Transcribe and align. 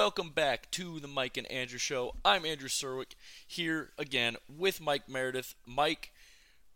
welcome 0.00 0.30
back 0.30 0.70
to 0.70 0.98
the 0.98 1.06
Mike 1.06 1.36
and 1.36 1.46
Andrew 1.50 1.76
Show. 1.76 2.14
I'm 2.24 2.46
Andrew 2.46 2.70
Serwick 2.70 3.14
here 3.46 3.90
again 3.98 4.38
with 4.48 4.80
Mike 4.80 5.10
Meredith. 5.10 5.54
Mike, 5.66 6.10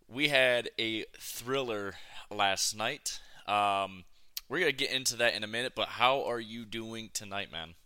we 0.06 0.28
had 0.28 0.68
a 0.78 1.06
thriller 1.18 1.94
last 2.30 2.76
night. 2.76 3.20
Um, 3.46 4.04
we're 4.46 4.58
gonna 4.58 4.72
get 4.72 4.92
into 4.92 5.16
that 5.16 5.34
in 5.34 5.42
a 5.42 5.46
minute, 5.46 5.72
but 5.74 5.88
how 5.88 6.22
are 6.24 6.38
you 6.38 6.66
doing 6.66 7.08
tonight, 7.14 7.50
man? 7.50 7.76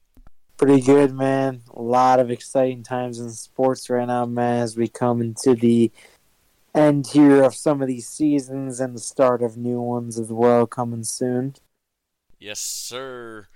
Pretty 0.56 0.82
good, 0.82 1.14
man. 1.14 1.62
A 1.73 1.82
lot 1.82 2.18
of 2.18 2.32
exciting 2.32 2.82
times 2.82 3.20
in 3.20 3.30
sports 3.30 3.89
right 3.89 4.09
now, 4.09 4.27
man, 4.27 4.62
as 4.62 4.77
we 4.77 4.89
come 4.89 5.20
into 5.20 5.55
the 5.55 5.93
end 6.75 7.07
here 7.07 7.45
of 7.45 7.55
some 7.55 7.80
of 7.80 7.86
these 7.86 8.09
seasons 8.09 8.80
and 8.80 8.93
the 8.93 9.00
start 9.00 9.43
of 9.43 9.57
new 9.57 9.80
ones 9.80 10.18
as 10.18 10.32
well 10.32 10.66
coming 10.66 11.05
soon. 11.05 11.55
Yes, 12.41 12.59
sir. 12.59 13.46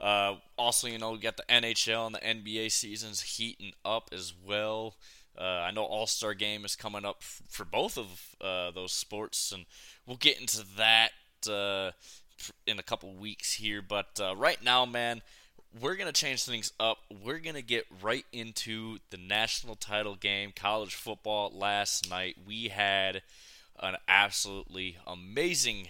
Uh, 0.00 0.36
also, 0.56 0.88
you 0.88 0.98
know, 0.98 1.12
we 1.12 1.18
got 1.18 1.36
the 1.36 1.44
NHL 1.48 2.06
and 2.06 2.14
the 2.14 2.52
NBA 2.52 2.72
seasons 2.72 3.20
heating 3.20 3.72
up 3.84 4.08
as 4.12 4.32
well. 4.46 4.96
Uh, 5.38 5.44
I 5.44 5.70
know 5.70 5.84
All 5.84 6.06
Star 6.06 6.34
Game 6.34 6.64
is 6.64 6.74
coming 6.74 7.04
up 7.04 7.18
f- 7.20 7.42
for 7.48 7.64
both 7.64 7.98
of 7.98 8.36
uh, 8.40 8.70
those 8.70 8.92
sports, 8.92 9.52
and 9.52 9.66
we'll 10.06 10.16
get 10.16 10.40
into 10.40 10.64
that 10.76 11.10
uh, 11.48 11.92
in 12.66 12.78
a 12.78 12.82
couple 12.82 13.14
weeks 13.14 13.54
here. 13.54 13.82
But 13.82 14.20
uh, 14.20 14.34
right 14.36 14.62
now, 14.62 14.86
man, 14.86 15.22
we're 15.78 15.94
to 16.12 16.18
change 16.18 16.44
things 16.44 16.72
up. 16.80 16.98
We're 17.24 17.38
to 17.54 17.62
get 17.62 17.86
right 18.02 18.24
into 18.32 18.98
the 19.10 19.16
national 19.18 19.76
title 19.76 20.16
game, 20.16 20.52
college 20.54 20.94
football. 20.94 21.52
Last 21.54 22.10
night, 22.10 22.36
we 22.46 22.68
had 22.68 23.22
an 23.78 23.96
absolutely 24.08 24.96
amazing 25.06 25.88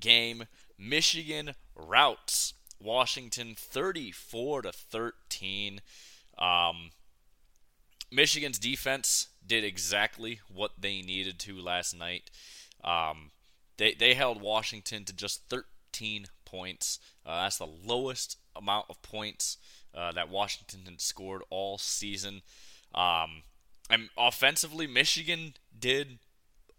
game. 0.00 0.44
Michigan 0.78 1.54
routes 1.76 2.54
Washington 2.82 3.54
34 3.56 4.62
to 4.62 4.72
13. 4.72 5.80
Um, 6.38 6.90
Michigan's 8.10 8.58
defense 8.58 9.28
did 9.46 9.64
exactly 9.64 10.40
what 10.52 10.72
they 10.78 11.00
needed 11.00 11.38
to 11.40 11.60
last 11.60 11.96
night. 11.96 12.30
Um, 12.84 13.30
they 13.78 13.94
they 13.94 14.14
held 14.14 14.40
Washington 14.40 15.04
to 15.04 15.12
just 15.12 15.48
13 15.48 16.26
points. 16.44 16.98
Uh, 17.24 17.42
that's 17.42 17.58
the 17.58 17.66
lowest 17.66 18.36
amount 18.54 18.86
of 18.90 19.00
points 19.02 19.56
uh, 19.94 20.12
that 20.12 20.28
Washington 20.28 20.80
had 20.84 21.00
scored 21.00 21.42
all 21.50 21.78
season. 21.78 22.42
Um, 22.94 23.42
and 23.88 24.10
offensively, 24.16 24.86
Michigan 24.86 25.54
did 25.78 26.18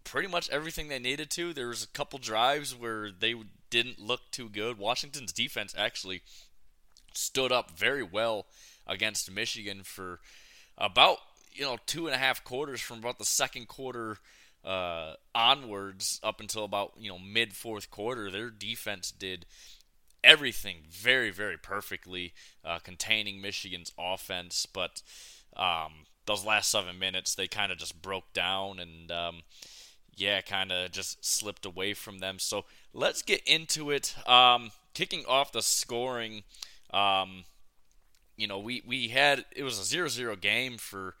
pretty 0.04 0.28
much 0.28 0.50
everything 0.50 0.88
they 0.88 0.98
needed 0.98 1.30
to. 1.30 1.52
There 1.52 1.68
was 1.68 1.82
a 1.82 1.88
couple 1.88 2.18
drives 2.18 2.74
where 2.74 3.10
they 3.10 3.34
didn't 3.74 3.98
look 3.98 4.30
too 4.30 4.48
good. 4.48 4.78
Washington's 4.78 5.32
defense 5.32 5.74
actually 5.76 6.22
stood 7.12 7.50
up 7.50 7.76
very 7.76 8.04
well 8.04 8.46
against 8.86 9.28
Michigan 9.32 9.82
for 9.82 10.20
about 10.78 11.18
you 11.52 11.64
know 11.64 11.78
two 11.84 12.06
and 12.06 12.14
a 12.14 12.18
half 12.18 12.44
quarters 12.44 12.80
from 12.80 12.98
about 12.98 13.18
the 13.18 13.24
second 13.24 13.66
quarter 13.66 14.18
uh, 14.64 15.14
onwards 15.34 16.20
up 16.22 16.40
until 16.40 16.62
about 16.62 16.92
you 16.96 17.10
know 17.10 17.18
mid 17.18 17.52
fourth 17.52 17.90
quarter. 17.90 18.30
Their 18.30 18.48
defense 18.48 19.10
did 19.10 19.44
everything 20.22 20.84
very 20.88 21.32
very 21.32 21.58
perfectly, 21.58 22.32
uh, 22.64 22.78
containing 22.78 23.40
Michigan's 23.40 23.90
offense, 23.98 24.66
but 24.72 25.02
um, 25.56 26.06
those 26.26 26.44
last 26.46 26.70
seven 26.70 26.96
minutes 27.00 27.34
they 27.34 27.48
kind 27.48 27.72
of 27.72 27.78
just 27.78 28.00
broke 28.00 28.32
down 28.32 28.78
and. 28.78 29.10
Um, 29.10 29.42
yeah, 30.16 30.40
kind 30.40 30.72
of 30.72 30.90
just 30.90 31.24
slipped 31.24 31.66
away 31.66 31.94
from 31.94 32.18
them. 32.18 32.38
So 32.38 32.64
let's 32.92 33.22
get 33.22 33.42
into 33.46 33.90
it. 33.90 34.14
Um, 34.28 34.70
kicking 34.94 35.24
off 35.26 35.52
the 35.52 35.62
scoring, 35.62 36.44
um, 36.92 37.44
you 38.36 38.46
know, 38.46 38.58
we, 38.58 38.82
we 38.86 39.08
had 39.08 39.44
it 39.54 39.62
was 39.62 39.78
a 39.78 39.84
0 39.84 40.08
0 40.08 40.36
game 40.36 40.78
for 40.78 41.14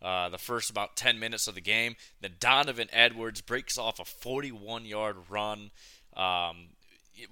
uh, 0.00 0.28
the 0.28 0.38
first 0.38 0.70
about 0.70 0.96
10 0.96 1.18
minutes 1.18 1.46
of 1.46 1.54
the 1.54 1.60
game. 1.60 1.96
Then 2.20 2.32
Donovan 2.40 2.88
Edwards 2.92 3.40
breaks 3.40 3.78
off 3.78 4.00
a 4.00 4.04
41 4.04 4.84
yard 4.84 5.16
run. 5.28 5.70
Um, 6.16 6.68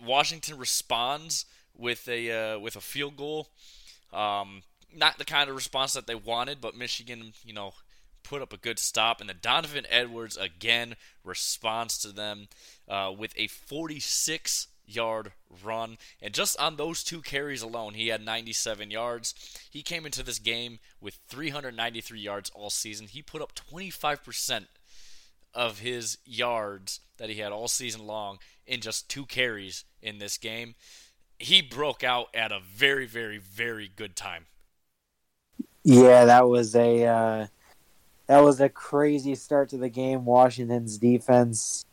Washington 0.04 0.58
responds 0.58 1.46
with 1.76 2.08
a 2.08 2.54
uh, 2.54 2.58
with 2.58 2.76
a 2.76 2.80
field 2.80 3.16
goal. 3.16 3.48
Um, 4.12 4.62
not 4.94 5.18
the 5.18 5.24
kind 5.24 5.48
of 5.48 5.56
response 5.56 5.92
that 5.92 6.06
they 6.06 6.14
wanted, 6.14 6.60
but 6.60 6.76
Michigan, 6.76 7.32
you 7.44 7.52
know, 7.52 7.74
put 8.30 8.40
up 8.40 8.52
a 8.52 8.56
good 8.56 8.78
stop, 8.78 9.20
and 9.20 9.28
then 9.28 9.38
Donovan 9.42 9.84
Edwards 9.90 10.36
again 10.36 10.94
responds 11.24 11.98
to 11.98 12.12
them 12.12 12.46
uh, 12.88 13.12
with 13.16 13.34
a 13.36 13.48
46 13.48 14.68
yard 14.86 15.32
run. 15.64 15.98
And 16.22 16.32
just 16.32 16.58
on 16.60 16.76
those 16.76 17.02
two 17.02 17.22
carries 17.22 17.60
alone, 17.60 17.94
he 17.94 18.06
had 18.06 18.24
97 18.24 18.92
yards. 18.92 19.34
He 19.68 19.82
came 19.82 20.06
into 20.06 20.22
this 20.22 20.38
game 20.38 20.78
with 21.00 21.18
393 21.28 22.20
yards 22.20 22.50
all 22.54 22.70
season. 22.70 23.08
He 23.08 23.20
put 23.20 23.42
up 23.42 23.52
25% 23.52 24.66
of 25.52 25.80
his 25.80 26.18
yards 26.24 27.00
that 27.16 27.30
he 27.30 27.40
had 27.40 27.50
all 27.50 27.66
season 27.66 28.06
long 28.06 28.38
in 28.64 28.80
just 28.80 29.10
two 29.10 29.26
carries 29.26 29.84
in 30.00 30.18
this 30.18 30.38
game. 30.38 30.76
He 31.40 31.62
broke 31.62 32.04
out 32.04 32.28
at 32.32 32.52
a 32.52 32.60
very, 32.60 33.06
very, 33.06 33.38
very 33.38 33.90
good 33.94 34.14
time. 34.14 34.46
Yeah, 35.82 36.26
that 36.26 36.46
was 36.46 36.76
a 36.76 37.04
uh, 37.06 37.46
that 38.30 38.44
was 38.44 38.60
a 38.60 38.68
crazy 38.68 39.34
start 39.34 39.70
to 39.70 39.76
the 39.76 39.88
game. 39.88 40.24
Washington's 40.24 40.98
defense 40.98 41.84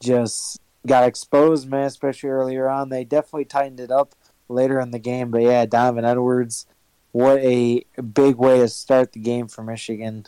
just 0.00 0.60
got 0.84 1.06
exposed, 1.06 1.70
man, 1.70 1.84
especially 1.84 2.28
earlier 2.28 2.68
on. 2.68 2.88
They 2.88 3.04
definitely 3.04 3.44
tightened 3.44 3.78
it 3.78 3.92
up 3.92 4.16
later 4.48 4.80
in 4.80 4.90
the 4.90 4.98
game. 4.98 5.30
But 5.30 5.42
yeah, 5.42 5.64
Donovan 5.64 6.04
Edwards, 6.04 6.66
what 7.12 7.38
a 7.38 7.84
big 8.12 8.34
way 8.34 8.58
to 8.58 8.68
start 8.68 9.12
the 9.12 9.20
game 9.20 9.46
for 9.46 9.62
Michigan. 9.62 10.26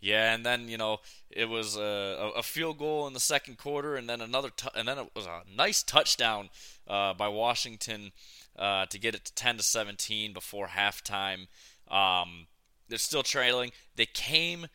Yeah, 0.00 0.32
and 0.32 0.46
then 0.46 0.68
you 0.68 0.78
know 0.78 0.98
it 1.30 1.48
was 1.48 1.76
a, 1.76 2.30
a 2.36 2.44
field 2.44 2.78
goal 2.78 3.08
in 3.08 3.12
the 3.12 3.18
second 3.18 3.58
quarter, 3.58 3.96
and 3.96 4.08
then 4.08 4.20
another, 4.20 4.50
t- 4.56 4.68
and 4.76 4.86
then 4.86 4.98
it 4.98 5.10
was 5.16 5.26
a 5.26 5.42
nice 5.52 5.82
touchdown 5.82 6.48
uh, 6.86 7.12
by 7.12 7.26
Washington 7.26 8.12
uh, 8.56 8.86
to 8.86 9.00
get 9.00 9.16
it 9.16 9.24
to 9.24 9.34
ten 9.34 9.56
to 9.56 9.64
seventeen 9.64 10.32
before 10.32 10.68
halftime. 10.68 11.48
Um, 11.90 12.46
they're 12.88 12.98
still 12.98 13.22
trailing. 13.22 13.72
They 13.96 14.06
came, 14.06 14.66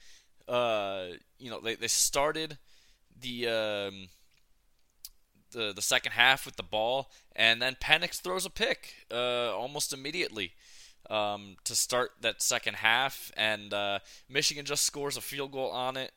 uh, 0.48 1.06
you 1.40 1.50
know, 1.50 1.60
they, 1.60 1.76
they 1.76 1.88
started 1.88 2.58
the 3.20 3.48
um, 3.48 4.08
the 5.52 5.74
the 5.74 5.82
second 5.82 6.14
half 6.14 6.46
with 6.46 6.56
the 6.56 6.64
ball, 6.64 7.12
and 7.36 7.62
then 7.62 7.76
Penix 7.82 8.22
throws 8.22 8.46
a 8.46 8.50
pick 8.50 8.96
uh, 9.12 9.56
almost 9.56 9.94
immediately 9.94 10.54
um, 11.10 11.58
to 11.64 11.76
start 11.76 12.12
that 12.22 12.42
second 12.42 12.78
half, 12.78 13.32
and 13.36 13.74
uh, 13.74 14.00
Michigan 14.30 14.66
just 14.66 14.84
scores 14.84 15.18
a 15.18 15.22
field 15.22 15.52
goal 15.52 15.70
on 15.70 15.98
it, 15.98 16.12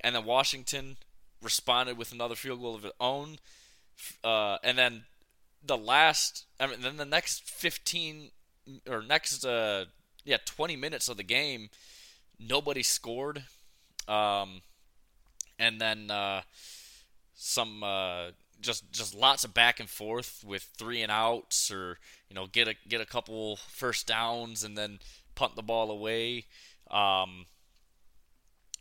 and 0.00 0.14
then 0.14 0.24
Washington 0.24 0.96
responded 1.42 1.98
with 1.98 2.12
another 2.12 2.34
field 2.34 2.60
goal 2.60 2.74
of 2.74 2.84
its 2.84 2.94
own, 3.00 3.38
uh, 4.24 4.58
and 4.62 4.78
then 4.78 5.04
the 5.64 5.76
last, 5.76 6.46
I 6.60 6.66
mean, 6.66 6.80
then 6.80 6.96
the 6.96 7.04
next 7.04 7.48
15 7.48 8.30
or 8.88 9.02
next 9.02 9.44
uh, 9.44 9.86
yeah, 10.26 10.38
20 10.44 10.76
minutes 10.76 11.08
of 11.08 11.16
the 11.16 11.22
game, 11.22 11.70
nobody 12.38 12.82
scored. 12.82 13.44
Um, 14.08 14.60
and 15.58 15.80
then 15.80 16.10
uh, 16.10 16.42
some 17.34 17.82
uh, 17.82 18.26
just 18.60 18.90
just 18.92 19.14
lots 19.14 19.44
of 19.44 19.54
back 19.54 19.80
and 19.80 19.88
forth 19.88 20.44
with 20.46 20.68
three 20.76 21.02
and 21.02 21.10
outs, 21.10 21.70
or 21.70 21.98
you 22.28 22.34
know 22.34 22.46
get 22.46 22.68
a 22.68 22.74
get 22.88 23.00
a 23.00 23.06
couple 23.06 23.56
first 23.56 24.06
downs 24.06 24.64
and 24.64 24.76
then 24.76 24.98
punt 25.34 25.56
the 25.56 25.62
ball 25.62 25.90
away. 25.90 26.44
Um, 26.90 27.46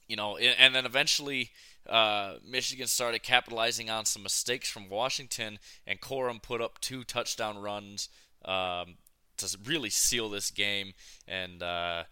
you 0.07 0.16
know, 0.16 0.38
and 0.38 0.75
then 0.75 0.85
eventually 0.85 1.51
uh, 1.89 2.35
Michigan 2.47 2.88
started 2.88 3.23
capitalizing 3.23 3.89
on 3.89 4.06
some 4.06 4.22
mistakes 4.22 4.69
from 4.69 4.89
Washington, 4.89 5.59
and 5.88 6.01
Corum 6.01 6.41
put 6.41 6.62
up 6.62 6.79
two 6.79 7.03
touchdown 7.03 7.57
runs 7.57 8.09
um, 8.44 8.95
to 9.38 9.57
really 9.66 9.90
seal 9.90 10.29
this 10.29 10.51
game. 10.51 10.94
And 11.27 11.62
uh, 11.62 12.04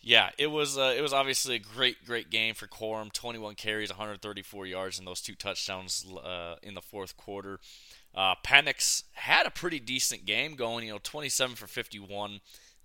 yeah, 0.00 0.30
it 0.38 0.48
was 0.48 0.78
uh, 0.78 0.94
it 0.96 1.00
was 1.02 1.12
obviously 1.12 1.56
a 1.56 1.58
great 1.58 2.04
great 2.06 2.30
game 2.30 2.54
for 2.54 2.66
Corum. 2.66 3.12
21 3.12 3.54
carries, 3.54 3.90
134 3.90 4.66
yards, 4.66 4.98
and 4.98 5.06
those 5.06 5.20
two 5.20 5.34
touchdowns 5.34 6.06
uh, 6.24 6.56
in 6.62 6.74
the 6.74 6.82
fourth 6.82 7.16
quarter. 7.16 7.58
Uh, 8.14 8.34
Penix 8.44 9.02
had 9.12 9.46
a 9.46 9.50
pretty 9.50 9.78
decent 9.78 10.24
game 10.24 10.54
going. 10.54 10.86
You 10.86 10.92
know, 10.94 11.00
27 11.02 11.56
for 11.56 11.66
51, 11.66 12.40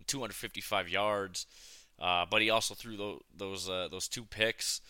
255 0.07 0.89
yards. 0.89 1.45
Uh, 1.99 2.25
but 2.29 2.41
he 2.41 2.49
also 2.49 2.73
threw 2.73 2.97
those 2.97 3.21
those, 3.37 3.69
uh, 3.69 3.87
those 3.91 4.07
two 4.07 4.25
picks. 4.25 4.81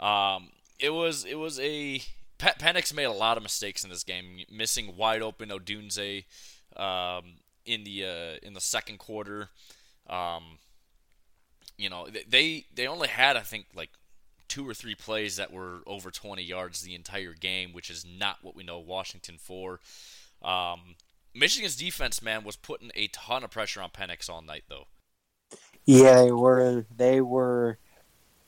Um, 0.00 0.50
it 0.80 0.90
was 0.90 1.24
it 1.24 1.36
was 1.36 1.58
a 1.60 2.02
Penix 2.38 2.94
made 2.94 3.04
a 3.04 3.12
lot 3.12 3.36
of 3.36 3.42
mistakes 3.42 3.84
in 3.84 3.90
this 3.90 4.04
game, 4.04 4.44
missing 4.50 4.96
wide 4.96 5.22
open 5.22 5.50
Odunze. 5.50 6.24
Um, 6.76 7.36
in 7.68 7.84
the 7.84 8.04
uh, 8.04 8.36
in 8.42 8.54
the 8.54 8.60
second 8.60 8.98
quarter. 8.98 9.50
Um, 10.08 10.58
you 11.76 11.90
know, 11.90 12.08
they 12.28 12.64
they 12.74 12.86
only 12.86 13.08
had 13.08 13.36
I 13.36 13.40
think 13.40 13.66
like 13.74 13.90
two 14.48 14.68
or 14.68 14.74
three 14.74 14.94
plays 14.94 15.36
that 15.36 15.52
were 15.52 15.80
over 15.86 16.10
20 16.10 16.42
yards 16.42 16.80
the 16.80 16.94
entire 16.94 17.34
game, 17.34 17.72
which 17.72 17.90
is 17.90 18.04
not 18.18 18.38
what 18.42 18.56
we 18.56 18.64
know 18.64 18.78
Washington 18.78 19.36
for. 19.38 19.78
Um, 20.42 20.96
Michigan's 21.34 21.76
defense, 21.76 22.22
man, 22.22 22.42
was 22.44 22.56
putting 22.56 22.90
a 22.94 23.08
ton 23.08 23.44
of 23.44 23.50
pressure 23.50 23.82
on 23.82 23.90
Penix 23.90 24.30
all 24.30 24.40
night, 24.40 24.64
though. 24.68 24.86
Yeah, 25.84 26.22
they 26.22 26.32
were. 26.32 26.86
They 26.94 27.20
were 27.20 27.78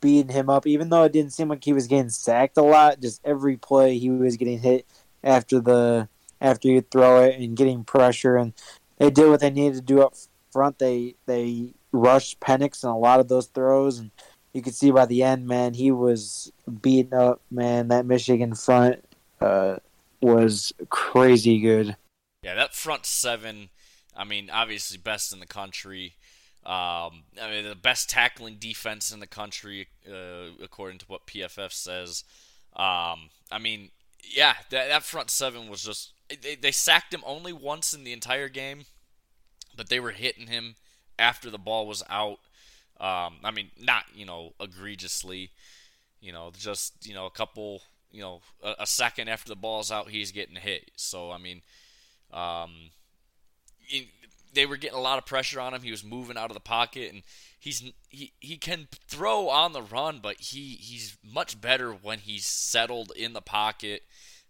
beating 0.01 0.33
him 0.33 0.49
up, 0.49 0.67
even 0.67 0.89
though 0.89 1.05
it 1.05 1.13
didn't 1.13 1.35
seem 1.35 1.49
like 1.49 1.65
he 1.65 1.73
was 1.75 1.87
getting 1.87 2.09
sacked 2.09 2.57
a 2.57 2.63
lot. 2.63 3.01
Just 3.01 3.21
every 3.25 3.57
play, 3.57 3.99
he 3.99 4.11
was 4.11 4.37
getting 4.37 4.59
hit 4.59 4.87
after 5.23 5.61
the 5.61 6.09
after 6.41 6.69
you 6.69 6.81
throw 6.81 7.23
it 7.25 7.39
and 7.39 7.57
getting 7.57 7.85
pressure, 7.85 8.37
and 8.37 8.55
they 9.01 9.11
did 9.11 9.29
what 9.29 9.41
they 9.41 9.51
needed 9.51 9.75
to 9.75 9.81
do 9.81 10.03
up 10.03 10.15
front. 10.53 10.79
They 10.79 11.17
they 11.27 11.73
rushed 11.91 12.39
Penix 12.39 12.85
and 12.85 12.93
a 12.93 12.97
lot 12.97 13.19
of 13.19 13.27
those 13.27 13.47
throws, 13.47 13.99
and 13.99 14.11
you 14.53 14.63
could 14.63 14.75
see 14.75 14.93
by 14.93 15.07
the 15.07 15.23
end, 15.23 15.49
man, 15.49 15.75
he 15.75 15.91
was 15.91 16.53
beaten 16.81 17.15
up. 17.15 17.41
Man, 17.51 17.89
that 17.89 18.07
Michigan 18.07 18.55
front 18.55 19.03
uh, 19.41 19.77
was 20.21 20.73
crazy 20.91 21.59
good. 21.59 21.97
Yeah, 22.43 22.55
that 22.55 22.75
front 22.75 23.07
seven. 23.07 23.71
I 24.15 24.25
mean, 24.25 24.51
obviously 24.51 24.99
best 24.99 25.33
in 25.33 25.41
the 25.41 25.47
country. 25.47 26.15
Um, 26.65 27.25
I 27.41 27.51
mean, 27.51 27.65
the 27.65 27.75
best 27.75 28.11
tackling 28.11 28.57
defense 28.57 29.13
in 29.13 29.21
the 29.21 29.27
country, 29.27 29.89
uh, 30.07 30.53
according 30.63 30.99
to 30.99 31.07
what 31.07 31.27
PFF 31.27 31.73
says. 31.73 32.23
Um, 32.77 33.31
I 33.51 33.59
mean, 33.59 33.91
yeah, 34.23 34.55
that, 34.69 34.89
that 34.89 35.03
front 35.03 35.31
seven 35.31 35.71
was 35.71 35.83
just. 35.83 36.13
They, 36.43 36.55
they 36.55 36.73
sacked 36.73 37.13
him 37.13 37.23
only 37.27 37.53
once 37.53 37.93
in 37.93 38.05
the 38.05 38.13
entire 38.13 38.49
game, 38.49 38.85
but 39.77 39.89
they 39.89 40.01
were 40.01 40.13
hitting 40.13 40.47
him 40.47 40.77
after 41.19 41.51
the 41.51 41.59
ball 41.59 41.87
was 41.87 42.03
out. 42.09 42.39
Um, 43.01 43.37
I 43.45 43.51
mean, 43.51 43.71
not 43.81 44.05
you 44.15 44.27
know 44.27 44.53
egregiously, 44.61 45.51
you 46.21 46.33
know, 46.33 46.53
just 46.57 47.07
you 47.07 47.15
know 47.15 47.27
a 47.27 47.31
couple, 47.31 47.83
you 48.11 48.21
know, 48.21 48.41
a, 48.63 48.75
a 48.81 48.87
second 48.87 49.29
after 49.29 49.49
the 49.49 49.57
ball's 49.57 49.91
out, 49.91 50.11
he's 50.11 50.33
getting 50.33 50.57
hit. 50.57 50.91
So 50.97 51.31
I 51.31 51.39
mean, 51.39 51.63
um, 52.33 52.91
in, 53.91 54.07
they 54.53 54.67
were 54.67 54.77
getting 54.77 54.99
a 54.99 55.03
lot 55.03 55.19
of 55.19 55.27
pressure 55.27 55.61
on 55.61 55.75
him. 55.75 55.83
He 55.83 55.91
was 55.91 56.05
moving 56.05 56.37
out 56.37 56.51
of 56.51 56.55
the 56.55 56.61
pocket, 56.61 57.13
and 57.13 57.23
he's 57.59 57.93
he 58.09 58.33
he 58.41 58.57
can 58.57 58.89
throw 59.09 59.49
on 59.49 59.73
the 59.73 59.83
run, 59.83 60.21
but 60.23 60.37
he 60.41 60.77
he's 60.81 61.17
much 61.23 61.61
better 61.61 61.93
when 61.93 62.19
he's 62.19 62.47
settled 62.47 63.13
in 63.17 63.33
the 63.33 63.43
pocket. 63.43 64.03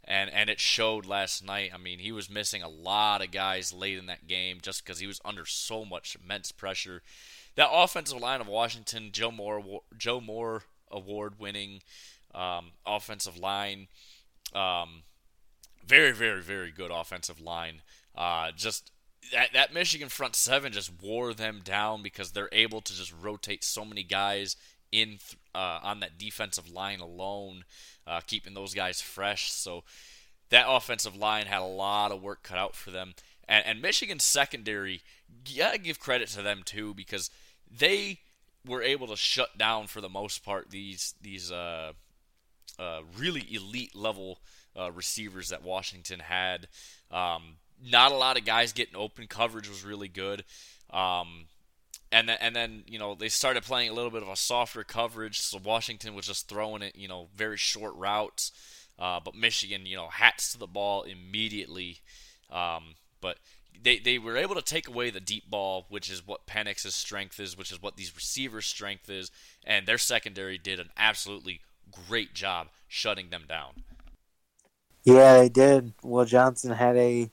And, 0.05 0.31
and 0.31 0.51
it 0.51 0.59
showed 0.59 1.07
last 1.07 1.45
night. 1.45 1.71
I 1.75 1.79
mean, 1.79 1.99
he 1.99 2.11
was 2.11 2.31
missing 2.31 2.63
a 2.63 2.69
lot 2.69 3.23
of 3.23 3.31
guys 3.31 3.73
late 3.73 3.99
in 3.99 4.07
that 4.07 4.27
game 4.27 4.59
just 4.61 4.85
because 4.85 4.99
he 4.99 5.07
was 5.07 5.21
under 5.25 5.45
so 5.47 5.85
much 5.85 6.17
immense 6.23 6.53
pressure. 6.53 7.03
That 7.57 7.69
offensive 7.71 8.19
line 8.21 8.41
of 8.41 8.49
Washington, 8.49 9.11
Joe 9.13 9.31
Moore, 9.31 9.83
Joe 9.97 10.21
Moore 10.21 10.63
award 10.91 11.39
winning 11.39 11.83
um, 12.35 12.73
offensive 12.87 13.39
line, 13.39 13.89
um, 14.55 15.03
very, 15.87 16.13
very, 16.13 16.43
very 16.43 16.71
good 16.71 16.91
offensive 16.91 17.41
line. 17.41 17.83
Uh, 18.17 18.51
just 18.57 18.91
that 19.33 19.53
that 19.53 19.75
Michigan 19.75 20.09
front 20.09 20.35
seven 20.35 20.73
just 20.73 20.91
wore 21.03 21.35
them 21.35 21.61
down 21.63 22.03
because 22.03 22.33
they're 22.33 22.49
able 22.53 22.81
to 22.81 22.95
just 22.95 23.13
rotate 23.21 23.63
so 23.65 23.85
many 23.85 24.03
guys 24.03 24.57
in 24.93 25.19
uh, 25.55 25.81
on 25.83 26.01
that 26.01 26.19
defensive 26.19 26.71
line 26.71 27.01
alone, 27.01 27.65
uh, 28.11 28.21
keeping 28.27 28.55
those 28.55 28.75
guys 28.75 29.01
fresh. 29.01 29.53
So 29.53 29.85
that 30.51 30.67
offensive 30.69 31.17
line 31.17 31.47
had 31.47 31.63
a 31.63 31.65
lot 31.65 32.11
of 32.11 32.23
work 32.23 32.43
cut 32.43 32.59
out 32.59 32.75
for 32.75 32.91
them. 32.91 33.15
And, 33.49 33.65
and 33.65 33.83
Michigan's 33.83 34.25
secondary, 34.25 35.03
gotta 35.57 35.79
give 35.79 36.01
credit 36.01 36.29
to 36.31 36.43
them 36.43 36.63
too 36.65 36.93
because 36.93 37.31
they 37.71 38.19
were 38.67 38.83
able 38.83 39.07
to 39.07 39.17
shut 39.17 39.57
down 39.57 39.87
for 39.87 40.01
the 40.01 40.09
most 40.09 40.45
part 40.45 40.71
these 40.71 41.15
these 41.23 41.53
uh, 41.53 41.93
uh, 42.79 43.01
really 43.17 43.47
elite 43.51 43.95
level 43.95 44.41
uh, 44.79 44.91
receivers 44.91 45.51
that 45.51 45.63
Washington 45.63 46.21
had. 46.21 46.67
Um, 47.11 47.57
not 47.83 48.13
a 48.13 48.17
lot 48.17 48.39
of 48.39 48.45
guys 48.45 48.73
getting 48.73 48.97
open. 48.97 49.27
Coverage 49.27 49.69
was 49.69 49.85
really 49.85 50.09
good. 50.09 50.45
Um, 50.91 51.47
and 52.13 52.29
then, 52.29 52.39
and 52.41 52.57
then 52.57 52.83
you 52.87 52.99
know 52.99 53.15
they 53.15 53.29
started 53.29 53.63
playing 53.63 53.91
a 53.91 53.93
little 53.93 54.11
bit 54.11 54.23
of 54.23 54.29
a 54.29 54.37
softer 54.37 54.85
coverage, 54.85 55.41
so 55.41 55.59
Washington 55.63 56.15
was 56.15 56.27
just 56.27 56.49
throwing 56.49 56.83
it, 56.83 56.97
you 56.97 57.09
know, 57.09 57.29
very 57.35 57.57
short 57.57 57.95
routes. 57.97 58.53
Uh, 58.99 59.19
but 59.25 59.35
Michigan, 59.35 59.87
you 59.87 59.97
know, 59.97 60.09
hats 60.09 60.53
to 60.53 60.59
the 60.59 60.67
ball 60.67 61.05
immediately. 61.05 62.01
Um, 62.51 62.97
but 63.23 63.39
they, 63.83 63.99
they 63.99 64.19
were 64.19 64.37
able 64.37 64.55
to 64.55 64.63
take 64.63 64.89
away 64.89 65.09
the 65.09 65.21
deep 65.21 65.49
ball, 65.49 65.87
which 65.89 66.11
is 66.11 66.27
what 66.27 66.47
Penix's 66.47 66.95
strength 66.95 67.41
is, 67.41 67.57
which 67.57 67.73
is 67.73 67.81
what 67.81 67.97
these 67.97 68.15
receivers' 68.15 68.67
strength 68.67 69.09
is, 69.09 69.31
and 69.65 69.87
their 69.87 69.97
secondary 69.97 70.59
did 70.59 70.79
an 70.79 70.91
absolutely 70.99 71.61
great 72.09 72.35
job 72.35 72.69
shutting 72.89 73.31
them 73.31 73.45
down. 73.49 73.85
Yeah, 75.05 75.39
they 75.39 75.49
did. 75.49 75.95
Will 76.03 76.27
Johnson 76.27 76.73
had 76.73 76.97
a 76.97 77.31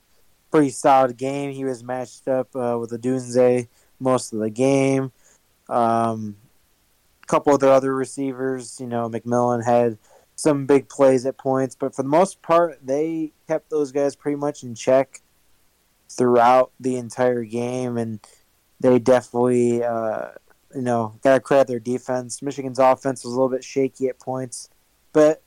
pretty 0.51 0.69
solid 0.69 1.18
game. 1.18 1.51
He 1.51 1.65
was 1.65 1.83
matched 1.83 2.27
up 2.29 2.56
uh, 2.56 2.77
with 2.79 2.91
Odunze 2.91 3.68
most 3.99 4.33
of 4.33 4.39
the 4.39 4.49
game. 4.49 5.11
Um, 5.69 6.38
a 7.23 7.25
couple 7.27 7.53
of 7.53 7.59
their 7.59 7.71
other 7.71 7.94
receivers, 7.94 8.79
you 8.79 8.88
know, 8.88 9.09
McMillan 9.09 9.65
had 9.65 9.97
some 10.35 10.65
big 10.65 10.88
plays 10.88 11.25
at 11.25 11.38
points, 11.38 11.75
but 11.75 11.95
for 11.95 12.03
the 12.03 12.09
most 12.09 12.41
part, 12.41 12.79
they 12.85 13.33
kept 13.47 13.69
those 13.69 13.91
guys 13.91 14.15
pretty 14.15 14.38
much 14.38 14.63
in 14.63 14.75
check 14.75 15.21
throughout 16.09 16.71
the 16.79 16.95
entire 16.95 17.44
game, 17.44 17.97
and 17.97 18.19
they 18.79 18.99
definitely, 18.99 19.83
uh, 19.83 20.27
you 20.75 20.81
know, 20.81 21.19
got 21.23 21.33
to 21.33 21.39
credit 21.39 21.67
their 21.67 21.79
defense. 21.79 22.41
Michigan's 22.41 22.79
offense 22.79 23.23
was 23.23 23.33
a 23.33 23.35
little 23.35 23.50
bit 23.50 23.63
shaky 23.63 24.07
at 24.07 24.19
points, 24.19 24.69
but 25.11 25.41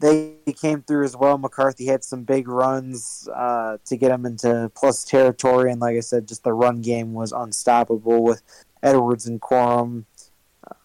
they 0.00 0.36
came 0.56 0.82
through 0.82 1.04
as 1.04 1.16
well. 1.16 1.38
McCarthy 1.38 1.86
had 1.86 2.04
some 2.04 2.22
big 2.22 2.48
runs 2.48 3.28
uh, 3.34 3.78
to 3.86 3.96
get 3.96 4.10
him 4.10 4.26
into 4.26 4.70
plus 4.74 5.04
territory, 5.04 5.72
and 5.72 5.80
like 5.80 5.96
I 5.96 6.00
said, 6.00 6.28
just 6.28 6.44
the 6.44 6.52
run 6.52 6.82
game 6.82 7.14
was 7.14 7.32
unstoppable 7.32 8.22
with 8.22 8.42
Edwards 8.82 9.26
and 9.26 9.40
Corum 9.40 10.04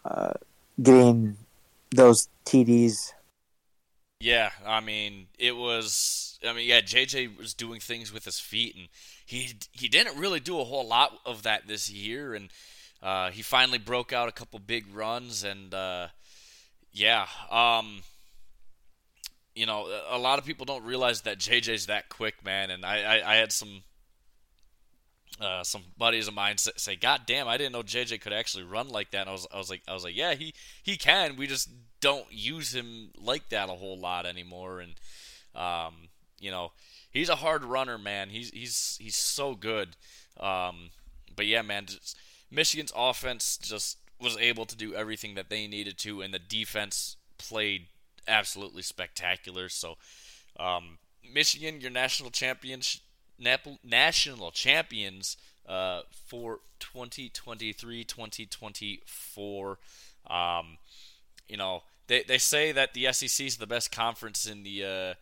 uh, 0.06 0.34
getting 0.82 1.38
those 1.92 2.30
TDs. 2.46 3.14
Yeah, 4.20 4.52
I 4.66 4.80
mean, 4.80 5.28
it 5.38 5.56
was. 5.56 6.40
I 6.48 6.54
mean, 6.54 6.68
yeah, 6.68 6.82
JJ 6.82 7.38
was 7.38 7.54
doing 7.54 7.80
things 7.80 8.12
with 8.12 8.26
his 8.26 8.40
feet, 8.40 8.76
and 8.76 8.88
he 9.26 9.54
he 9.72 9.88
didn't 9.88 10.18
really 10.18 10.40
do 10.40 10.60
a 10.60 10.64
whole 10.64 10.88
lot 10.88 11.20
of 11.26 11.44
that 11.44 11.68
this 11.68 11.92
year, 11.92 12.34
and 12.34 12.50
uh, 13.02 13.32
he 13.32 13.42
finally 13.42 13.78
broke 13.78 14.14
out 14.14 14.30
a 14.30 14.32
couple 14.32 14.60
big 14.60 14.86
runs, 14.94 15.44
and 15.44 15.74
uh, 15.74 16.08
yeah, 16.92 17.28
um, 17.52 18.02
you 19.56 19.66
know, 19.66 19.88
a 20.10 20.18
lot 20.18 20.40
of 20.40 20.46
people 20.46 20.66
don't 20.66 20.84
realize 20.84 21.22
that 21.22 21.38
JJ's 21.38 21.88
that 21.88 22.10
quick, 22.10 22.44
man. 22.44 22.72
And 22.72 22.86
I, 22.86 23.20
I, 23.20 23.34
I 23.34 23.36
had 23.36 23.52
some 23.52 23.84
uh, 25.40 25.64
some 25.64 25.84
buddies 25.98 26.28
of 26.28 26.34
mine 26.34 26.58
say, 26.58 26.96
"God 26.96 27.22
damn, 27.26 27.48
I 27.48 27.58
didn't 27.58 27.74
know 27.74 27.84
JJ 27.84 28.22
could 28.22 28.34
actually 28.34 28.64
run 28.64 28.90
like 28.90 29.12
that." 29.12 29.22
And 29.22 29.30
I 29.30 29.34
was, 29.34 29.48
I 29.54 29.58
was 29.58 29.70
like, 29.70 29.82
I 29.88 29.94
was 29.94 30.04
like, 30.04 30.16
yeah, 30.16 30.34
he 30.36 30.54
he 30.82 30.98
can. 30.98 31.36
We 31.36 31.48
just 31.48 31.70
don't 32.02 32.26
use 32.32 32.74
him 32.74 33.10
like 33.20 33.50
that 33.50 33.70
a 33.70 33.74
whole 33.74 34.00
lot 34.00 34.26
anymore. 34.26 34.80
And 34.80 34.94
um, 35.56 36.10
you 36.40 36.52
know, 36.52 36.72
he's 37.12 37.30
a 37.30 37.36
hard 37.36 37.64
runner, 37.64 37.98
man. 37.98 38.30
He's 38.30 38.50
he's 38.52 38.98
he's 39.02 39.16
so 39.16 39.56
good. 39.56 39.96
Um, 40.40 40.90
but 41.36 41.46
yeah, 41.46 41.62
man, 41.62 41.86
just, 41.88 42.18
Michigan's 42.52 42.94
offense 42.96 43.58
just 43.58 43.98
was 44.20 44.38
able 44.38 44.66
to 44.66 44.76
do 44.76 44.94
everything 44.94 45.36
that 45.36 45.50
they 45.50 45.68
needed 45.68 45.98
to, 46.00 46.22
and 46.22 46.34
the 46.34 46.40
defense 46.40 47.18
played 47.38 47.88
absolutely 48.28 48.82
spectacular. 48.82 49.70
So, 49.70 49.96
um, 50.60 50.98
Michigan, 51.34 51.80
your 51.82 51.92
national 51.92 52.32
champions, 52.32 53.02
national 53.84 54.52
champions 54.52 55.38
uh, 55.68 56.02
for 56.28 56.60
2023-2024. 56.80 59.76
Um, 60.30 60.78
you 61.48 61.58
know, 61.58 61.84
they 62.08 62.24
they 62.24 62.38
say 62.38 62.72
that 62.72 62.94
the 62.94 63.12
SEC 63.12 63.46
is 63.46 63.58
the 63.58 63.68
best 63.68 63.92
conference 63.92 64.46
in 64.46 64.64
the 64.64 64.86
uh, 64.86 65.14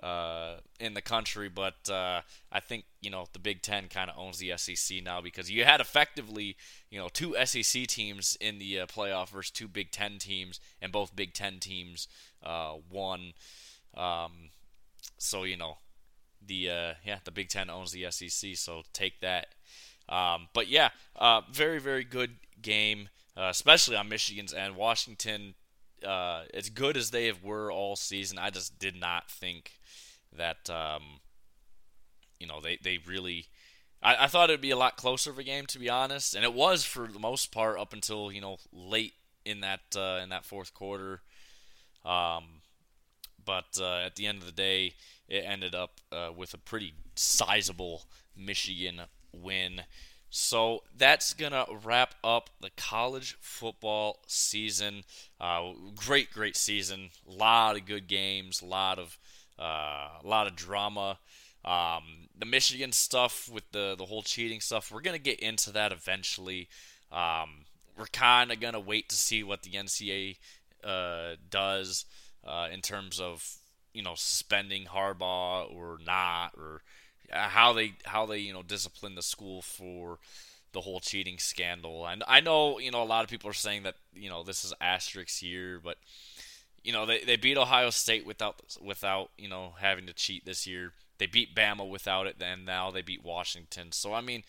uh, 0.00 0.54
in 0.80 0.94
the 0.94 1.02
country, 1.02 1.48
but 1.48 1.88
uh, 1.90 2.22
I 2.50 2.60
think 2.60 2.84
you 3.00 3.10
know 3.10 3.26
the 3.32 3.38
Big 3.38 3.62
Ten 3.62 3.88
kind 3.88 4.10
of 4.10 4.18
owns 4.18 4.38
the 4.38 4.52
SEC 4.56 5.02
now 5.02 5.20
because 5.20 5.50
you 5.50 5.64
had 5.64 5.80
effectively 5.80 6.56
you 6.90 6.98
know 6.98 7.08
two 7.08 7.36
SEC 7.44 7.86
teams 7.86 8.36
in 8.40 8.58
the 8.58 8.80
uh, 8.80 8.86
playoff 8.86 9.28
versus 9.28 9.50
two 9.50 9.68
Big 9.68 9.90
Ten 9.90 10.18
teams, 10.18 10.60
and 10.80 10.92
both 10.92 11.14
Big 11.14 11.34
Ten 11.34 11.58
teams 11.58 12.08
uh, 12.42 12.74
won. 12.90 13.32
Um, 13.96 14.50
so 15.18 15.44
you 15.44 15.56
know, 15.56 15.78
the 16.44 16.70
uh, 16.70 16.94
yeah, 17.04 17.18
the 17.24 17.30
Big 17.30 17.48
Ten 17.48 17.70
owns 17.70 17.92
the 17.92 18.10
SEC, 18.10 18.56
so 18.56 18.82
take 18.92 19.20
that. 19.20 19.48
Um, 20.08 20.48
but 20.52 20.68
yeah, 20.68 20.90
uh, 21.16 21.42
very 21.52 21.78
very 21.78 22.04
good 22.04 22.36
game, 22.60 23.08
especially 23.36 23.96
on 23.96 24.08
Michigan's 24.08 24.52
end. 24.52 24.74
Washington, 24.74 25.54
uh, 26.04 26.42
as 26.52 26.70
good 26.70 26.96
as 26.96 27.10
they 27.10 27.30
were 27.30 27.70
all 27.70 27.94
season, 27.94 28.38
I 28.38 28.50
just 28.50 28.78
did 28.78 28.96
not 28.96 29.30
think 29.30 29.74
that 30.36 30.68
um, 30.70 31.02
you 32.38 32.46
know 32.46 32.60
they 32.60 32.78
they 32.82 32.98
really. 33.06 33.46
I, 34.02 34.24
I 34.24 34.26
thought 34.26 34.50
it'd 34.50 34.60
be 34.60 34.72
a 34.72 34.76
lot 34.76 34.96
closer 34.96 35.30
of 35.30 35.38
a 35.38 35.44
game, 35.44 35.66
to 35.66 35.78
be 35.78 35.88
honest, 35.88 36.34
and 36.34 36.44
it 36.44 36.54
was 36.54 36.84
for 36.84 37.06
the 37.06 37.20
most 37.20 37.52
part 37.52 37.78
up 37.78 37.92
until 37.92 38.32
you 38.32 38.40
know 38.40 38.58
late 38.72 39.14
in 39.44 39.60
that 39.60 39.80
uh, 39.96 40.20
in 40.22 40.30
that 40.30 40.44
fourth 40.44 40.74
quarter. 40.74 41.20
Um, 42.04 42.44
but 43.44 43.78
uh, 43.80 43.98
at 43.98 44.16
the 44.16 44.26
end 44.26 44.38
of 44.38 44.46
the 44.46 44.52
day, 44.52 44.94
it 45.28 45.44
ended 45.46 45.74
up 45.74 46.00
uh, 46.10 46.30
with 46.36 46.54
a 46.54 46.58
pretty 46.58 46.94
sizable 47.14 48.04
Michigan 48.36 49.02
win. 49.32 49.82
So 50.30 50.82
that's 50.96 51.34
to 51.52 51.66
wrap 51.84 52.14
up 52.24 52.48
the 52.60 52.70
college 52.76 53.36
football 53.40 54.20
season. 54.26 55.04
Uh, 55.38 55.72
great, 55.94 56.32
great 56.32 56.56
season. 56.56 57.10
A 57.28 57.32
lot 57.32 57.76
of 57.76 57.84
good 57.84 58.06
games, 58.06 58.62
a 58.62 58.66
lot 58.66 58.98
of, 58.98 59.18
uh, 59.62 60.08
a 60.22 60.26
lot 60.26 60.46
of 60.46 60.56
drama. 60.56 61.18
Um, 61.64 62.28
the 62.36 62.46
Michigan 62.46 62.90
stuff 62.90 63.48
with 63.48 63.70
the, 63.70 63.94
the 63.96 64.06
whole 64.06 64.22
cheating 64.22 64.60
stuff, 64.60 64.90
we're 64.90 65.00
to 65.16 65.22
get 65.22 65.38
into 65.38 65.70
that 65.72 65.92
eventually. 65.92 66.68
Um, 67.12 67.66
we're 67.96 68.06
kind 68.06 68.50
of 68.50 68.58
to 68.72 68.80
wait 68.80 69.08
to 69.10 69.14
see 69.14 69.44
what 69.44 69.62
the 69.62 69.70
NCAA 69.70 70.38
uh, 70.82 71.36
does 71.50 72.04
uh, 72.44 72.68
in 72.72 72.80
terms 72.80 73.20
of 73.20 73.56
you 73.92 74.02
know 74.02 74.14
suspending 74.16 74.86
Harbaugh 74.86 75.72
or 75.72 75.98
not, 76.04 76.52
or 76.56 76.82
uh, 77.32 77.48
how 77.48 77.72
they 77.72 77.94
how 78.04 78.26
they 78.26 78.38
you 78.38 78.52
know 78.52 78.62
discipline 78.62 79.14
the 79.14 79.22
school 79.22 79.62
for 79.62 80.18
the 80.72 80.80
whole 80.80 81.00
cheating 81.00 81.38
scandal. 81.38 82.06
And 82.06 82.24
I 82.26 82.40
know 82.40 82.78
you 82.78 82.90
know 82.90 83.02
a 83.02 83.04
lot 83.04 83.24
of 83.24 83.30
people 83.30 83.50
are 83.50 83.54
saying 83.54 83.84
that 83.84 83.94
you 84.14 84.30
know 84.30 84.42
this 84.42 84.64
is 84.64 84.72
asterisk 84.80 85.38
here, 85.38 85.80
but 85.82 85.98
you 86.84 86.92
know 86.92 87.06
they, 87.06 87.20
they 87.24 87.36
beat 87.36 87.56
Ohio 87.56 87.90
State 87.90 88.26
without 88.26 88.76
without 88.80 89.30
you 89.38 89.48
know 89.48 89.74
having 89.78 90.06
to 90.06 90.12
cheat 90.12 90.44
this 90.44 90.66
year. 90.66 90.92
They 91.18 91.26
beat 91.26 91.54
Bama 91.54 91.88
without 91.88 92.26
it, 92.26 92.38
then 92.38 92.64
now 92.64 92.90
they 92.90 93.02
beat 93.02 93.24
Washington. 93.24 93.92
So 93.92 94.12
I 94.14 94.20
mean, 94.20 94.42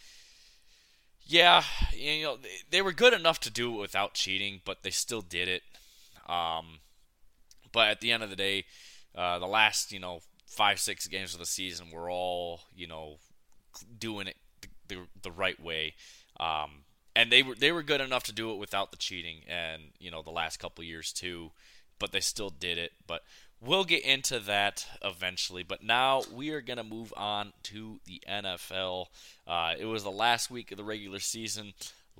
yeah, 1.25 1.63
you 1.93 2.23
know 2.23 2.37
they, 2.37 2.49
they 2.69 2.81
were 2.81 2.91
good 2.93 3.13
enough 3.13 3.39
to 3.41 3.51
do 3.51 3.75
it 3.75 3.79
without 3.79 4.13
cheating, 4.13 4.61
but 4.65 4.83
they 4.83 4.89
still 4.89 5.21
did 5.21 5.47
it. 5.47 5.63
Um, 6.27 6.79
but 7.71 7.89
at 7.89 8.01
the 8.01 8.11
end 8.11 8.23
of 8.23 8.29
the 8.29 8.35
day, 8.35 8.65
uh, 9.15 9.39
the 9.39 9.47
last 9.47 9.91
you 9.91 9.99
know 9.99 10.21
five 10.47 10.79
six 10.79 11.07
games 11.07 11.33
of 11.33 11.39
the 11.39 11.45
season 11.45 11.87
were 11.91 12.09
all 12.09 12.61
you 12.75 12.87
know 12.87 13.17
doing 13.99 14.27
it 14.27 14.35
the, 14.61 14.95
the, 14.95 15.01
the 15.23 15.31
right 15.31 15.61
way. 15.61 15.93
Um, 16.39 16.83
and 17.15 17.31
they 17.31 17.43
were 17.43 17.55
they 17.55 17.71
were 17.71 17.83
good 17.83 18.01
enough 18.01 18.23
to 18.23 18.31
do 18.31 18.51
it 18.51 18.57
without 18.57 18.91
the 18.91 18.97
cheating, 18.97 19.41
and 19.47 19.83
you 19.99 20.09
know 20.09 20.21
the 20.21 20.31
last 20.31 20.57
couple 20.57 20.83
years 20.83 21.11
too, 21.13 21.51
but 21.99 22.11
they 22.11 22.19
still 22.19 22.49
did 22.49 22.77
it. 22.77 22.93
But 23.07 23.23
we'll 23.61 23.85
get 23.85 24.03
into 24.03 24.39
that 24.39 24.85
eventually. 25.03 25.63
But 25.63 25.83
now 25.83 26.23
we 26.33 26.51
are 26.51 26.61
gonna 26.61 26.83
move 26.83 27.13
on 27.15 27.53
to 27.63 27.99
the 28.05 28.21
NFL. 28.27 29.07
Uh, 29.47 29.73
it 29.77 29.85
was 29.85 30.03
the 30.03 30.11
last 30.11 30.51
week 30.51 30.71
of 30.71 30.77
the 30.77 30.83
regular 30.83 31.19
season, 31.19 31.73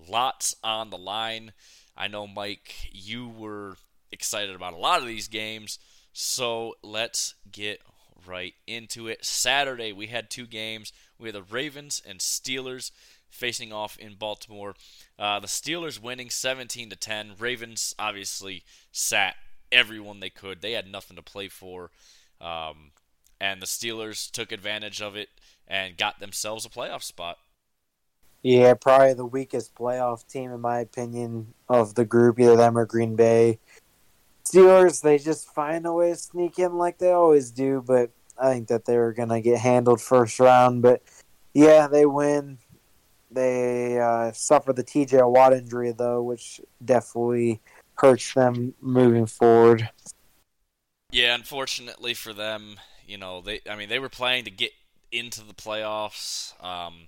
lots 0.09 0.55
on 0.63 0.89
the 0.89 0.97
line. 0.97 1.53
I 1.95 2.07
know 2.07 2.25
Mike, 2.27 2.89
you 2.91 3.27
were 3.27 3.77
excited 4.11 4.55
about 4.55 4.73
a 4.73 4.77
lot 4.77 5.01
of 5.01 5.07
these 5.07 5.27
games. 5.27 5.79
So 6.13 6.75
let's 6.83 7.35
get 7.51 7.81
right 8.25 8.53
into 8.67 9.07
it. 9.07 9.25
Saturday, 9.25 9.91
we 9.91 10.07
had 10.07 10.29
two 10.29 10.47
games. 10.47 10.93
We 11.19 11.29
had 11.29 11.35
the 11.35 11.43
Ravens 11.43 12.01
and 12.07 12.19
Steelers 12.19 12.91
facing 13.29 13.73
off 13.73 13.97
in 13.97 14.15
Baltimore. 14.15 14.75
Uh, 15.17 15.39
the 15.39 15.47
Steelers 15.47 16.01
winning 16.01 16.29
17 16.29 16.89
to 16.91 16.95
10. 16.95 17.33
Ravens 17.39 17.95
obviously 17.97 18.63
sat 18.91 19.35
everyone 19.73 20.19
they 20.19 20.29
could. 20.29 20.61
They 20.61 20.73
had 20.73 20.87
nothing 20.87 21.17
to 21.17 21.23
play 21.23 21.49
for. 21.49 21.91
Um, 22.39 22.91
and 23.41 23.61
the 23.61 23.65
Steelers 23.65 24.31
took 24.31 24.51
advantage 24.51 25.01
of 25.01 25.15
it 25.15 25.29
and 25.67 25.97
got 25.97 26.19
themselves 26.19 26.65
a 26.65 26.69
playoff 26.69 27.03
spot. 27.03 27.37
Yeah, 28.41 28.73
probably 28.73 29.13
the 29.13 29.25
weakest 29.25 29.73
playoff 29.73 30.27
team 30.27 30.51
in 30.51 30.59
my 30.59 30.79
opinion 30.79 31.53
of 31.69 31.95
the 31.95 32.05
group, 32.05 32.39
either 32.39 32.57
them 32.57 32.77
or 32.77 32.85
Green 32.85 33.15
Bay. 33.15 33.59
Steelers, 34.45 35.01
they 35.01 35.17
just 35.17 35.47
find 35.53 35.85
a 35.85 35.93
way 35.93 36.11
to 36.11 36.17
sneak 36.17 36.59
in 36.59 36.77
like 36.77 36.97
they 36.97 37.11
always 37.11 37.51
do, 37.51 37.81
but 37.85 38.11
I 38.37 38.51
think 38.51 38.67
that 38.67 38.85
they're 38.85 39.13
going 39.13 39.29
to 39.29 39.39
get 39.39 39.59
handled 39.59 40.01
first 40.01 40.39
round. 40.39 40.81
But 40.81 41.01
yeah, 41.53 41.87
they 41.87 42.05
win. 42.05 42.57
They 43.31 43.99
uh, 43.99 44.31
suffer 44.33 44.73
the 44.73 44.83
TJ 44.83 45.27
Watt 45.29 45.53
injury, 45.53 45.91
though, 45.91 46.21
which 46.21 46.59
definitely 46.83 47.61
hurts 48.03 48.33
them 48.33 48.73
moving 48.81 49.25
forward. 49.25 49.89
Yeah, 51.11 51.35
unfortunately 51.35 52.13
for 52.13 52.33
them, 52.33 52.75
you 53.07 53.17
know, 53.17 53.41
they 53.41 53.61
I 53.69 53.75
mean, 53.75 53.89
they 53.89 53.99
were 53.99 54.09
playing 54.09 54.45
to 54.45 54.51
get 54.51 54.71
into 55.11 55.43
the 55.43 55.53
playoffs, 55.53 56.53
um, 56.63 57.07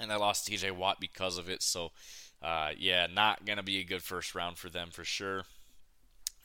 and 0.00 0.10
they 0.10 0.16
lost 0.16 0.48
TJ 0.48 0.72
Watt 0.72 0.98
because 0.98 1.38
of 1.38 1.48
it. 1.48 1.62
So, 1.62 1.92
uh, 2.42 2.70
yeah, 2.76 3.06
not 3.12 3.46
to 3.46 3.62
be 3.62 3.78
a 3.78 3.84
good 3.84 4.02
first 4.02 4.34
round 4.34 4.58
for 4.58 4.68
them 4.68 4.88
for 4.90 5.04
sure. 5.04 5.44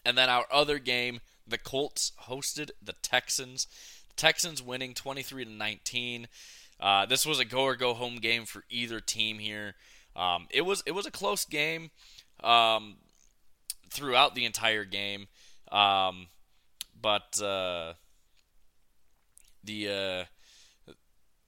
And 0.06 0.18
then 0.18 0.30
our 0.30 0.46
other 0.52 0.78
game, 0.78 1.22
the 1.48 1.58
Colts 1.58 2.12
hosted 2.28 2.72
the 2.82 2.94
Texans. 3.02 3.68
Texans 4.16 4.62
winning 4.62 4.94
23 4.94 5.46
to 5.46 5.52
19. 5.52 6.28
Uh, 6.80 7.06
this 7.06 7.26
was 7.26 7.40
a 7.40 7.46
go 7.46 7.64
or 7.64 7.76
go 7.76 7.94
home 7.94 8.18
game 8.18 8.46
for 8.46 8.64
either 8.70 9.00
team 9.00 9.40
here. 9.40 9.76
Um, 10.16 10.48
it 10.50 10.62
was 10.62 10.84
it 10.86 10.92
was 10.92 11.06
a 11.06 11.12
close 11.12 11.46
game 11.46 11.92
um, 12.44 12.98
throughout 13.90 14.36
the 14.36 14.46
entire 14.46 14.86
game, 14.86 15.28
um, 15.72 16.28
but 17.00 17.42
uh, 17.42 17.94
the, 19.64 19.88
uh, 19.88 20.92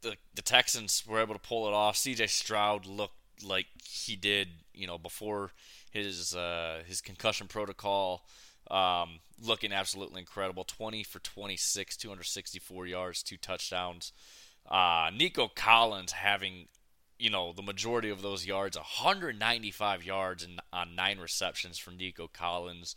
the 0.01 0.15
the 0.36 0.41
Texans 0.41 1.03
were 1.08 1.19
able 1.19 1.34
to 1.34 1.39
pull 1.39 1.67
it 1.67 1.74
off. 1.74 1.98
C.J. 1.98 2.27
Stroud 2.27 2.86
looked 2.86 3.43
like 3.43 3.67
he 3.84 4.15
did, 4.15 4.50
you 4.74 4.88
know, 4.88 4.98
before 4.98 5.51
his 5.91 6.36
uh, 6.36 6.84
his 6.86 7.01
concussion 7.01 7.48
protocol. 7.48 8.25
Um, 8.69 9.19
looking 9.41 9.74
absolutely 9.74 10.19
incredible. 10.22 10.63
20 10.63 11.03
for 11.03 11.19
26, 11.19 11.98
264 11.98 12.88
yards, 12.88 13.24
two 13.24 13.38
touchdowns. 13.38 14.13
Uh, 14.69 15.10
Nico 15.15 15.48
Collins 15.48 16.12
having, 16.12 16.67
you 17.20 17.30
know, 17.30 17.52
the 17.52 17.62
majority 17.62 18.10
of 18.10 18.22
those 18.22 18.46
yards, 18.46 18.78
195 18.78 20.04
yards 20.06 20.44
and 20.44 20.62
on 20.72 20.96
nine 20.96 21.20
receptions 21.20 21.78
from 21.78 21.98
Nico 21.98 22.30
Collins. 22.32 22.96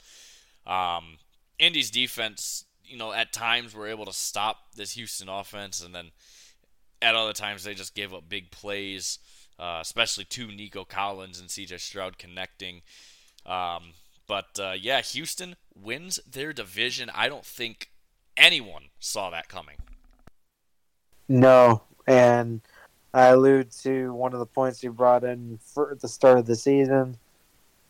Um, 0.67 1.19
Indy's 1.59 1.91
defense, 1.91 2.64
you 2.85 2.97
know, 2.97 3.12
at 3.12 3.33
times 3.33 3.75
were 3.75 3.88
able 3.88 4.07
to 4.07 4.12
stop 4.12 4.75
this 4.76 4.93
Houston 4.93 5.29
offense, 5.29 5.85
and 5.85 5.95
then 5.95 6.12
at 7.02 7.17
other 7.17 7.33
times 7.33 7.64
they 7.64 7.75
just 7.75 7.95
gave 7.95 8.14
up 8.14 8.29
big 8.29 8.50
plays, 8.52 9.19
uh, 9.59 9.79
especially 9.83 10.25
to 10.25 10.47
Nico 10.47 10.85
Collins 10.85 11.41
and 11.41 11.49
CJ 11.49 11.81
Stroud 11.81 12.17
connecting. 12.17 12.83
Um, 13.45 13.95
but 14.29 14.59
uh, 14.59 14.75
yeah, 14.81 15.00
Houston 15.02 15.57
wins 15.75 16.21
their 16.31 16.52
division. 16.52 17.11
I 17.12 17.29
don't 17.29 17.45
think 17.45 17.91
anyone 18.37 18.85
saw 19.00 19.31
that 19.31 19.49
coming. 19.49 19.76
No, 21.29 21.83
and 22.07 22.61
I 23.14 23.26
allude 23.26 23.71
to 23.83 24.12
one 24.14 24.33
of 24.33 24.38
the 24.38 24.47
points 24.47 24.83
you 24.83 24.92
brought 24.92 25.25
in 25.25 25.59
for 25.62 25.97
the 26.00 26.09
start 26.09 26.38
of 26.38 26.47
the 26.47 26.57
season. 26.57 27.19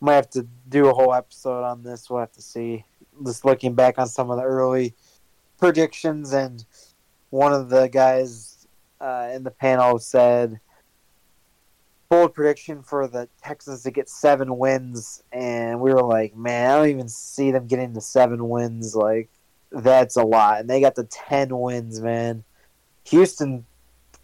Might 0.01 0.15
have 0.15 0.31
to 0.31 0.47
do 0.69 0.89
a 0.89 0.95
whole 0.95 1.15
episode 1.15 1.63
on 1.63 1.83
this. 1.83 2.11
We'll 2.11 2.21
have 2.21 2.33
to 2.33 2.43
see. 2.43 2.85
Just 3.25 3.45
looking 3.45 3.75
back 3.75 3.99
on 3.99 4.09
some 4.09 4.31
of 4.31 4.37
the 4.37 4.43
early 4.43 4.95
predictions, 5.59 6.33
and 6.33 6.65
one 7.31 7.53
of 7.53 7.69
the 7.69 7.89
guys 7.89 8.67
uh, 9.01 9.31
in 9.33 9.45
the 9.45 9.51
panel 9.51 9.99
said 9.99 10.59
bold 12.13 12.35
prediction 12.35 12.83
for 12.83 13.09
the 13.09 13.27
Texans 13.43 13.85
to 13.85 13.91
get 13.91 14.07
seven 14.07 14.59
wins, 14.59 15.23
and 15.33 15.81
we 15.81 15.95
were 15.95 16.03
like, 16.03 16.37
man, 16.37 16.71
I 16.71 16.77
don't 16.77 16.89
even 16.91 17.09
see 17.09 17.51
them 17.53 17.67
getting 17.67 17.95
to 17.95 18.03
seven 18.03 18.51
wins. 18.51 18.95
Like, 18.95 19.31
that's 19.71 20.17
a 20.17 20.23
lot. 20.23 20.61
And 20.61 20.69
they 20.69 20.83
got 20.83 20.95
the 20.95 21.05
10 21.05 21.59
wins, 21.59 22.03
man. 22.03 22.45
Houston, 23.05 23.65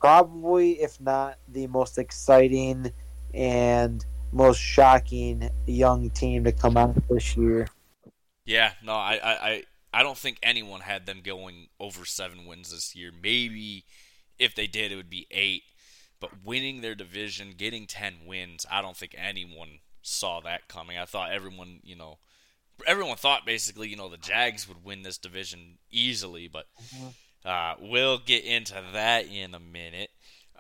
probably, 0.01 0.81
if 0.81 1.01
not 1.01 1.39
the 1.49 1.67
most 1.67 1.99
exciting 1.99 2.93
and 3.35 4.05
most 4.33 4.61
shocking 4.61 5.49
young 5.67 6.11
team 6.11 6.45
to 6.45 6.53
come 6.53 6.77
out 6.77 6.97
this 7.09 7.37
year. 7.37 7.69
Yeah, 8.45 8.73
no, 8.83 8.93
I, 8.93 9.21
I, 9.23 9.63
I 9.93 10.03
don't 10.03 10.17
think 10.17 10.39
anyone 10.43 10.81
had 10.81 11.07
them 11.07 11.21
going 11.23 11.69
over 11.79 12.05
seven 12.05 12.47
wins 12.47 12.71
this 12.71 12.95
year. 12.95 13.11
Maybe 13.23 13.85
if 14.39 14.55
they 14.55 14.67
did, 14.67 14.93
it 14.93 14.97
would 14.97 15.11
be 15.11 15.27
eight. 15.31 15.63
But 16.21 16.45
winning 16.45 16.81
their 16.81 16.95
division, 16.95 17.55
getting 17.57 17.87
10 17.87 18.27
wins, 18.27 18.67
I 18.71 18.83
don't 18.83 18.97
think 18.97 19.15
anyone 19.17 19.79
saw 20.03 20.41
that 20.41 20.67
coming. 20.67 20.99
I 20.99 21.05
thought 21.05 21.31
everyone, 21.31 21.81
you 21.85 21.95
know, 21.95 22.19
everyone 22.87 23.17
thought 23.17 23.47
basically, 23.47 23.89
you 23.89 23.97
know, 23.97 24.09
the 24.09 24.17
Jags 24.17 24.67
would 24.69 24.85
win 24.85 25.03
this 25.03 25.19
division 25.19 25.79
easily, 25.91 26.49
but 26.49 26.67
mm-hmm. 26.95 27.09
Uh, 27.45 27.75
we'll 27.81 28.19
get 28.19 28.45
into 28.45 28.75
that 28.93 29.27
in 29.27 29.55
a 29.55 29.61
minute. 29.61 30.11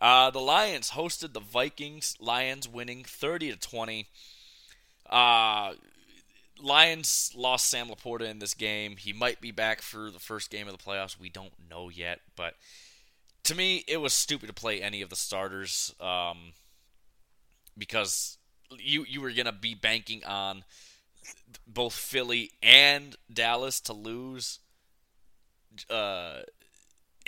Uh, 0.00 0.30
the 0.30 0.38
Lions 0.38 0.90
hosted 0.90 1.32
the 1.32 1.40
Vikings. 1.40 2.16
Lions 2.20 2.68
winning 2.68 3.04
30 3.04 3.52
to 3.52 3.58
20. 3.58 4.06
Uh, 5.08 5.72
Lions 6.60 7.32
lost 7.36 7.68
Sam 7.68 7.88
LaPorta 7.88 8.28
in 8.28 8.38
this 8.38 8.54
game. 8.54 8.96
He 8.96 9.12
might 9.12 9.40
be 9.40 9.50
back 9.50 9.82
for 9.82 10.10
the 10.10 10.18
first 10.18 10.50
game 10.50 10.68
of 10.68 10.76
the 10.76 10.82
playoffs. 10.82 11.18
We 11.18 11.28
don't 11.28 11.52
know 11.70 11.88
yet, 11.88 12.20
but 12.36 12.54
to 13.44 13.54
me, 13.54 13.84
it 13.88 13.98
was 13.98 14.12
stupid 14.12 14.46
to 14.48 14.52
play 14.52 14.80
any 14.82 15.02
of 15.02 15.10
the 15.10 15.16
starters 15.16 15.94
um, 16.00 16.52
because 17.76 18.38
you 18.78 19.04
you 19.08 19.20
were 19.20 19.30
gonna 19.30 19.52
be 19.52 19.74
banking 19.74 20.24
on 20.24 20.64
both 21.66 21.94
Philly 21.94 22.50
and 22.62 23.16
Dallas 23.32 23.80
to 23.80 23.92
lose 23.92 24.58
uh, 25.88 26.40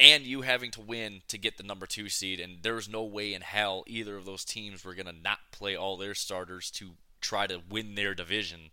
and 0.01 0.25
you 0.25 0.41
having 0.41 0.71
to 0.71 0.81
win 0.81 1.21
to 1.29 1.37
get 1.37 1.59
the 1.59 1.63
number 1.63 1.87
two 1.87 2.09
seed, 2.09 2.41
and 2.41 2.63
there 2.63 2.75
was 2.75 2.89
no 2.89 3.05
way 3.05 3.35
in 3.35 3.43
hell 3.43 3.85
either 3.87 4.17
of 4.17 4.25
those 4.25 4.45
teams 4.45 4.83
were 4.83 4.95
gonna 4.95 5.13
not 5.13 5.39
play 5.53 5.77
all 5.77 5.97
their 5.99 6.15
starters 6.15 6.71
to 6.71 6.93
try 7.21 7.47
to 7.47 7.61
win 7.71 7.95
their 7.95 8.15
division, 8.15 8.71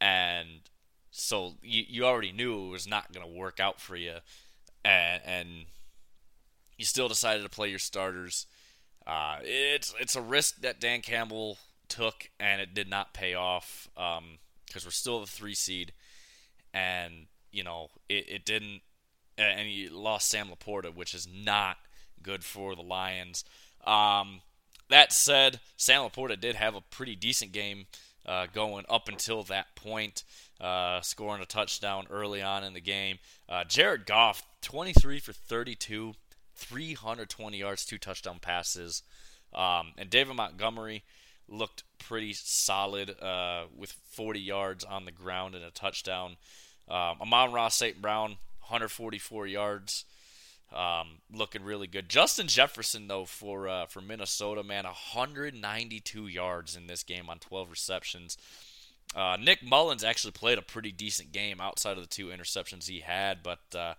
and 0.00 0.60
so 1.10 1.54
you 1.62 1.84
you 1.88 2.04
already 2.04 2.30
knew 2.30 2.66
it 2.66 2.70
was 2.70 2.86
not 2.86 3.10
gonna 3.12 3.26
work 3.26 3.58
out 3.58 3.80
for 3.80 3.96
you, 3.96 4.16
and 4.84 5.22
and 5.24 5.48
you 6.76 6.84
still 6.84 7.08
decided 7.08 7.42
to 7.42 7.48
play 7.48 7.70
your 7.70 7.78
starters. 7.78 8.46
Uh, 9.06 9.38
it's 9.42 9.94
it's 9.98 10.14
a 10.14 10.22
risk 10.22 10.60
that 10.60 10.78
Dan 10.78 11.00
Campbell 11.00 11.56
took, 11.88 12.28
and 12.38 12.60
it 12.60 12.74
did 12.74 12.88
not 12.88 13.14
pay 13.14 13.34
off 13.34 13.88
because 13.94 14.18
um, 14.18 14.38
we're 14.84 14.90
still 14.90 15.20
the 15.20 15.26
three 15.26 15.54
seed, 15.54 15.92
and 16.74 17.28
you 17.50 17.64
know 17.64 17.88
it, 18.10 18.28
it 18.28 18.44
didn't 18.44 18.82
and 19.36 19.68
he 19.68 19.88
lost 19.88 20.28
Sam 20.28 20.48
LaPorta, 20.48 20.94
which 20.94 21.14
is 21.14 21.26
not 21.26 21.76
good 22.22 22.44
for 22.44 22.74
the 22.74 22.82
Lions. 22.82 23.44
Um, 23.86 24.40
that 24.90 25.12
said, 25.12 25.60
Sam 25.76 26.02
LaPorta 26.02 26.40
did 26.40 26.56
have 26.56 26.74
a 26.74 26.80
pretty 26.80 27.16
decent 27.16 27.52
game 27.52 27.86
uh, 28.26 28.46
going 28.52 28.84
up 28.88 29.08
until 29.08 29.42
that 29.44 29.74
point, 29.74 30.24
uh, 30.60 31.00
scoring 31.00 31.42
a 31.42 31.46
touchdown 31.46 32.06
early 32.10 32.42
on 32.42 32.64
in 32.64 32.72
the 32.72 32.80
game. 32.80 33.18
Uh, 33.48 33.64
Jared 33.64 34.06
Goff, 34.06 34.42
23 34.62 35.18
for 35.20 35.32
32, 35.32 36.14
320 36.54 37.56
yards, 37.56 37.84
two 37.84 37.98
touchdown 37.98 38.38
passes. 38.40 39.02
Um, 39.54 39.92
and 39.98 40.10
David 40.10 40.36
Montgomery 40.36 41.04
looked 41.48 41.84
pretty 41.98 42.32
solid 42.32 43.20
uh, 43.20 43.64
with 43.76 43.92
40 44.10 44.40
yards 44.40 44.84
on 44.84 45.04
the 45.04 45.12
ground 45.12 45.54
and 45.54 45.64
a 45.64 45.70
touchdown. 45.70 46.36
Um, 46.88 47.16
Amon-Ra 47.20 47.68
St. 47.68 48.00
Brown, 48.00 48.36
144 48.64 49.46
yards. 49.46 50.04
Um, 50.74 51.18
looking 51.32 51.62
really 51.62 51.86
good. 51.86 52.08
Justin 52.08 52.48
Jefferson 52.48 53.06
though 53.06 53.26
for 53.26 53.68
uh, 53.68 53.86
for 53.86 54.00
Minnesota, 54.00 54.64
man, 54.64 54.84
192 54.84 56.26
yards 56.26 56.74
in 56.74 56.86
this 56.86 57.02
game 57.02 57.28
on 57.28 57.38
12 57.38 57.70
receptions. 57.70 58.36
Uh, 59.14 59.36
Nick 59.40 59.62
Mullens 59.62 60.02
actually 60.02 60.32
played 60.32 60.58
a 60.58 60.62
pretty 60.62 60.90
decent 60.90 61.30
game 61.30 61.60
outside 61.60 61.96
of 61.96 62.02
the 62.02 62.08
two 62.08 62.28
interceptions 62.28 62.88
he 62.88 63.00
had, 63.00 63.42
but 63.42 63.60
uh, 63.76 63.94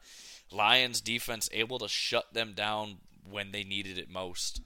Lions 0.52 1.00
defense 1.00 1.48
able 1.54 1.80
to 1.80 1.88
shut 1.88 2.34
them 2.34 2.54
down 2.54 2.98
when 3.30 3.52
they 3.52 3.64
needed 3.64 3.98
it 3.98 4.10
most. 4.10 4.62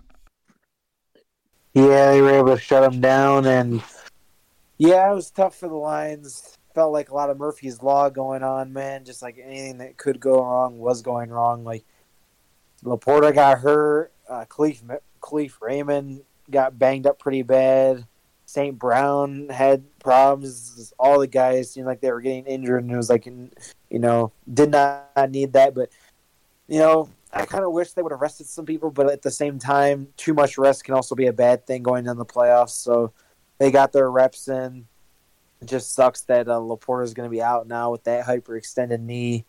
Yeah, 1.73 2.11
they 2.11 2.21
were 2.21 2.31
able 2.31 2.55
to 2.55 2.61
shut 2.61 2.89
them 2.89 3.01
down, 3.01 3.45
and 3.45 3.83
yeah, 4.79 5.11
it 5.11 5.13
was 5.13 5.29
tough 5.29 5.55
for 5.55 5.67
the 5.67 5.75
Lions 5.75 6.57
felt 6.79 6.93
like 6.93 7.09
a 7.09 7.13
lot 7.13 7.29
of 7.29 7.37
Murphy's 7.37 7.83
Law 7.83 8.07
going 8.07 8.41
on, 8.41 8.71
man. 8.71 9.03
Just 9.03 9.21
like 9.21 9.37
anything 9.37 9.79
that 9.79 9.97
could 9.97 10.17
go 10.17 10.41
wrong 10.41 10.79
was 10.79 11.01
going 11.01 11.29
wrong. 11.29 11.65
Like 11.65 11.83
LaPorta 12.85 13.35
got 13.35 13.59
hurt, 13.59 14.13
uh, 14.29 14.45
Kalif, 14.45 14.81
Kalif 15.21 15.59
Raymond 15.59 16.21
got 16.49 16.79
banged 16.79 17.05
up 17.05 17.19
pretty 17.19 17.41
bad. 17.41 18.07
St. 18.45 18.79
Brown 18.79 19.49
had 19.49 19.83
problems. 19.99 20.93
All 20.97 21.19
the 21.19 21.27
guys 21.27 21.69
seemed 21.69 21.85
like 21.85 21.99
they 21.99 22.13
were 22.13 22.21
getting 22.21 22.45
injured, 22.45 22.81
and 22.81 22.93
it 22.93 22.95
was 22.95 23.09
like, 23.09 23.25
you 23.25 23.49
know, 23.91 24.31
did 24.51 24.71
not 24.71 25.29
need 25.29 25.51
that. 25.51 25.75
But, 25.75 25.89
you 26.69 26.79
know, 26.79 27.09
I 27.33 27.45
kind 27.45 27.65
of 27.65 27.73
wish 27.73 27.91
they 27.91 28.01
would 28.01 28.13
have 28.13 28.21
rested 28.21 28.47
some 28.47 28.65
people, 28.65 28.89
but 28.89 29.11
at 29.11 29.21
the 29.21 29.31
same 29.31 29.59
time, 29.59 30.07
too 30.15 30.33
much 30.33 30.57
rest 30.57 30.85
can 30.85 30.93
also 30.93 31.13
be 31.13 31.27
a 31.27 31.33
bad 31.33 31.67
thing 31.67 31.83
going 31.83 32.07
in 32.07 32.17
the 32.17 32.25
playoffs. 32.25 32.69
So 32.69 33.11
they 33.57 33.69
got 33.69 33.91
their 33.91 34.09
reps 34.09 34.47
in. 34.47 34.87
It 35.61 35.67
just 35.67 35.93
sucks 35.93 36.21
that 36.23 36.47
uh, 36.47 36.59
LaPorta 36.59 37.03
is 37.03 37.13
going 37.13 37.27
to 37.27 37.31
be 37.31 37.41
out 37.41 37.67
now 37.67 37.91
with 37.91 38.03
that 38.05 38.25
hyperextended 38.25 39.01
knee. 39.01 39.45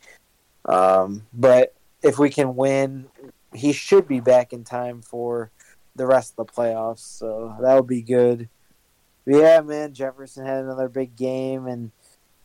Um, 0.64 1.26
but 1.32 1.74
if 2.02 2.18
we 2.18 2.30
can 2.30 2.56
win, 2.56 3.06
he 3.54 3.72
should 3.72 4.08
be 4.08 4.20
back 4.20 4.52
in 4.52 4.64
time 4.64 5.02
for 5.02 5.50
the 5.96 6.06
rest 6.06 6.34
of 6.36 6.46
the 6.46 6.52
playoffs. 6.52 7.00
So 7.00 7.56
that 7.60 7.74
would 7.74 7.86
be 7.86 8.02
good. 8.02 8.48
But 9.24 9.36
yeah, 9.36 9.60
man, 9.60 9.94
Jefferson 9.94 10.46
had 10.46 10.64
another 10.64 10.88
big 10.88 11.16
game, 11.16 11.66
and 11.66 11.92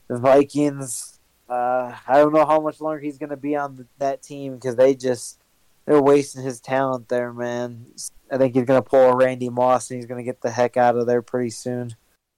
the 0.07 0.17
Vikings. 0.17 1.19
Uh, 1.47 1.95
I 2.07 2.17
don't 2.17 2.33
know 2.33 2.45
how 2.45 2.59
much 2.59 2.81
longer 2.81 2.99
he's 2.99 3.17
going 3.17 3.29
to 3.29 3.37
be 3.37 3.55
on 3.55 3.75
the, 3.75 3.87
that 3.99 4.23
team 4.23 4.55
because 4.55 4.75
they 4.75 4.95
just 4.95 5.39
they're 5.85 6.01
wasting 6.01 6.43
his 6.43 6.59
talent 6.59 7.07
there, 7.07 7.31
man. 7.31 7.85
I 8.31 8.37
think 8.37 8.55
he's 8.55 8.65
going 8.65 8.81
to 8.81 8.87
pull 8.87 9.11
a 9.11 9.15
Randy 9.15 9.49
Moss 9.49 9.89
and 9.91 9.97
he's 9.97 10.07
going 10.07 10.17
to 10.17 10.23
get 10.23 10.41
the 10.41 10.49
heck 10.49 10.75
out 10.77 10.97
of 10.97 11.05
there 11.05 11.21
pretty 11.21 11.51
soon. 11.51 11.95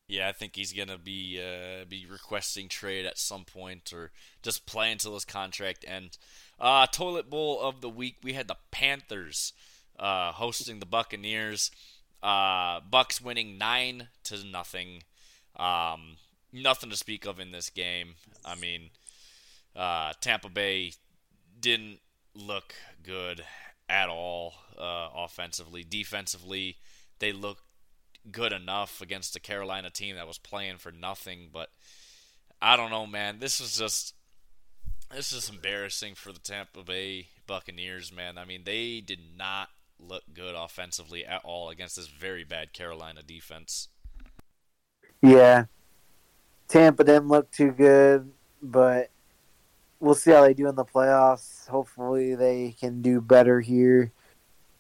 Yeah, 0.08 0.30
I 0.30 0.32
think 0.32 0.56
he's 0.56 0.72
gonna 0.72 0.98
be 0.98 1.42
uh, 1.42 1.84
be 1.86 2.06
requesting 2.10 2.70
trade 2.70 3.06
at 3.06 3.18
some 3.18 3.44
point, 3.44 3.92
or 3.92 4.12
just 4.42 4.66
play 4.66 4.92
until 4.92 5.14
his 5.16 5.26
contract 5.26 5.84
ends. 5.88 6.18
Uh, 6.60 6.86
toilet 6.88 7.30
bowl 7.30 7.60
of 7.60 7.82
the 7.82 7.90
week. 7.90 8.16
We 8.24 8.34
had 8.34 8.48
the 8.48 8.58
Panthers 8.72 9.52
uh, 10.00 10.32
hosting 10.32 10.80
the 10.80 10.86
Buccaneers. 10.86 11.72
Uh, 12.24 12.80
Bucks 12.90 13.22
winning 13.22 13.58
nine 13.58 14.08
to 14.24 14.44
nothing. 14.46 15.04
Um, 15.58 16.18
nothing 16.54 16.90
to 16.90 16.98
speak 16.98 17.26
of 17.26 17.40
in 17.40 17.52
this 17.52 17.70
game. 17.70 18.16
I 18.46 18.56
mean, 18.56 18.90
uh, 19.76 20.14
Tampa 20.22 20.50
Bay 20.50 20.94
didn't 21.60 22.00
look 22.34 22.76
good 23.04 23.44
at 23.90 24.10
all 24.10 24.54
uh, 24.78 25.10
offensively. 25.16 25.84
Defensively, 25.84 26.78
they 27.20 27.32
looked 27.32 27.67
good 28.32 28.54
enough 28.54 29.02
against 29.02 29.36
a 29.36 29.40
Carolina 29.40 29.90
team 29.90 30.16
that 30.16 30.28
was 30.28 30.38
playing 30.38 30.78
for 30.78 30.92
nothing. 30.92 31.50
But 31.52 31.70
I 32.62 32.76
don't 32.76 32.92
know, 32.92 33.06
man. 33.06 33.40
This 33.40 33.60
is 33.62 33.78
just 33.78 34.14
this 35.14 35.32
is 35.32 35.50
embarrassing 35.50 36.16
for 36.16 36.32
the 36.32 36.40
Tampa 36.40 36.84
Bay 36.84 37.28
Buccaneers, 37.46 38.12
man. 38.12 38.38
I 38.38 38.46
mean, 38.46 38.64
they 38.66 39.02
did 39.02 39.20
not 39.38 39.70
look 40.00 40.24
good 40.34 40.56
offensively 40.56 41.26
at 41.26 41.42
all 41.44 41.70
against 41.70 41.96
this 41.96 42.08
very 42.08 42.44
bad 42.44 42.74
Carolina 42.74 43.22
defense. 43.24 43.88
Yeah. 45.22 45.66
Tampa 46.68 47.04
didn't 47.04 47.30
look 47.30 47.50
too 47.52 47.72
good, 47.72 48.32
but 48.62 49.10
we'll 50.00 50.14
see 50.14 50.32
how 50.32 50.42
they 50.42 50.54
do 50.54 50.68
in 50.68 50.76
the 50.76 50.86
playoffs. 50.86 51.68
Hopefully 51.68 52.36
they 52.36 52.76
can 52.80 53.02
do 53.02 53.22
better 53.22 53.62
here. 53.62 54.12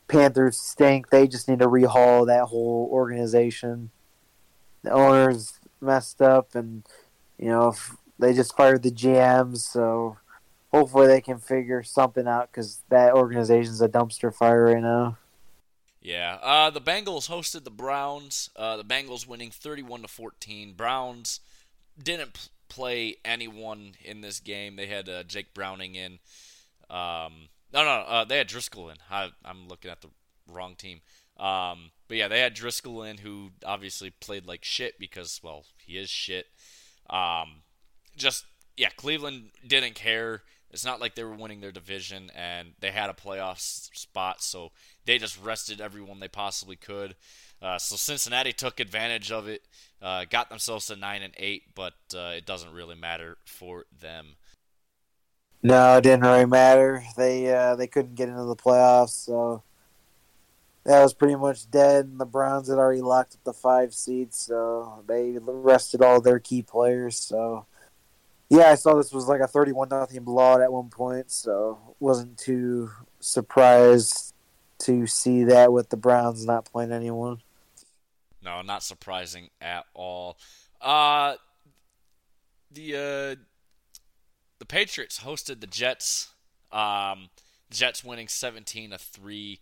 Panthers 0.07 0.57
stink. 0.57 1.09
They 1.09 1.27
just 1.27 1.47
need 1.47 1.59
to 1.59 1.67
rehaul 1.67 2.27
that 2.27 2.45
whole 2.45 2.89
organization. 2.91 3.91
The 4.83 4.91
owners 4.91 5.59
messed 5.81 6.21
up, 6.21 6.55
and 6.55 6.85
you 7.37 7.49
know 7.49 7.75
they 8.19 8.33
just 8.33 8.55
fired 8.55 8.83
the 8.83 8.91
GM. 8.91 9.57
So 9.57 10.17
hopefully 10.71 11.07
they 11.07 11.21
can 11.21 11.39
figure 11.39 11.83
something 11.83 12.27
out 12.27 12.51
because 12.51 12.83
that 12.89 13.13
organization's 13.13 13.81
a 13.81 13.89
dumpster 13.89 14.33
fire 14.33 14.65
right 14.65 14.81
now. 14.81 15.17
Yeah, 16.01 16.37
uh, 16.41 16.69
the 16.69 16.79
Bengals 16.79 17.29
hosted 17.29 17.65
the 17.65 17.71
Browns. 17.71 18.49
Uh, 18.55 18.77
the 18.77 18.85
Bengals 18.85 19.27
winning 19.27 19.51
thirty-one 19.51 20.03
to 20.03 20.07
fourteen. 20.07 20.73
Browns 20.73 21.41
didn't 22.01 22.49
play 22.69 23.17
anyone 23.25 23.93
in 24.03 24.21
this 24.21 24.39
game. 24.39 24.75
They 24.77 24.87
had 24.87 25.09
uh, 25.09 25.23
Jake 25.23 25.53
Browning 25.53 25.95
in. 25.95 26.19
Um, 26.89 27.49
no, 27.83 27.99
no, 27.99 28.05
uh, 28.07 28.23
they 28.25 28.37
had 28.37 28.47
Driskel 28.47 28.91
in. 28.91 28.97
I, 29.09 29.29
am 29.45 29.67
looking 29.67 29.91
at 29.91 30.01
the 30.01 30.09
wrong 30.51 30.75
team. 30.75 31.01
Um, 31.37 31.91
but 32.07 32.17
yeah, 32.17 32.27
they 32.27 32.39
had 32.39 32.55
Driskel 32.55 33.09
in, 33.09 33.17
who 33.17 33.51
obviously 33.65 34.09
played 34.09 34.45
like 34.45 34.63
shit 34.63 34.99
because, 34.99 35.39
well, 35.43 35.65
he 35.85 35.97
is 35.97 36.09
shit. 36.09 36.47
Um, 37.09 37.61
just 38.15 38.45
yeah, 38.77 38.89
Cleveland 38.95 39.49
didn't 39.65 39.95
care. 39.95 40.43
It's 40.71 40.85
not 40.85 40.99
like 40.99 41.15
they 41.15 41.23
were 41.23 41.33
winning 41.33 41.61
their 41.61 41.71
division 41.71 42.29
and 42.35 42.73
they 42.79 42.91
had 42.91 43.09
a 43.09 43.13
playoff 43.13 43.59
spot, 43.59 44.41
so 44.41 44.71
they 45.05 45.17
just 45.17 45.41
rested 45.41 45.79
everyone 45.79 46.19
they 46.19 46.27
possibly 46.27 46.75
could. 46.75 47.15
Uh, 47.61 47.77
so 47.79 47.95
Cincinnati 47.95 48.53
took 48.53 48.79
advantage 48.79 49.31
of 49.31 49.47
it, 49.47 49.63
uh, 50.01 50.25
got 50.29 50.49
themselves 50.49 50.87
to 50.87 50.95
nine 50.95 51.23
and 51.23 51.33
eight, 51.37 51.73
but 51.73 51.93
uh, 52.13 52.33
it 52.35 52.45
doesn't 52.45 52.73
really 52.73 52.95
matter 52.95 53.37
for 53.45 53.85
them. 53.99 54.35
No, 55.63 55.97
it 55.97 56.01
didn't 56.01 56.21
really 56.21 56.45
matter. 56.45 57.03
They 57.17 57.53
uh, 57.53 57.75
they 57.75 57.87
couldn't 57.87 58.15
get 58.15 58.29
into 58.29 58.43
the 58.43 58.55
playoffs, 58.55 59.25
so 59.25 59.63
that 60.83 61.01
was 61.01 61.13
pretty 61.13 61.35
much 61.35 61.69
dead. 61.69 62.05
And 62.05 62.19
the 62.19 62.25
Browns 62.25 62.69
had 62.69 62.77
already 62.77 63.01
locked 63.01 63.35
up 63.35 63.43
the 63.43 63.53
five 63.53 63.93
seeds, 63.93 64.37
so 64.37 65.03
they 65.07 65.37
rested 65.41 66.01
all 66.01 66.21
their 66.21 66.39
key 66.39 66.61
players. 66.61 67.19
So 67.19 67.65
yeah, 68.49 68.69
I 68.69 68.75
saw 68.75 68.95
this 68.95 69.11
was 69.11 69.27
like 69.27 69.41
a 69.41 69.47
thirty-one 69.47 69.89
nothing 69.89 70.23
blowout 70.23 70.61
at 70.61 70.71
one 70.71 70.89
point, 70.89 71.31
so 71.31 71.95
wasn't 71.99 72.37
too 72.37 72.91
surprised 73.19 74.33
to 74.79 75.07
see 75.07 75.43
that 75.45 75.73
with 75.73 75.89
the 75.89 75.97
Browns 75.97 76.45
not 76.45 76.65
playing 76.71 76.91
anyone. 76.91 77.41
No, 78.43 78.61
not 78.61 78.83
surprising 78.83 79.49
at 79.59 79.85
all. 79.93 80.37
Uh 80.79 81.35
the 82.71 82.95
uh 82.95 83.35
Patriots 84.67 85.19
hosted 85.19 85.61
the 85.61 85.67
Jets. 85.67 86.31
Um, 86.71 87.29
Jets 87.71 88.03
winning 88.03 88.27
17 88.27 88.91
to 88.91 88.97
three. 88.97 89.59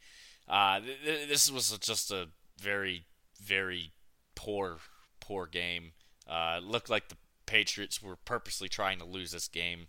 Uh, 0.47 0.79
this 1.03 1.51
was 1.51 1.77
just 1.79 2.11
a 2.11 2.27
very, 2.59 3.05
very 3.41 3.91
poor, 4.35 4.77
poor 5.19 5.47
game. 5.47 5.91
Uh, 6.27 6.55
it 6.57 6.63
looked 6.63 6.89
like 6.89 7.09
the 7.09 7.17
Patriots 7.45 8.01
were 8.01 8.15
purposely 8.15 8.69
trying 8.69 8.99
to 8.99 9.05
lose 9.05 9.31
this 9.31 9.47
game. 9.47 9.87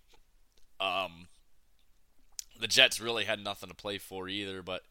Um, 0.80 1.28
the 2.58 2.68
Jets 2.68 3.00
really 3.00 3.24
had 3.24 3.42
nothing 3.42 3.68
to 3.68 3.74
play 3.74 3.98
for 3.98 4.28
either, 4.28 4.62
but 4.62 4.82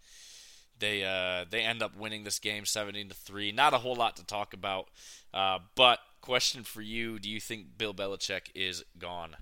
they 0.79 1.03
uh, 1.03 1.45
they 1.49 1.61
end 1.61 1.81
up 1.81 1.95
winning 1.95 2.23
this 2.23 2.39
game 2.39 2.65
17 2.65 3.09
to 3.09 3.15
three. 3.15 3.51
Not 3.51 3.73
a 3.73 3.79
whole 3.79 3.95
lot 3.95 4.15
to 4.17 4.25
talk 4.25 4.53
about, 4.53 4.88
uh, 5.33 5.59
but 5.75 5.99
question 6.21 6.63
for 6.63 6.81
you: 6.81 7.19
Do 7.19 7.29
you 7.29 7.39
think 7.39 7.77
Bill 7.77 7.93
Belichick 7.93 8.49
is 8.53 8.83
gone? 8.97 9.35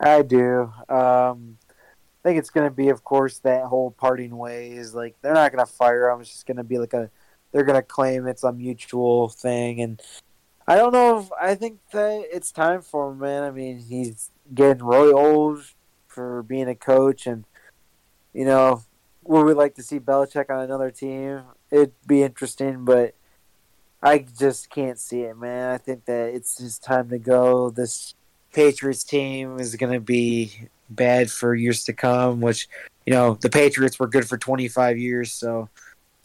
I 0.00 0.22
do. 0.22 0.72
Um, 0.88 1.58
I 2.24 2.28
think 2.28 2.38
it's 2.38 2.50
going 2.50 2.68
to 2.68 2.74
be, 2.74 2.88
of 2.88 3.04
course, 3.04 3.38
that 3.40 3.64
whole 3.64 3.90
parting 3.90 4.36
ways. 4.36 4.94
Like 4.94 5.16
they're 5.22 5.34
not 5.34 5.52
going 5.52 5.64
to 5.64 5.72
fire 5.72 6.08
him. 6.10 6.20
It's 6.20 6.30
just 6.30 6.46
going 6.46 6.56
to 6.56 6.64
be 6.64 6.78
like 6.78 6.94
a. 6.94 7.10
They're 7.52 7.64
going 7.64 7.80
to 7.80 7.86
claim 7.86 8.26
it's 8.26 8.44
a 8.44 8.52
mutual 8.52 9.28
thing, 9.28 9.80
and 9.80 10.00
I 10.66 10.76
don't 10.76 10.92
know. 10.92 11.20
if 11.20 11.30
I 11.40 11.54
think 11.54 11.78
that 11.92 12.24
it's 12.30 12.52
time 12.52 12.82
for 12.82 13.10
him, 13.10 13.20
man. 13.20 13.42
I 13.42 13.50
mean, 13.50 13.78
he's 13.78 14.30
getting 14.54 14.84
really 14.84 15.12
old 15.12 15.62
for 16.08 16.42
being 16.42 16.68
a 16.68 16.74
coach, 16.74 17.26
and 17.26 17.44
you 18.34 18.44
know, 18.44 18.82
would 19.22 19.46
we 19.46 19.54
like 19.54 19.74
to 19.76 19.82
see 19.82 19.98
Belichick 19.98 20.50
on 20.50 20.62
another 20.62 20.90
team? 20.90 21.42
It'd 21.70 21.94
be 22.06 22.22
interesting, 22.22 22.84
but 22.84 23.14
I 24.02 24.18
just 24.18 24.70
can't 24.70 24.98
see 24.98 25.22
it, 25.22 25.38
man. 25.38 25.70
I 25.72 25.78
think 25.78 26.04
that 26.04 26.34
it's 26.34 26.58
his 26.58 26.78
time 26.78 27.08
to 27.10 27.18
go. 27.18 27.70
This 27.70 28.14
Patriots 28.52 29.04
team 29.04 29.58
is 29.58 29.76
going 29.76 29.92
to 29.92 30.00
be 30.00 30.68
bad 30.90 31.30
for 31.30 31.54
years 31.54 31.84
to 31.84 31.92
come, 31.92 32.40
which, 32.40 32.68
you 33.06 33.12
know, 33.12 33.34
the 33.40 33.50
Patriots 33.50 33.98
were 33.98 34.06
good 34.06 34.28
for 34.28 34.38
25 34.38 34.98
years, 34.98 35.32
so 35.32 35.68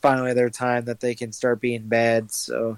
finally 0.02 0.34
their 0.34 0.50
time 0.50 0.86
that 0.86 1.00
they 1.00 1.16
can 1.16 1.32
start 1.32 1.62
being 1.62 1.84
bad. 1.88 2.32
So, 2.32 2.78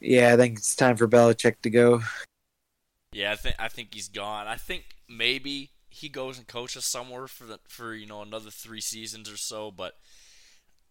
yeah, 0.00 0.32
I 0.32 0.36
think 0.36 0.58
it's 0.58 0.76
time 0.76 0.96
for 0.96 1.08
Belichick 1.08 1.56
to 1.62 1.70
go. 1.70 2.02
Yeah, 3.12 3.32
I 3.32 3.36
think 3.36 3.56
I 3.58 3.68
think 3.68 3.94
he's 3.94 4.08
gone. 4.08 4.46
I 4.46 4.56
think 4.56 4.84
maybe 5.08 5.70
he 5.88 6.08
goes 6.10 6.36
and 6.36 6.46
coaches 6.46 6.84
somewhere 6.84 7.26
for 7.26 7.44
the, 7.44 7.58
for 7.66 7.94
you 7.94 8.06
know 8.06 8.20
another 8.20 8.50
three 8.50 8.82
seasons 8.82 9.30
or 9.30 9.38
so, 9.38 9.70
but 9.70 9.96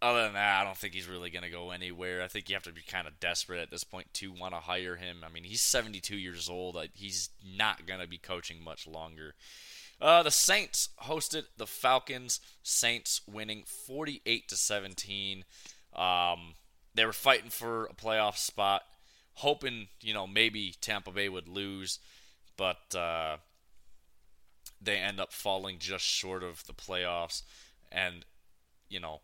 other 0.01 0.23
than 0.23 0.34
that, 0.34 0.62
I 0.62 0.63
don't 0.63 0.77
think 0.77 0.93
he's 0.93 1.08
really 1.08 1.29
going 1.29 1.43
to 1.43 1.49
go 1.49 1.71
anywhere. 1.71 2.21
I 2.21 2.27
think 2.27 2.49
you 2.49 2.55
have 2.55 2.63
to 2.63 2.73
be 2.73 2.81
kind 2.81 3.08
of 3.08 3.19
desperate 3.19 3.62
at 3.62 3.71
this 3.71 3.84
point 3.84 4.13
to 4.15 4.31
want 4.31 4.53
to 4.53 4.60
hire 4.60 4.95
him. 4.95 5.17
I 5.25 5.29
mean, 5.31 5.43
he's 5.43 5.62
72 5.62 6.15
years 6.15 6.49
old. 6.49 6.77
He's 6.93 7.29
not 7.43 7.88
going 7.88 7.99
to 7.99 8.08
be 8.08 8.17
coaching 8.17 8.63
much 8.63 8.88
longer. 8.88 9.36
Uh, 10.01 10.23
the 10.23 10.31
Saints 10.31 10.89
hosted 11.03 11.43
the 11.58 11.67
Falcons. 11.67 12.39
Saints 12.63 13.21
winning 13.27 13.63
48 13.65 14.49
to 14.49 14.55
17. 14.55 15.45
Um, 15.95 16.55
they 16.93 17.05
were 17.05 17.13
fighting 17.13 17.49
for 17.49 17.86
a 17.86 17.93
playoff 17.93 18.38
spot, 18.38 18.84
hoping 19.36 19.88
you 20.01 20.13
know 20.13 20.27
maybe 20.27 20.75
Tampa 20.81 21.12
Bay 21.12 21.29
would 21.29 21.47
lose, 21.47 21.99
but 22.58 22.93
uh, 22.95 23.38
they 24.81 24.97
end 24.97 25.19
up 25.19 25.31
falling 25.31 25.77
just 25.79 26.03
short 26.03 26.43
of 26.43 26.65
the 26.67 26.73
playoffs. 26.73 27.43
And 27.91 28.25
you 28.89 28.99
know 28.99 29.21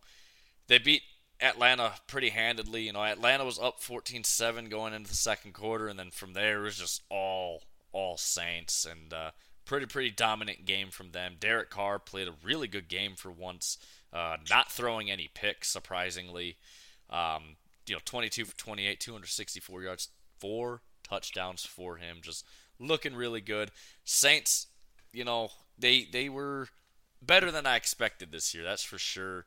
they 0.72 0.78
beat 0.78 1.02
Atlanta 1.42 1.96
pretty 2.08 2.30
handedly. 2.30 2.84
You 2.84 2.94
know, 2.94 3.04
Atlanta 3.04 3.44
was 3.44 3.60
up 3.60 3.82
14-7 3.82 4.70
going 4.70 4.94
into 4.94 5.10
the 5.10 5.18
second 5.18 5.54
quarter, 5.54 5.90
and 5.90 6.00
then 6.00 6.12
from 6.12 6.32
there 6.32 6.62
it 6.62 6.64
was 6.64 6.78
just 6.78 7.04
all 7.10 7.64
all 7.92 8.16
Saints 8.16 8.88
and 8.90 9.14
uh, 9.14 9.32
pretty 9.66 9.86
pretty 9.86 10.12
dominant 10.12 10.64
game 10.64 10.90
from 10.90 11.12
them. 11.12 11.34
Derek 11.38 11.70
Carr 11.70 12.00
played 12.00 12.30
a 12.30 12.36
really 12.42 12.70
good 12.70 12.88
game 12.88 13.16
for 13.18 13.30
once, 13.30 13.80
uh, 14.14 14.38
not 14.50 14.72
throwing 14.72 15.12
any 15.12 15.30
picks 15.34 15.68
surprisingly. 15.68 16.56
Um, 17.10 17.58
you 17.86 17.96
know, 17.96 18.02
22 18.06 18.46
for 18.46 18.58
28, 18.58 18.98
264 19.02 19.82
yards, 19.82 20.08
four 20.40 20.80
touchdowns 21.04 21.66
for 21.66 21.98
him, 21.98 22.20
just 22.22 22.46
looking 22.80 23.14
really 23.14 23.42
good. 23.42 23.72
Saints, 24.06 24.68
you 25.12 25.26
know, 25.26 25.50
they 25.78 26.08
they 26.10 26.30
were 26.30 26.70
better 27.22 27.52
than 27.52 27.66
I 27.66 27.76
expected 27.76 28.32
this 28.32 28.54
year, 28.54 28.64
that's 28.64 28.86
for 28.86 28.98
sure. 28.98 29.44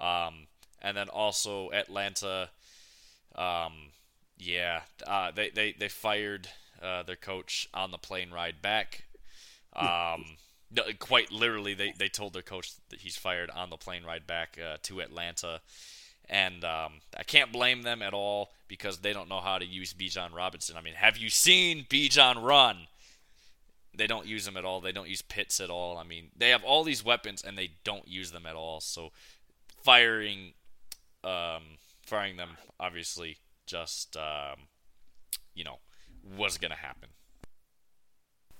Um, 0.00 0.48
and 0.82 0.96
then 0.96 1.08
also 1.08 1.70
Atlanta. 1.72 2.50
Um, 3.34 3.92
yeah, 4.38 4.82
uh, 5.06 5.30
they, 5.34 5.50
they 5.50 5.72
they 5.78 5.88
fired 5.88 6.48
uh, 6.82 7.02
their 7.02 7.16
coach 7.16 7.68
on 7.72 7.90
the 7.90 7.98
plane 7.98 8.30
ride 8.30 8.60
back. 8.62 9.04
Um, 9.74 10.24
quite 10.98 11.30
literally, 11.30 11.74
they, 11.74 11.92
they 11.96 12.08
told 12.08 12.32
their 12.32 12.42
coach 12.42 12.72
that 12.90 13.00
he's 13.00 13.16
fired 13.16 13.50
on 13.50 13.70
the 13.70 13.76
plane 13.76 14.04
ride 14.04 14.26
back 14.26 14.58
uh, 14.62 14.76
to 14.82 15.00
Atlanta, 15.00 15.60
and 16.28 16.64
um, 16.64 16.94
I 17.16 17.22
can't 17.22 17.52
blame 17.52 17.82
them 17.82 18.02
at 18.02 18.14
all 18.14 18.50
because 18.68 18.98
they 18.98 19.12
don't 19.12 19.28
know 19.28 19.40
how 19.40 19.58
to 19.58 19.64
use 19.64 19.94
Bijan 19.94 20.34
Robinson. 20.34 20.76
I 20.76 20.82
mean, 20.82 20.94
have 20.94 21.16
you 21.16 21.30
seen 21.30 21.86
Bijan 21.88 22.42
run? 22.42 22.88
They 23.96 24.06
don't 24.06 24.26
use 24.26 24.44
them 24.44 24.56
at 24.56 24.64
all. 24.64 24.80
They 24.80 24.92
don't 24.92 25.08
use 25.08 25.22
Pitts 25.22 25.60
at 25.60 25.70
all. 25.70 25.96
I 25.96 26.04
mean, 26.04 26.26
they 26.36 26.50
have 26.50 26.64
all 26.64 26.84
these 26.84 27.04
weapons 27.04 27.42
and 27.42 27.56
they 27.56 27.70
don't 27.82 28.06
use 28.06 28.30
them 28.30 28.44
at 28.44 28.54
all. 28.54 28.80
So 28.80 29.10
firing 29.82 30.52
um, 31.24 31.62
firing 32.04 32.36
them 32.36 32.50
obviously 32.78 33.38
just 33.66 34.16
um, 34.16 34.68
you 35.54 35.64
know 35.64 35.78
was 36.36 36.58
going 36.58 36.70
to 36.70 36.76
happen. 36.76 37.08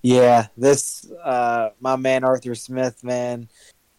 Yeah, 0.02 0.48
this 0.56 1.10
uh, 1.24 1.70
my 1.80 1.96
man 1.96 2.22
Arthur 2.24 2.54
Smith, 2.54 3.02
man, 3.02 3.48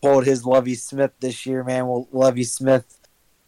pulled 0.01 0.25
his 0.25 0.45
Lovie 0.45 0.75
Smith 0.75 1.11
this 1.19 1.45
year, 1.45 1.63
man. 1.63 1.87
Well, 1.87 2.07
Lovie 2.11 2.43
Smith 2.43 2.97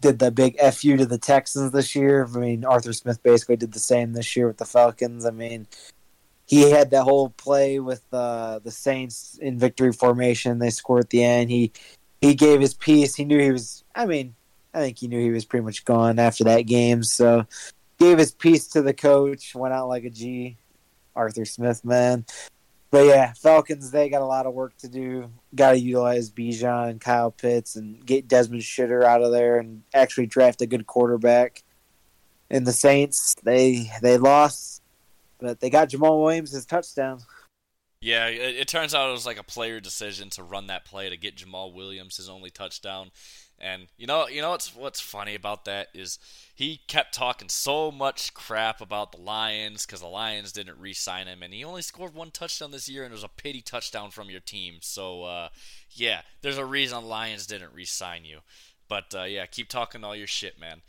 did 0.01 0.19
the 0.19 0.31
big 0.31 0.59
fu 0.59 0.97
to 0.97 1.05
the 1.05 1.17
Texans 1.17 1.71
this 1.71 1.95
year. 1.95 2.25
I 2.25 2.37
mean, 2.37 2.65
Arthur 2.65 2.93
Smith 2.93 3.21
basically 3.23 3.57
did 3.57 3.73
the 3.73 3.79
same 3.79 4.13
this 4.13 4.35
year 4.35 4.47
with 4.47 4.57
the 4.57 4.65
Falcons. 4.65 5.25
I 5.25 5.31
mean, 5.31 5.67
he 6.45 6.69
had 6.69 6.91
that 6.91 7.03
whole 7.03 7.29
play 7.29 7.79
with 7.79 8.03
uh, 8.11 8.59
the 8.59 8.71
Saints 8.71 9.37
in 9.41 9.59
victory 9.59 9.93
formation. 9.93 10.59
They 10.59 10.69
scored 10.69 11.05
at 11.05 11.09
the 11.09 11.23
end. 11.23 11.49
He 11.49 11.71
he 12.21 12.35
gave 12.35 12.59
his 12.59 12.73
piece. 12.73 13.15
He 13.15 13.25
knew 13.25 13.39
he 13.39 13.51
was. 13.51 13.83
I 13.95 14.05
mean, 14.05 14.35
I 14.73 14.79
think 14.79 14.99
he 14.99 15.07
knew 15.07 15.19
he 15.19 15.31
was 15.31 15.45
pretty 15.45 15.65
much 15.65 15.85
gone 15.85 16.19
after 16.19 16.43
that 16.45 16.63
game. 16.63 17.03
So 17.03 17.45
gave 17.97 18.17
his 18.17 18.31
piece 18.31 18.67
to 18.69 18.81
the 18.81 18.93
coach, 18.93 19.55
went 19.55 19.73
out 19.73 19.89
like 19.89 20.03
a 20.03 20.09
G. 20.09 20.57
Arthur 21.15 21.45
Smith, 21.45 21.83
man. 21.83 22.25
But 22.91 23.05
yeah, 23.05 23.33
Falcons, 23.33 23.91
they 23.91 24.09
got 24.09 24.21
a 24.21 24.25
lot 24.25 24.47
of 24.47 24.53
work 24.53 24.75
to 24.77 24.87
do. 24.87 25.29
Got 25.53 25.71
to 25.71 25.79
utilize 25.79 26.31
Bijan 26.31 26.89
and 26.89 27.01
Kyle 27.01 27.29
Pitts 27.29 27.75
and 27.75 28.03
get 28.03 28.27
Desmond 28.27 28.63
Shitter 28.63 29.03
out 29.03 29.21
of 29.21 29.31
there 29.31 29.59
and 29.59 29.83
actually 29.93 30.25
draft 30.25 30.61
a 30.61 30.65
good 30.65 30.87
quarterback. 30.87 31.63
In 32.49 32.63
the 32.63 32.73
Saints, 32.73 33.35
they 33.43 33.91
they 34.01 34.17
lost, 34.17 34.81
but 35.39 35.59
they 35.59 35.69
got 35.69 35.89
Jamaal 35.89 36.23
Williams 36.23 36.65
touchdown. 36.65 37.19
Yeah, 38.01 38.27
it, 38.27 38.55
it, 38.55 38.67
turns 38.69 38.95
out 38.95 39.09
it 39.09 39.11
was 39.11 39.25
like 39.25 39.39
a 39.39 39.43
player 39.43 39.81
decision 39.81 40.29
to 40.31 40.43
run 40.43 40.67
that 40.67 40.85
play 40.85 41.09
to 41.09 41.17
get 41.17 41.35
Jamaal 41.35 41.73
Williams 41.73 42.15
his 42.15 42.29
only 42.29 42.49
touchdown. 42.49 43.11
And 43.61 43.87
you 43.97 44.07
know, 44.07 44.27
you 44.29 44.41
know 44.41 44.51
what's 44.51 44.73
what's 44.73 45.01
funny 45.01 45.35
about 45.35 45.65
that 45.65 45.89
is 45.93 46.17
he 46.55 46.79
kept 46.87 47.13
talking 47.13 47.49
so 47.49 47.91
much 47.91 48.33
crap 48.33 48.79
about 48.79 49.11
the 49.11 49.21
Lions 49.21 49.85
because 49.85 49.99
the 49.99 50.07
Lions 50.07 50.53
didn't 50.53 50.79
re-sign 50.79 51.27
him, 51.27 51.43
and 51.43 51.53
he 51.53 51.65
only 51.65 51.81
scored 51.81 52.13
one 52.13 52.31
touchdown 52.31 52.71
this 52.71 52.87
year, 52.87 53.03
and 53.03 53.11
it 53.11 53.15
was 53.15 53.23
a 53.25 53.27
pity 53.27 53.61
touchdown 53.61 54.11
from 54.11 54.29
your 54.29 54.39
team. 54.39 54.77
So 54.79 55.23
uh, 55.23 55.49
yeah, 55.91 56.21
there's 56.41 56.57
a 56.57 56.63
reason 56.63 57.03
Lions 57.03 57.45
didn't 57.45 57.73
re-sign 57.73 58.23
you. 58.23 58.39
But 58.87 59.13
uh, 59.13 59.23
yeah, 59.23 59.45
keep 59.45 59.67
talking 59.67 60.05
all 60.05 60.15
your 60.15 60.27
shit, 60.27 60.57
man. 60.57 60.81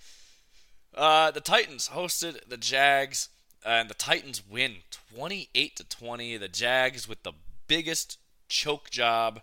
Uh, 0.95 1.33
the 1.33 1.41
Titans 1.41 1.89
hosted 1.89 2.49
the 2.49 2.57
Jags, 2.57 3.29
and 3.65 3.91
the 3.91 3.95
Titans 3.95 4.43
win 4.49 4.77
28 5.15 5.77
to 5.77 5.85
20. 5.85 6.37
The 6.37 6.49
Jags 6.49 7.09
with 7.09 7.23
the 7.23 7.33
biggest 7.67 8.19
choke 8.49 8.91
job 8.91 9.41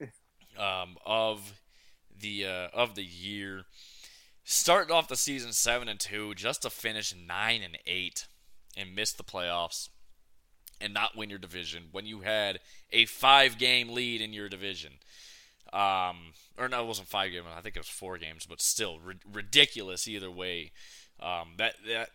um, 0.58 0.96
of 1.04 1.54
the 2.18 2.46
uh, 2.46 2.68
of 2.72 2.94
the 2.94 3.04
year. 3.04 3.64
Started 4.46 4.92
off 4.92 5.08
the 5.08 5.16
season 5.16 5.52
seven 5.52 5.88
and 5.88 5.98
two, 5.98 6.34
just 6.34 6.62
to 6.62 6.70
finish 6.70 7.14
nine 7.14 7.62
and 7.62 7.78
eight, 7.86 8.26
and 8.76 8.94
miss 8.94 9.12
the 9.12 9.22
playoffs, 9.22 9.88
and 10.80 10.92
not 10.92 11.16
win 11.16 11.30
your 11.30 11.38
division 11.38 11.84
when 11.92 12.04
you 12.04 12.20
had 12.20 12.60
a 12.92 13.06
five 13.06 13.56
game 13.56 13.88
lead 13.90 14.20
in 14.20 14.32
your 14.32 14.48
division. 14.48 14.92
Um, 15.72 16.34
or 16.58 16.68
no, 16.68 16.82
it 16.82 16.86
wasn't 16.86 17.08
five 17.08 17.32
games. 17.32 17.46
I 17.56 17.60
think 17.62 17.74
it 17.74 17.80
was 17.80 17.88
four 17.88 18.18
games, 18.18 18.46
but 18.46 18.60
still 18.60 19.00
ri- 19.00 19.16
ridiculous 19.32 20.06
either 20.06 20.30
way. 20.30 20.72
Um, 21.20 21.54
that 21.56 21.74
that 21.88 22.10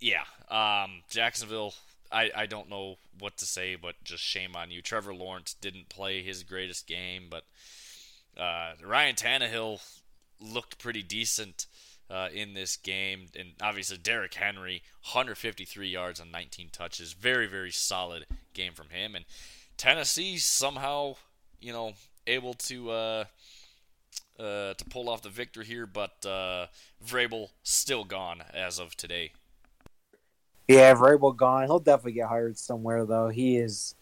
yeah. 0.00 0.24
Um, 0.50 1.02
Jacksonville. 1.10 1.74
I, 2.10 2.30
I 2.36 2.46
don't 2.46 2.70
know 2.70 2.98
what 3.18 3.36
to 3.38 3.44
say, 3.44 3.74
but 3.74 3.96
just 4.04 4.22
shame 4.22 4.54
on 4.54 4.70
you. 4.70 4.80
Trevor 4.80 5.12
Lawrence 5.12 5.54
didn't 5.54 5.88
play 5.88 6.22
his 6.22 6.44
greatest 6.44 6.86
game, 6.86 7.24
but 7.28 7.44
uh, 8.40 8.74
Ryan 8.84 9.16
Tannehill 9.16 9.80
looked 10.40 10.78
pretty 10.78 11.02
decent 11.02 11.66
uh, 12.08 12.28
in 12.32 12.54
this 12.54 12.76
game, 12.76 13.26
and 13.36 13.50
obviously 13.60 13.96
Derrick 13.96 14.34
Henry, 14.34 14.82
153 15.12 15.88
yards 15.88 16.20
on 16.20 16.30
19 16.30 16.68
touches, 16.70 17.12
very 17.12 17.46
very 17.46 17.72
solid 17.72 18.26
game 18.54 18.72
from 18.72 18.90
him. 18.90 19.14
And 19.14 19.24
Tennessee 19.76 20.38
somehow, 20.38 21.16
you 21.60 21.72
know, 21.72 21.94
able 22.26 22.54
to 22.54 22.90
uh, 22.90 23.24
uh, 24.38 24.74
to 24.74 24.84
pull 24.90 25.08
off 25.08 25.22
the 25.22 25.28
victory 25.28 25.64
here, 25.64 25.86
but 25.86 26.24
uh, 26.24 26.66
Vrabel 27.04 27.50
still 27.62 28.04
gone 28.04 28.42
as 28.54 28.78
of 28.78 28.96
today. 28.96 29.32
Yeah, 30.68 30.94
Vrabel 30.94 31.36
gone. 31.36 31.64
He'll 31.64 31.78
definitely 31.78 32.12
get 32.12 32.28
hired 32.28 32.58
somewhere 32.58 33.04
though. 33.04 33.28
He 33.28 33.56
is 33.56 33.94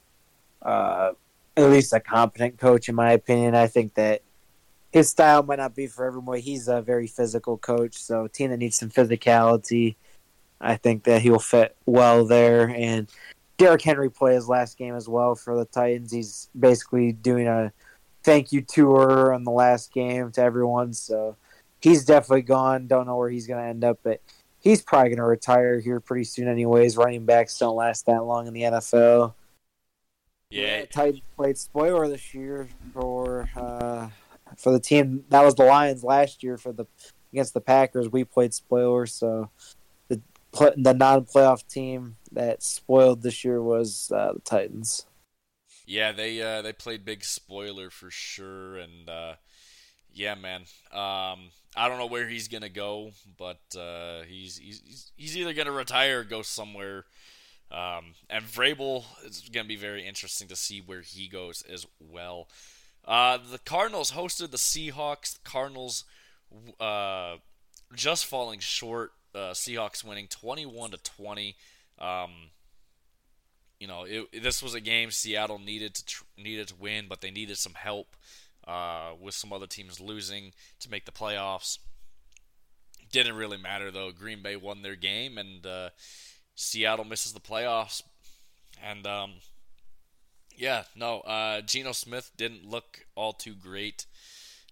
uh, 0.62 1.12
at 1.57 1.70
least 1.70 1.92
a 1.92 2.00
competent 2.00 2.59
coach, 2.59 2.88
in 2.88 2.94
my 2.94 3.12
opinion. 3.12 3.55
I 3.55 3.66
think 3.66 3.94
that 3.94 4.22
his 4.92 5.11
style 5.11 5.42
might 5.42 5.59
not 5.59 5.74
be 5.74 5.87
for 5.87 6.05
everyone. 6.05 6.38
He's 6.38 6.68
a 6.68 6.81
very 6.81 7.07
physical 7.07 7.59
coach, 7.59 7.96
so 7.96 8.24
a 8.24 8.29
team 8.29 8.50
that 8.50 8.59
needs 8.59 8.77
some 8.77 8.90
physicality, 8.90 9.96
I 10.61 10.77
think 10.77 11.05
that 11.05 11.20
he'll 11.20 11.38
fit 11.38 11.77
well 11.85 12.24
there. 12.24 12.68
And 12.68 13.09
Derrick 13.59 13.83
Henry 13.83 14.11
played 14.11 14.37
his 14.37 14.48
last 14.48 14.79
game 14.79 14.94
as 14.94 15.09
well 15.09 15.35
for 15.35 15.57
the 15.57 15.64
Titans. 15.64 16.12
He's 16.12 16.48
basically 16.59 17.12
doing 17.12 17.46
a 17.46 17.72
thank 18.22 18.53
you 18.53 18.62
tour 18.62 19.35
on 19.35 19.44
the 19.44 19.50
last 19.50 19.92
game 19.92 20.31
to 20.33 20.40
everyone. 20.40 20.92
So 20.94 21.37
he's 21.81 22.05
definitely 22.05 22.42
gone. 22.42 22.87
Don't 22.87 23.07
know 23.07 23.16
where 23.16 23.31
he's 23.31 23.46
going 23.46 23.62
to 23.62 23.68
end 23.68 23.85
up, 23.85 23.98
but 24.03 24.20
he's 24.64 24.83
probably 24.83 25.11
going 25.11 25.18
to 25.18 25.24
retire 25.24 25.79
here 25.79 26.00
pretty 26.00 26.24
soon, 26.24 26.48
anyways. 26.48 26.96
Running 26.96 27.24
backs 27.24 27.57
don't 27.59 27.77
last 27.77 28.07
that 28.07 28.24
long 28.24 28.48
in 28.48 28.55
the 28.55 28.62
NFL. 28.62 29.35
Yeah, 30.50 30.79
yeah 30.79 30.85
Titans 30.87 31.22
played 31.37 31.59
spoiler 31.59 32.09
this 32.09 32.35
year 32.35 32.68
for 32.92 33.48
uh, 33.55 34.09
for 34.57 34.72
the 34.72 34.81
team 34.81 35.24
that 35.29 35.44
was 35.44 35.55
the 35.55 35.64
Lions 35.64 36.03
last 36.03 36.42
year 36.42 36.57
for 36.57 36.72
the 36.72 36.87
against 37.33 37.55
the 37.55 37.61
Packers. 37.61 38.09
We 38.09 38.24
played 38.24 38.55
spoiler, 38.55 39.07
so 39.07 39.50
the 40.09 40.20
the 40.77 40.94
non 40.94 41.24
playoff 41.24 41.66
team 41.68 42.16
that 42.33 42.62
spoiled 42.62 43.22
this 43.22 43.44
year 43.44 43.62
was 43.62 44.11
uh, 44.14 44.33
the 44.33 44.40
Titans. 44.40 45.07
Yeah, 45.87 46.12
they 46.12 46.40
uh, 46.40 46.62
they 46.62 46.72
played 46.72 47.05
big 47.05 47.24
spoiler 47.24 47.90
for 47.90 48.11
sure, 48.11 48.79
and 48.79 49.09
uh, 49.09 49.35
yeah, 50.12 50.35
man. 50.35 50.62
Um, 50.92 51.50
I 51.76 51.88
don't 51.88 51.98
know 51.98 52.06
where 52.06 52.28
he's 52.28 52.48
gonna 52.48 52.68
go, 52.68 53.12
but 53.37 53.60
uh, 53.76 54.22
he's, 54.28 54.58
he's 54.58 55.12
he's 55.16 55.37
either 55.37 55.52
gonna 55.52 55.72
retire 55.72 56.20
or 56.20 56.24
go 56.24 56.42
somewhere. 56.42 57.04
Um, 57.70 58.14
and 58.30 58.44
Vrabel 58.44 59.04
is 59.24 59.48
gonna 59.52 59.68
be 59.68 59.76
very 59.76 60.06
interesting 60.06 60.48
to 60.48 60.56
see 60.56 60.80
where 60.80 61.00
he 61.00 61.28
goes 61.28 61.62
as 61.62 61.87
well. 61.98 62.48
Uh, 63.04 63.38
the 63.50 63.58
Cardinals 63.58 64.12
hosted 64.12 64.50
the 64.50 64.56
Seahawks. 64.56 65.34
The 65.34 65.50
Cardinals 65.50 66.04
uh, 66.80 67.37
just 67.94 68.26
falling 68.26 68.60
short. 68.60 69.12
Uh, 69.34 69.50
Seahawks 69.52 70.04
winning 70.04 70.28
21 70.28 70.92
to 70.92 70.96
20. 70.98 71.56
Um, 71.98 72.30
you 73.80 73.88
know, 73.88 74.04
it, 74.04 74.42
this 74.42 74.62
was 74.62 74.74
a 74.74 74.80
game 74.80 75.10
Seattle 75.10 75.58
needed 75.58 75.94
to 75.94 76.04
tr- 76.06 76.24
needed 76.38 76.68
to 76.68 76.74
win, 76.76 77.06
but 77.08 77.20
they 77.20 77.30
needed 77.30 77.58
some 77.58 77.74
help 77.74 78.16
uh, 78.66 79.12
with 79.20 79.35
some 79.35 79.53
other 79.53 79.66
teams 79.66 80.00
losing 80.00 80.53
to 80.81 80.90
make 80.90 81.05
the 81.05 81.12
playoffs. 81.12 81.79
Didn't 83.12 83.37
really 83.37 83.59
matter 83.59 83.90
though. 83.90 84.11
Green 84.11 84.42
Bay 84.42 84.57
won 84.57 84.83
their 84.83 84.96
game, 84.96 85.38
and 85.38 85.64
uh, 85.66 85.90
Seattle 86.55 87.05
misses 87.05 87.33
the 87.33 87.40
playoffs. 87.40 88.03
And 88.83 89.07
um, 89.07 89.35
yeah, 90.57 90.85
no, 90.96 91.20
uh, 91.20 91.61
Geno 91.61 91.92
Smith 91.92 92.31
didn't 92.37 92.68
look 92.68 93.07
all 93.14 93.33
too 93.33 93.55
great. 93.55 94.07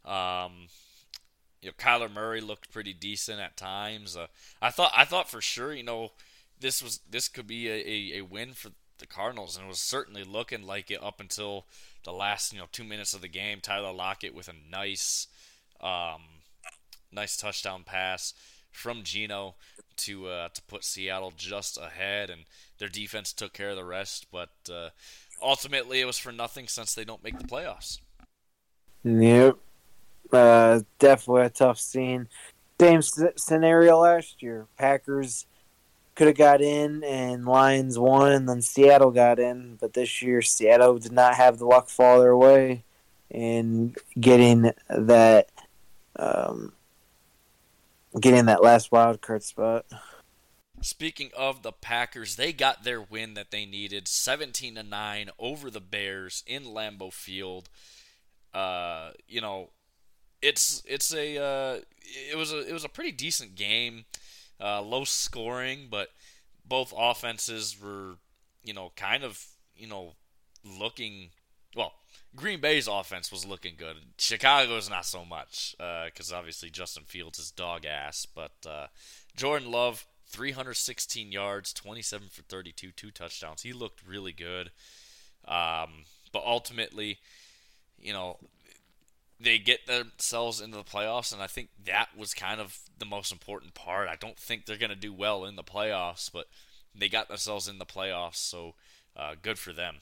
Um, 0.05 0.69
you 1.61 1.69
know, 1.69 1.75
Kyler 1.79 2.13
Murray 2.13 2.41
looked 2.41 2.73
pretty 2.73 2.93
decent 2.93 3.41
at 3.41 3.57
times. 3.57 4.17
Uh, 4.17 4.27
I 4.61 4.71
thought 4.71 4.93
I 4.97 5.05
thought 5.05 5.31
for 5.31 5.41
sure, 5.41 5.73
you 5.73 5.85
know, 5.85 6.11
this 6.59 6.83
was 6.83 7.01
this 7.09 7.29
could 7.29 7.47
be 7.47 7.69
a, 7.69 7.75
a, 7.75 8.19
a 8.19 8.21
win 8.23 8.53
for 8.55 8.71
the 8.99 9.07
Cardinals, 9.07 9.57
and 9.57 9.67
it 9.67 9.69
was 9.69 9.79
certainly 9.79 10.25
looking 10.25 10.65
like 10.65 10.91
it 10.91 11.03
up 11.03 11.21
until 11.21 11.67
the 12.05 12.13
last 12.13 12.53
you 12.53 12.59
know 12.59 12.67
two 12.71 12.85
minutes 12.85 13.15
of 13.15 13.21
the 13.21 13.29
game. 13.29 13.61
Tyler 13.61 13.93
Lockett 13.93 14.35
with 14.35 14.49
a 14.49 14.55
nice, 14.71 15.27
um, 15.81 16.23
nice 17.13 17.37
touchdown 17.37 17.83
pass 17.85 18.35
from 18.71 19.03
Geno 19.03 19.55
to 19.99 20.29
uh, 20.29 20.49
to 20.49 20.63
put 20.63 20.85
Seattle 20.85 21.33
just 21.37 21.79
ahead, 21.79 22.31
and 22.31 22.43
their 22.79 22.89
defense 22.89 23.33
took 23.33 23.53
care 23.53 23.71
of 23.71 23.77
the 23.77 23.85
rest. 23.85 24.27
But 24.33 24.51
uh, 24.71 24.91
ultimately, 25.43 26.01
it 26.01 26.07
was 26.07 26.19
for 26.19 26.33
nothing 26.33 26.69
since 26.69 26.95
they 26.95 27.05
don't 27.05 27.23
make 27.23 27.39
the 27.39 27.45
playoffs. 27.45 28.01
Yep, 29.05 29.57
uh, 30.33 30.81
definitely 30.99 31.43
a 31.43 31.51
tough 31.51 31.79
scene. 31.79 32.29
Same 32.81 33.03
scenario 33.37 33.99
last 33.99 34.43
year. 34.43 34.67
Packers 34.77 35.47
could 36.15 36.27
have 36.27 36.37
got 36.37 36.61
in 36.61 37.03
and 37.05 37.47
Lions 37.47 37.99
won 37.99 38.33
and 38.33 38.49
then 38.49 38.63
Seattle 38.63 39.11
got 39.11 39.39
in, 39.39 39.77
but 39.81 39.95
this 39.95 40.23
year 40.23 40.43
Seattle 40.43 40.99
did 40.99 41.13
not 41.13 41.35
have 41.35 41.59
the 41.59 41.67
luck 41.67 41.89
fall 41.89 42.21
their 42.21 42.37
way 42.37 42.85
in 43.31 43.95
getting 44.21 44.73
that 44.89 45.49
um, 46.17 46.73
getting 48.21 48.45
that 48.47 48.63
last 48.63 48.93
wild 48.93 49.21
card 49.21 49.43
spot. 49.43 49.87
Speaking 50.83 51.31
of 51.37 51.63
the 51.63 51.73
Packers, 51.73 52.37
they 52.37 52.53
got 52.53 52.83
their 52.83 53.01
win 53.01 53.35
that 53.35 53.53
they 53.53 53.65
needed, 53.65 54.09
17 54.09 54.75
to 54.75 54.83
9 54.83 55.31
over 55.39 55.71
the 55.71 55.81
Bears 55.81 56.43
in 56.47 56.65
Lambeau 56.65 57.13
Field. 57.13 57.69
Uh, 58.53 59.13
you 59.29 59.41
know, 59.41 59.71
it's 60.43 60.83
it's 60.87 61.15
a 61.15 61.39
uh, 61.39 61.81
it 62.31 62.37
was 62.37 62.53
a 62.53 62.69
it 62.69 62.73
was 62.73 62.85
a 62.85 62.89
pretty 62.89 63.13
decent 63.13 63.55
game. 63.55 64.05
Uh, 64.63 64.81
low 64.81 65.05
scoring, 65.05 65.89
but 65.91 66.09
both 66.65 66.93
offenses 66.97 67.77
were, 67.83 68.17
you 68.63 68.73
know, 68.73 68.93
kind 68.97 69.25
of, 69.25 69.45
you 69.77 69.87
know, 69.87 70.15
looking. 70.65 71.31
Well, 71.75 71.93
Green 72.37 72.61
Bay's 72.61 72.87
offense 72.87 73.33
was 73.33 73.45
looking 73.45 73.75
good. 73.77 73.97
Chicago's 74.19 74.89
not 74.89 75.05
so 75.05 75.25
much, 75.25 75.75
because 75.79 76.33
uh, 76.33 76.37
obviously 76.37 76.71
Justin 76.71 77.05
Fields 77.05 77.39
is 77.39 77.51
dog 77.51 77.85
ass. 77.85 78.27
But 78.27 78.53
uh, 78.67 78.87
Jordan 79.37 79.71
Love, 79.71 80.07
316 80.29 81.33
yards, 81.33 81.73
27 81.73 82.29
for 82.29 82.43
32, 82.43 82.91
two 82.93 83.11
touchdowns. 83.11 83.63
He 83.63 83.73
looked 83.73 84.07
really 84.07 84.33
good. 84.33 84.71
Um, 85.47 86.05
but 86.33 86.45
ultimately, 86.47 87.19
you 88.01 88.13
know, 88.13 88.39
they 89.43 89.59
get 89.59 89.87
themselves 89.87 90.61
into 90.61 90.77
the 90.77 90.85
playoffs, 90.85 91.33
and 91.33 91.43
I 91.43 91.47
think 91.47 91.71
that 91.85 92.11
was 92.17 92.33
kind 92.35 92.61
of 92.61 92.79
the 92.99 93.05
most 93.05 93.33
important 93.33 93.75
part. 93.75 94.09
I 94.09 94.17
don't 94.17 94.39
think 94.39 94.67
they're 94.67 94.77
going 94.77 94.91
to 94.91 94.97
do 94.97 95.13
well 95.13 95.45
in 95.45 95.57
the 95.57 95.65
playoffs, 95.65 96.31
but 96.33 96.47
they 96.95 97.09
got 97.09 97.29
themselves 97.29 97.69
in 97.69 97.79
the 97.79 97.87
playoffs, 97.87 98.37
so 98.37 98.75
uh, 99.17 99.35
good 99.41 99.59
for 99.59 99.73
them. 99.73 99.97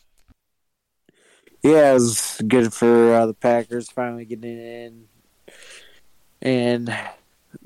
Yeah, 1.63 1.91
it 1.91 1.95
was 1.95 2.41
good 2.47 2.73
for 2.73 3.15
uh, 3.15 3.27
the 3.27 3.35
Packers 3.35 3.91
finally 3.91 4.25
getting 4.25 4.59
in, 4.59 5.05
and 6.41 6.97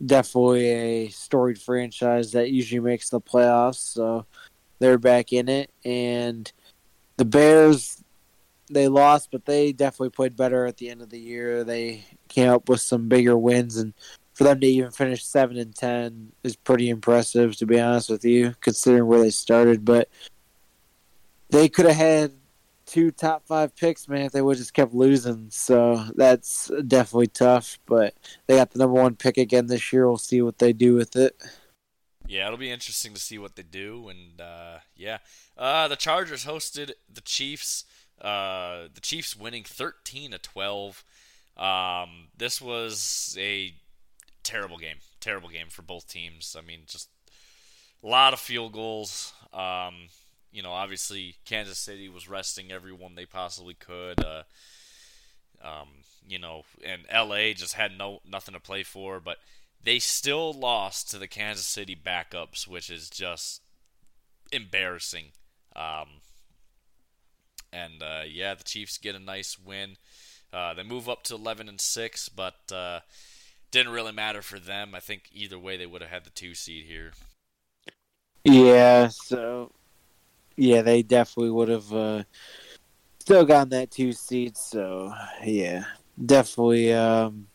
definitely 0.05 0.67
a 0.67 1.09
storied 1.09 1.61
franchise 1.61 2.33
that 2.33 2.51
usually 2.51 2.81
makes 2.81 3.11
the 3.11 3.21
playoffs. 3.21 3.77
So 3.77 4.27
they're 4.79 4.99
back 4.99 5.33
in 5.33 5.49
it, 5.49 5.71
and 5.85 6.51
the 7.17 7.25
Bears 7.25 8.03
they 8.71 8.89
lost, 8.89 9.31
but 9.31 9.45
they 9.45 9.73
definitely 9.73 10.11
played 10.11 10.37
better 10.37 10.67
at 10.67 10.77
the 10.77 10.89
end 10.89 11.03
of 11.03 11.11
the 11.11 11.19
year. 11.19 11.65
They 11.65 12.05
came 12.29 12.51
up 12.51 12.69
with 12.69 12.81
some 12.81 13.09
bigger 13.09 13.37
wins, 13.37 13.77
and 13.77 13.93
for 14.33 14.45
them 14.45 14.61
to 14.61 14.67
even 14.67 14.91
finish 14.91 15.25
seven 15.25 15.57
and 15.57 15.75
ten 15.75 16.33
is 16.43 16.57
pretty 16.57 16.89
impressive, 16.89 17.57
to 17.57 17.67
be 17.67 17.81
honest 17.81 18.11
with 18.11 18.25
you, 18.25 18.55
considering 18.61 19.07
where 19.07 19.21
they 19.21 19.31
started. 19.31 19.85
But 19.85 20.09
they 21.51 21.69
could 21.69 21.87
have 21.87 21.97
had 21.97 22.33
two 22.87 23.11
top 23.11 23.47
five 23.47 23.75
picks, 23.77 24.09
man, 24.09 24.27
if 24.27 24.33
they 24.33 24.43
would 24.43 24.57
just 24.57 24.75
kept 24.75 24.95
losing. 24.95 25.49
So 25.51 26.05
that's 26.17 26.71
definitely 26.87 27.29
tough. 27.29 27.79
But 27.87 28.15
they 28.47 28.57
got 28.57 28.71
the 28.71 28.79
number 28.79 29.01
one 29.01 29.17
pick 29.17 29.39
again 29.39 29.67
this 29.67 29.93
year. 29.93 30.09
We'll 30.09 30.19
see 30.19 30.43
what 30.43 30.59
they 30.59 30.73
do 30.73 30.95
with 30.95 31.17
it. 31.17 31.41
Yeah, 32.27 32.47
it'll 32.47 32.59
be 32.59 32.71
interesting 32.71 33.13
to 33.15 33.21
see 33.21 33.39
what 33.39 33.55
they 33.55 33.63
do. 33.63 34.09
And 34.09 34.41
uh, 34.41 34.79
yeah, 34.97 35.19
uh, 35.59 35.89
the 35.89 35.97
Chargers 35.97 36.45
hosted 36.45 36.93
the 37.13 37.21
Chiefs. 37.21 37.85
Uh, 38.21 38.89
the 38.95 39.01
Chiefs 39.01 39.37
winning 39.37 39.65
13 39.65 40.33
to 40.33 40.39
12. 40.39 41.05
Um, 41.57 42.29
this 42.37 42.61
was 42.61 43.37
a 43.39 43.75
terrible 44.43 44.79
game. 44.79 44.99
Terrible 45.21 45.49
game 45.49 45.69
for 45.69 45.83
both 45.83 46.09
teams. 46.09 46.57
I 46.59 46.63
mean, 46.63 46.81
just 46.87 47.09
a 48.03 48.07
lot 48.07 48.33
of 48.33 48.41
field 48.41 48.73
goals. 48.73 49.33
Um, 49.53 50.09
you 50.53 50.63
know, 50.63 50.73
obviously 50.73 51.37
Kansas 51.45 51.79
City 51.79 52.09
was 52.09 52.29
resting 52.29 52.71
everyone 52.71 53.15
they 53.15 53.27
possibly 53.27 53.75
could. 53.75 54.25
Uh, 54.25 54.43
um, 55.63 55.89
you 56.29 56.39
know, 56.39 56.63
and 56.85 57.03
LA 57.13 57.53
just 57.55 57.75
had 57.75 57.97
no 57.97 58.21
nothing 58.29 58.55
to 58.55 58.61
play 58.61 58.83
for, 58.83 59.21
but 59.21 59.39
they 59.83 59.99
still 59.99 60.53
lost 60.53 61.11
to 61.11 61.19
the 61.19 61.27
Kansas 61.29 61.67
City 61.67 61.97
backups, 61.97 62.67
which 62.67 62.91
is 62.91 63.11
just 63.11 63.63
embarrassing. 64.53 65.27
Um, 65.75 66.21
and 67.75 68.03
uh, 68.03 68.23
yeah, 68.27 68.55
the 68.55 68.65
Chiefs 68.65 68.99
get 68.99 69.15
a 69.15 69.19
nice 69.19 69.59
win. 69.59 69.97
Uh, 70.53 70.73
they 70.75 70.85
move 70.85 71.09
up 71.09 71.25
to 71.25 71.35
11 71.35 71.69
and 71.69 71.81
six, 71.81 72.29
but 72.29 72.55
uh, 72.73 73.01
didn't 73.73 73.93
really 73.93 74.13
matter 74.13 74.41
for 74.41 74.61
them. 74.61 74.95
I 74.95 75.01
think 75.01 75.29
either 75.33 75.59
way 75.59 75.77
they 75.77 75.87
would 75.87 76.01
have 76.01 76.11
had 76.11 76.25
the 76.25 76.31
two 76.31 76.55
seed 76.55 76.85
here. 76.85 77.13
Yeah, 78.45 79.09
so 79.09 79.73
yeah, 80.57 80.83
they 80.83 81.03
definitely 81.03 81.51
would 81.51 81.69
have 81.69 81.93
uh, 81.93 82.23
still 83.19 83.45
gotten 83.45 83.71
that 83.71 83.91
two 83.91 84.13
seed. 84.13 84.57
So 84.57 85.13
yeah, 85.43 85.85
definitely, 86.25 86.93
um, 86.93 87.49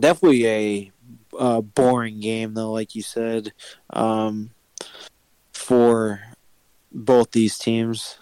definitely 0.00 0.46
a 0.46 0.92
uh, 1.38 1.60
boring 1.60 2.18
game 2.18 2.54
though, 2.54 2.72
like 2.72 2.96
you 2.96 3.02
said, 3.02 3.52
um, 3.90 4.50
for 5.52 6.22
both 6.90 7.30
these 7.30 7.58
teams. 7.58 8.18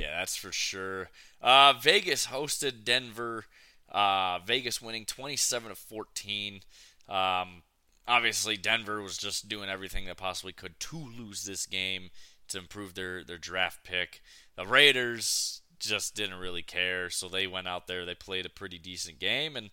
Yeah, 0.00 0.18
that's 0.18 0.36
for 0.36 0.52
sure. 0.52 1.10
Uh, 1.42 1.74
Vegas 1.80 2.28
hosted 2.28 2.84
Denver. 2.84 3.44
Uh, 3.90 4.38
Vegas 4.46 4.80
winning 4.80 5.04
27 5.04 5.68
to 5.68 5.74
14. 5.74 6.60
Um, 7.08 7.62
obviously, 8.08 8.56
Denver 8.56 9.02
was 9.02 9.18
just 9.18 9.48
doing 9.48 9.68
everything 9.68 10.06
they 10.06 10.14
possibly 10.14 10.52
could 10.52 10.78
to 10.80 10.96
lose 10.96 11.44
this 11.44 11.66
game 11.66 12.10
to 12.48 12.58
improve 12.58 12.94
their, 12.94 13.24
their 13.24 13.38
draft 13.38 13.84
pick. 13.84 14.22
The 14.56 14.66
Raiders 14.66 15.62
just 15.78 16.14
didn't 16.14 16.38
really 16.38 16.62
care, 16.62 17.10
so 17.10 17.28
they 17.28 17.46
went 17.46 17.68
out 17.68 17.86
there. 17.86 18.06
They 18.06 18.14
played 18.14 18.46
a 18.46 18.50
pretty 18.50 18.78
decent 18.78 19.18
game, 19.18 19.56
and 19.56 19.70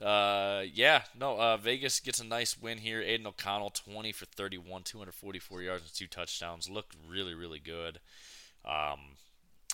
uh, 0.00 0.62
yeah, 0.72 1.02
no, 1.18 1.38
uh, 1.38 1.56
Vegas 1.56 2.00
gets 2.00 2.20
a 2.20 2.24
nice 2.24 2.56
win 2.58 2.78
here. 2.78 3.00
Aidan 3.00 3.26
O'Connell, 3.26 3.70
20 3.70 4.12
for 4.12 4.26
31, 4.26 4.82
244 4.84 5.62
yards 5.62 5.82
and 5.82 5.94
two 5.94 6.06
touchdowns. 6.06 6.70
Looked 6.70 6.94
really, 7.08 7.34
really 7.34 7.58
good. 7.58 7.98
Um, 8.64 9.16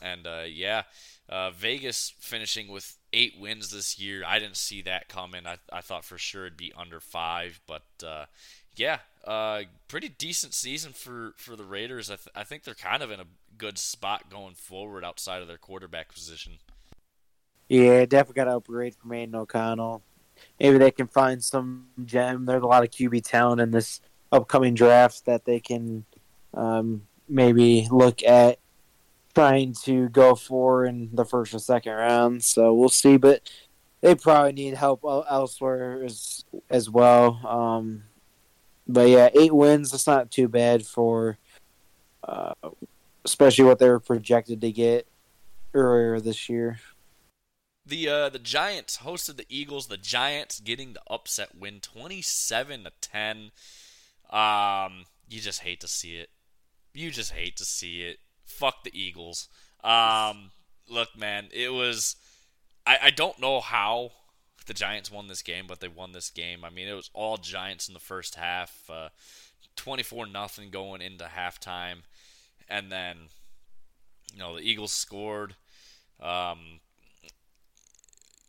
and 0.03 0.27
uh, 0.27 0.43
yeah, 0.47 0.83
uh, 1.29 1.51
Vegas 1.51 2.13
finishing 2.19 2.69
with 2.69 2.97
eight 3.13 3.35
wins 3.39 3.71
this 3.71 3.99
year. 3.99 4.23
I 4.27 4.39
didn't 4.39 4.57
see 4.57 4.83
that 4.83 5.09
coming. 5.09 5.47
I, 5.47 5.57
I 5.73 5.81
thought 5.81 6.05
for 6.05 6.19
sure 6.19 6.47
it'd 6.47 6.57
be 6.57 6.73
under 6.77 7.01
five, 7.01 7.61
but 7.67 7.85
uh, 8.05 8.25
yeah, 8.77 8.99
uh, 9.25 9.63
pretty 9.89 10.09
decent 10.09 10.55
season 10.55 10.93
for, 10.93 11.35
for 11.37 11.57
the 11.57 11.65
Raiders. 11.65 12.11
I, 12.11 12.17
th- 12.17 12.29
I 12.35 12.45
think 12.45 12.65
they're 12.65 12.75
kind 12.75 13.03
of 13.03 13.11
in 13.11 13.21
a 13.21 13.27
good 13.57 13.79
spot 13.79 14.31
going 14.31 14.55
forward 14.55 15.05
outside 15.05 15.43
of 15.43 15.49
their 15.49 15.59
quarterback 15.59 16.13
position. 16.13 16.55
Yeah, 17.69 18.05
definitely 18.05 18.35
got 18.35 18.45
to 18.45 18.57
upgrade 18.57 18.95
from 18.95 19.13
Aidan 19.13 19.35
O'Connell. 19.35 20.03
Maybe 20.61 20.79
they 20.79 20.91
can 20.91 21.07
find 21.07 21.43
some 21.43 21.87
gem. 22.05 22.45
There's 22.45 22.63
a 22.63 22.67
lot 22.67 22.83
of 22.83 22.91
QB 22.91 23.25
talent 23.25 23.61
in 23.61 23.71
this 23.71 24.01
upcoming 24.33 24.75
draft 24.75 25.25
that 25.27 25.45
they 25.45 25.61
can 25.61 26.05
um, 26.53 27.03
maybe 27.29 27.89
look 27.91 28.23
at 28.23 28.59
trying 29.35 29.75
to 29.85 30.09
go 30.11 30.35
for 30.35 30.85
in 30.85 31.11
the 31.13 31.25
first 31.25 31.55
or 31.55 31.59
second 31.59 31.93
round. 31.93 32.45
So 32.45 32.73
we'll 32.73 32.89
see, 32.89 33.17
but 33.17 33.51
they 34.01 34.15
probably 34.15 34.53
need 34.53 34.75
help 34.75 35.05
elsewhere 35.05 36.05
as 36.05 36.45
as 36.71 36.91
well. 36.91 37.41
Um, 37.47 38.05
but 38.87 39.09
yeah, 39.09 39.31
eight 39.35 39.55
wins. 39.55 39.91
That's 39.91 40.07
not 40.07 40.31
too 40.31 40.49
bad 40.49 40.87
for, 40.87 41.39
uh, 42.23 42.55
especially 43.25 43.65
what 43.65 43.79
they 43.79 43.89
were 43.89 44.01
projected 44.01 44.61
to 44.61 44.73
get 44.73 45.07
earlier 45.73 46.21
this 46.21 46.49
year. 46.49 46.79
The 47.87 48.09
uh, 48.09 48.29
the 48.31 48.39
Giants 48.39 48.99
hosted 48.99 49.37
the 49.37 49.47
Eagles. 49.49 49.89
The 49.89 49.97
Giants 49.97 50.61
getting 50.61 50.95
the 50.95 51.03
upset 51.11 51.51
win, 51.59 51.81
twenty 51.81 52.23
seven 52.23 52.85
to 52.85 52.93
ten. 53.01 53.51
Um, 54.31 55.05
you 55.29 55.41
just 55.41 55.61
hate 55.61 55.81
to 55.81 55.89
see 55.89 56.17
it. 56.17 56.31
You 56.95 57.11
just 57.11 57.33
hate 57.33 57.57
to 57.57 57.65
see 57.65 58.03
it. 58.03 58.19
Fuck 58.45 58.85
the 58.85 58.99
Eagles. 58.99 59.49
Um, 59.83 60.51
look, 60.89 61.17
man, 61.17 61.49
it 61.53 61.73
was. 61.73 62.17
I, 62.87 62.99
I 63.05 63.11
don't 63.11 63.41
know 63.41 63.61
how 63.61 64.11
the 64.67 64.75
Giants 64.75 65.11
won 65.11 65.29
this 65.29 65.43
game, 65.43 65.65
but 65.67 65.81
they 65.81 65.89
won 65.89 66.13
this 66.13 66.31
game. 66.31 66.65
I 66.65 66.71
mean, 66.71 66.89
it 66.89 66.95
was 66.95 67.11
all 67.15 67.37
Giants 67.37 67.89
in 67.89 67.95
the 67.95 68.01
first 68.01 68.35
half. 68.37 68.89
Uh, 68.89 69.09
Twenty-four 69.77 70.27
nothing 70.27 70.71
going 70.71 71.03
into 71.03 71.25
halftime, 71.25 72.03
and 72.69 72.93
then 72.93 73.17
you 74.33 74.39
know 74.39 74.57
the 74.57 74.63
Eagles 74.63 74.93
scored. 74.93 75.57
Um, 76.21 76.81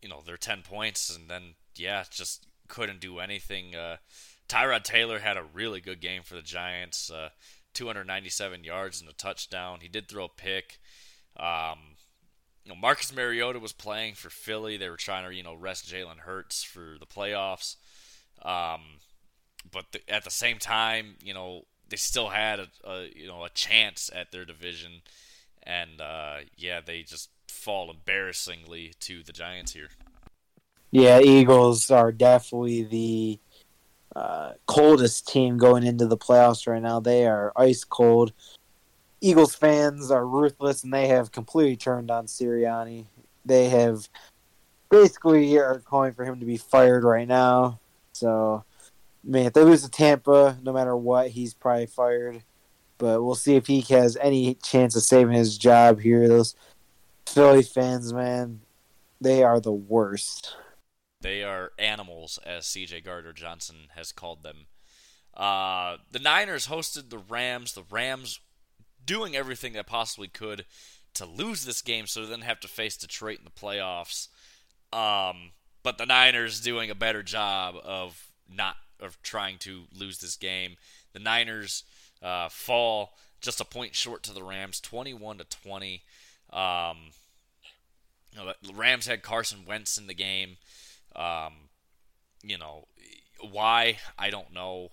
you 0.05 0.09
know 0.11 0.21
their 0.23 0.37
10 0.37 0.61
points 0.61 1.13
and 1.13 1.27
then 1.27 1.55
yeah 1.75 2.03
just 2.11 2.45
couldn't 2.67 2.99
do 2.99 3.17
anything 3.17 3.75
uh, 3.75 3.97
tyrod 4.47 4.83
taylor 4.83 5.17
had 5.17 5.35
a 5.35 5.43
really 5.51 5.81
good 5.81 5.99
game 5.99 6.21
for 6.21 6.35
the 6.35 6.43
giants 6.43 7.09
uh, 7.09 7.29
297 7.75 8.63
yards 8.63 9.01
and 9.01 9.09
a 9.09 9.13
touchdown. 9.13 9.79
He 9.81 9.87
did 9.87 10.07
throw 10.07 10.25
a 10.25 10.29
pick. 10.29 10.79
Um, 11.37 11.79
you 12.63 12.71
know 12.71 12.79
marcus 12.79 13.13
mariota 13.13 13.59
was 13.59 13.73
playing 13.73 14.15
for 14.15 14.29
philly. 14.29 14.77
They 14.77 14.89
were 14.89 14.97
trying 14.97 15.27
to 15.27 15.35
you 15.35 15.43
know 15.43 15.53
rest 15.53 15.87
jalen 15.87 16.19
hurts 16.19 16.63
for 16.63 16.95
the 16.99 17.05
playoffs. 17.05 17.75
Um, 18.41 18.81
but 19.71 19.91
the, 19.91 20.09
at 20.09 20.23
the 20.23 20.31
same 20.31 20.57
time 20.57 21.15
you 21.23 21.33
know 21.33 21.65
they 21.89 21.97
still 21.97 22.29
had 22.29 22.59
a, 22.59 22.67
a 22.83 23.09
you 23.15 23.27
know 23.27 23.45
a 23.45 23.49
chance 23.49 24.09
at 24.13 24.31
their 24.31 24.45
division. 24.45 25.01
And 25.61 26.01
uh, 26.01 26.37
yeah 26.57 26.81
they 26.83 27.03
just 27.03 27.29
fall 27.47 27.91
embarrassingly 27.91 28.93
to 29.01 29.23
the 29.23 29.33
Giants 29.33 29.73
here. 29.73 29.89
Yeah, 30.91 31.19
Eagles 31.19 31.91
are 31.91 32.11
definitely 32.11 32.83
the 32.83 33.39
uh, 34.15 34.53
coldest 34.65 35.27
team 35.27 35.57
going 35.57 35.83
into 35.83 36.07
the 36.07 36.17
playoffs 36.17 36.67
right 36.67 36.81
now. 36.81 36.99
They 36.99 37.27
are 37.27 37.51
ice 37.55 37.83
cold. 37.83 38.31
Eagles 39.21 39.55
fans 39.55 40.11
are 40.11 40.25
ruthless, 40.25 40.83
and 40.83 40.93
they 40.93 41.07
have 41.07 41.31
completely 41.31 41.75
turned 41.75 42.11
on 42.11 42.27
Sirianni. 42.27 43.05
They 43.45 43.69
have 43.69 44.07
basically 44.89 45.57
are 45.57 45.79
calling 45.79 46.13
for 46.13 46.23
him 46.23 46.39
to 46.39 46.45
be 46.45 46.57
fired 46.57 47.03
right 47.03 47.27
now. 47.27 47.79
So, 48.13 48.63
man, 49.23 49.47
if 49.47 49.53
they 49.53 49.63
lose 49.63 49.83
to 49.83 49.89
Tampa, 49.89 50.57
no 50.63 50.71
matter 50.71 50.95
what, 50.95 51.29
he's 51.29 51.53
probably 51.53 51.87
fired. 51.87 52.43
But 52.97 53.23
we'll 53.23 53.35
see 53.35 53.55
if 53.55 53.67
he 53.67 53.81
has 53.81 54.15
any 54.17 54.55
chance 54.55 54.95
of 54.95 55.03
saving 55.03 55.33
his 55.33 55.57
job 55.57 55.99
here. 55.99 56.27
Those 56.27 56.55
Philly 57.27 57.63
fans, 57.63 58.13
man, 58.13 58.61
they 59.19 59.43
are 59.43 59.59
the 59.59 59.73
worst. 59.73 60.55
They 61.25 61.41
are 61.41 61.71
animals, 61.79 62.37
as 62.45 62.65
CJ 62.65 63.03
Gardner 63.03 63.33
Johnson 63.33 63.87
has 63.95 64.11
called 64.11 64.43
them. 64.43 64.67
Uh, 65.33 65.97
the 66.11 66.19
Niners 66.19 66.67
hosted 66.67 67.09
the 67.09 67.17
Rams. 67.17 67.73
The 67.73 67.81
Rams 67.89 68.39
doing 69.03 69.35
everything 69.35 69.73
they 69.73 69.81
possibly 69.81 70.27
could 70.27 70.65
to 71.15 71.25
lose 71.25 71.65
this 71.65 71.81
game 71.81 72.05
so 72.05 72.21
they 72.21 72.29
didn't 72.29 72.43
have 72.43 72.59
to 72.59 72.67
face 72.67 72.95
Detroit 72.95 73.39
in 73.39 73.43
the 73.43 73.49
playoffs. 73.49 74.27
Um, 74.93 75.53
but 75.81 75.97
the 75.97 76.05
Niners 76.05 76.61
doing 76.61 76.91
a 76.91 76.95
better 76.95 77.23
job 77.23 77.73
of 77.83 78.27
not 78.47 78.75
of 78.99 79.19
trying 79.23 79.57
to 79.61 79.85
lose 79.97 80.19
this 80.19 80.35
game. 80.35 80.75
The 81.13 81.19
Niners 81.19 81.85
uh, 82.21 82.49
fall 82.49 83.15
just 83.41 83.59
a 83.59 83.65
point 83.65 83.95
short 83.95 84.21
to 84.23 84.31
the 84.31 84.43
Rams, 84.43 84.79
21 84.79 85.39
to 85.39 85.43
20. 85.45 86.03
Um, 86.53 86.97
you 88.31 88.45
know, 88.45 88.53
the 88.61 88.73
Rams 88.75 89.07
had 89.07 89.23
Carson 89.23 89.65
Wentz 89.65 89.97
in 89.97 90.05
the 90.05 90.13
game. 90.13 90.57
Um, 91.15 91.53
you 92.43 92.57
know, 92.57 92.87
why 93.41 93.97
I 94.17 94.29
don't 94.29 94.53
know, 94.53 94.89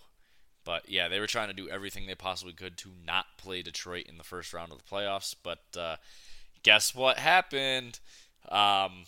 but 0.65 0.89
yeah, 0.89 1.09
they 1.09 1.21
were 1.21 1.27
trying 1.27 1.49
to 1.49 1.55
do 1.55 1.69
everything 1.69 2.07
they 2.07 2.15
possibly 2.15 2.53
could 2.53 2.77
to 2.79 2.91
not 3.05 3.27
play 3.39 3.63
Detroit 3.63 4.07
in 4.09 4.19
the 4.19 4.25
first 4.25 4.53
round 4.53 4.73
of 4.73 4.79
the 4.79 4.85
playoffs. 4.85 5.35
But 5.43 5.63
uh, 5.79 5.97
guess 6.63 6.95
what 6.95 7.19
happened? 7.19 8.01
Um, 8.49 9.05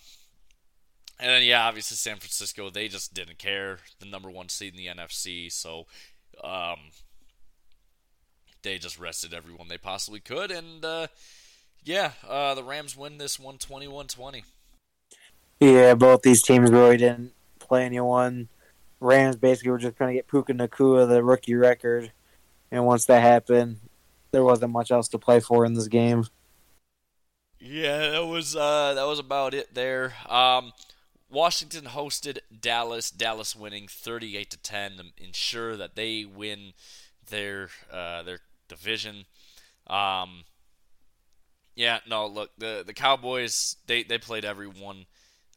and 1.19 1.31
then 1.31 1.43
yeah, 1.43 1.67
obviously 1.67 1.97
San 1.97 2.17
Francisco, 2.17 2.71
they 2.71 2.89
just 2.89 3.15
didn't 3.15 3.39
care. 3.39 3.79
The 4.01 4.07
number 4.07 4.31
one 4.31 4.49
seed 4.49 4.75
in 4.75 4.79
the 4.79 5.03
NFC, 5.03 5.51
so 5.51 5.87
um, 6.43 6.79
they 8.63 8.79
just 8.79 8.99
rested 8.99 9.33
everyone 9.33 9.69
they 9.69 9.79
possibly 9.79 10.21
could, 10.21 10.51
and 10.51 10.85
uh, 10.85 11.07
yeah, 11.85 12.13
uh, 12.29 12.55
the 12.55 12.65
Rams 12.65 12.97
win 12.97 13.19
this 13.19 13.39
one 13.39 13.59
21-20. 13.59 14.43
Yeah, 15.65 15.95
both 15.95 16.21
these 16.21 16.43
teams 16.43 16.71
really 16.71 16.99
didn't 16.99 17.33
play 17.59 17.87
anyone. 17.87 18.49
Rams 19.01 19.37
basically 19.37 19.71
were 19.71 19.79
just 19.79 19.97
trying 19.97 20.11
to 20.11 20.15
get 20.15 20.29
Puka 20.29 20.53
Nacua 20.53 21.09
the 21.09 21.23
rookie 21.23 21.55
record, 21.55 22.13
and 22.71 22.85
once 22.85 23.07
that 23.07 23.23
happened, 23.23 23.79
there 24.31 24.45
wasn't 24.45 24.73
much 24.73 24.91
else 24.91 25.09
to 25.09 25.19
play 25.19 25.41
for 25.41 25.65
in 25.65 25.73
this 25.73 25.89
game. 25.89 26.27
Yeah, 27.59 28.11
that 28.11 28.27
was 28.27 28.55
uh, 28.55 28.93
that 28.93 29.07
was 29.07 29.19
about 29.19 29.55
it 29.55 29.73
there. 29.73 30.13
Um, 30.29 30.73
Washington 31.31 31.87
hosted 31.87 32.41
Dallas. 32.61 33.11
Dallas 33.11 33.57
winning 33.57 33.89
38 33.89 34.51
to 34.51 34.59
10 34.59 34.93
to 34.99 35.05
ensure 35.17 35.79
that 35.79 35.97
they 35.97 36.27
win 36.27 36.75
their 37.31 37.71
uh, 37.91 38.23
their 38.23 38.41
division. 38.69 39.25
Um, 39.87 40.45
yeah, 41.75 42.01
no, 42.07 42.27
look, 42.27 42.51
the 42.59 42.85
the 42.87 42.93
Cowboys 42.93 43.77
they, 43.87 44.03
they 44.03 44.19
played 44.19 44.45
everyone. 44.45 45.07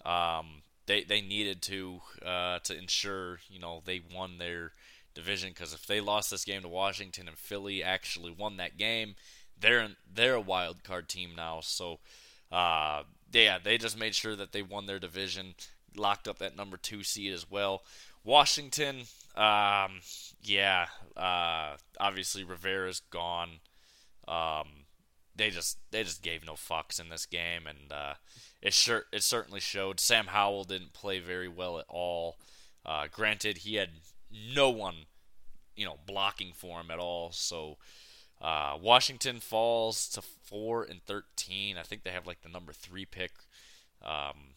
Um, 0.05 0.61
they 0.85 1.03
they 1.03 1.21
needed 1.21 1.61
to 1.63 2.01
uh, 2.25 2.59
to 2.59 2.77
ensure 2.77 3.39
you 3.49 3.59
know 3.59 3.81
they 3.85 4.01
won 4.13 4.37
their 4.37 4.71
division 5.13 5.49
because 5.49 5.73
if 5.73 5.85
they 5.85 5.99
lost 5.99 6.31
this 6.31 6.45
game 6.45 6.61
to 6.61 6.67
Washington 6.67 7.27
and 7.27 7.37
Philly 7.37 7.83
actually 7.83 8.31
won 8.31 8.57
that 8.57 8.77
game, 8.77 9.15
they're 9.59 9.89
they're 10.11 10.35
a 10.35 10.41
wild 10.41 10.83
card 10.83 11.09
team 11.09 11.31
now. 11.35 11.59
So 11.61 11.99
uh, 12.51 13.03
yeah, 13.31 13.57
they 13.61 13.77
just 13.77 13.99
made 13.99 14.15
sure 14.15 14.35
that 14.35 14.51
they 14.51 14.61
won 14.61 14.85
their 14.85 14.99
division, 14.99 15.55
locked 15.95 16.27
up 16.27 16.39
that 16.39 16.55
number 16.55 16.77
two 16.77 17.03
seed 17.03 17.33
as 17.33 17.49
well. 17.49 17.83
Washington, 18.23 19.03
um, 19.35 20.01
yeah, 20.41 20.87
uh, 21.15 21.75
obviously 21.99 22.43
Rivera's 22.43 22.99
gone. 22.99 23.59
Um, 24.27 24.86
they 25.37 25.49
just 25.49 25.77
they 25.91 26.03
just 26.03 26.21
gave 26.23 26.45
no 26.45 26.53
fucks 26.53 26.99
in 26.99 27.09
this 27.09 27.25
game, 27.25 27.67
and 27.67 27.91
uh, 27.91 28.15
it 28.61 28.73
sure 28.73 29.05
it 29.13 29.23
certainly 29.23 29.59
showed. 29.59 29.99
Sam 29.99 30.27
Howell 30.27 30.65
didn't 30.65 30.93
play 30.93 31.19
very 31.19 31.47
well 31.47 31.79
at 31.79 31.85
all. 31.87 32.37
Uh, 32.85 33.07
granted, 33.11 33.59
he 33.59 33.75
had 33.75 33.89
no 34.31 34.69
one, 34.69 35.05
you 35.75 35.85
know, 35.85 35.97
blocking 36.05 36.53
for 36.53 36.79
him 36.81 36.91
at 36.91 36.99
all. 36.99 37.31
So, 37.31 37.77
Uh, 38.39 38.77
Washington 38.79 39.39
falls 39.39 40.07
to 40.09 40.21
four 40.21 40.83
and 40.83 41.01
thirteen. 41.03 41.77
I 41.77 41.83
think 41.83 42.03
they 42.03 42.11
have 42.11 42.27
like 42.27 42.41
the 42.41 42.49
number 42.49 42.73
three 42.73 43.05
pick. 43.05 43.31
Um, 44.03 44.53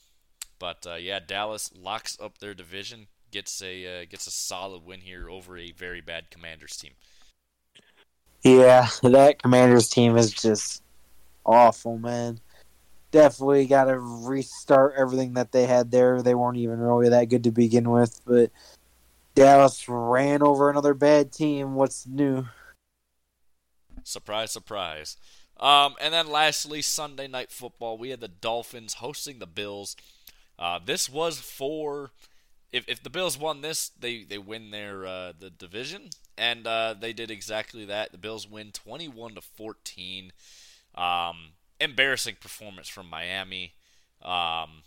but 0.58 0.86
uh, 0.86 0.96
yeah, 0.96 1.18
Dallas 1.18 1.70
locks 1.74 2.18
up 2.20 2.38
their 2.38 2.52
division, 2.54 3.06
gets 3.30 3.62
a 3.62 4.02
uh, 4.02 4.04
gets 4.04 4.26
a 4.26 4.30
solid 4.30 4.84
win 4.84 5.00
here 5.00 5.30
over 5.30 5.56
a 5.56 5.72
very 5.72 6.02
bad 6.02 6.30
Commanders 6.30 6.76
team. 6.76 6.92
Yeah, 8.42 8.88
that 9.02 9.42
Commanders 9.42 9.88
team 9.88 10.16
is 10.16 10.32
just 10.32 10.82
awful, 11.44 11.98
man. 11.98 12.40
Definitely 13.10 13.66
got 13.66 13.84
to 13.84 13.98
restart 13.98 14.94
everything 14.96 15.34
that 15.34 15.52
they 15.52 15.66
had 15.66 15.90
there. 15.90 16.22
They 16.22 16.34
weren't 16.34 16.56
even 16.56 16.78
really 16.78 17.08
that 17.10 17.28
good 17.28 17.44
to 17.44 17.50
begin 17.50 17.90
with, 17.90 18.20
but 18.24 18.50
Dallas 19.34 19.88
ran 19.88 20.42
over 20.42 20.70
another 20.70 20.94
bad 20.94 21.32
team. 21.32 21.74
What's 21.74 22.06
new? 22.06 22.46
Surprise, 24.04 24.52
surprise. 24.52 25.16
Um, 25.58 25.94
and 26.00 26.14
then 26.14 26.28
lastly, 26.28 26.80
Sunday 26.82 27.28
night 27.28 27.50
football. 27.50 27.98
We 27.98 28.10
had 28.10 28.20
the 28.20 28.28
Dolphins 28.28 28.94
hosting 28.94 29.38
the 29.38 29.46
Bills. 29.46 29.96
Uh, 30.58 30.78
this 30.82 31.08
was 31.08 31.38
for 31.38 32.10
if, 32.72 32.88
if 32.88 33.02
the 33.02 33.10
Bills 33.10 33.38
won 33.38 33.60
this, 33.60 33.90
they, 33.98 34.24
they 34.24 34.38
win 34.38 34.70
their 34.70 35.06
uh, 35.06 35.32
the 35.38 35.50
division, 35.50 36.10
and 36.38 36.66
uh, 36.66 36.94
they 36.98 37.12
did 37.12 37.30
exactly 37.30 37.84
that. 37.86 38.12
The 38.12 38.18
Bills 38.18 38.48
win 38.48 38.72
21 38.72 39.34
to 39.34 39.40
14. 39.40 40.32
Um, 40.94 41.52
embarrassing 41.80 42.36
performance 42.40 42.88
from 42.88 43.08
Miami, 43.08 43.74
um, 44.22 44.82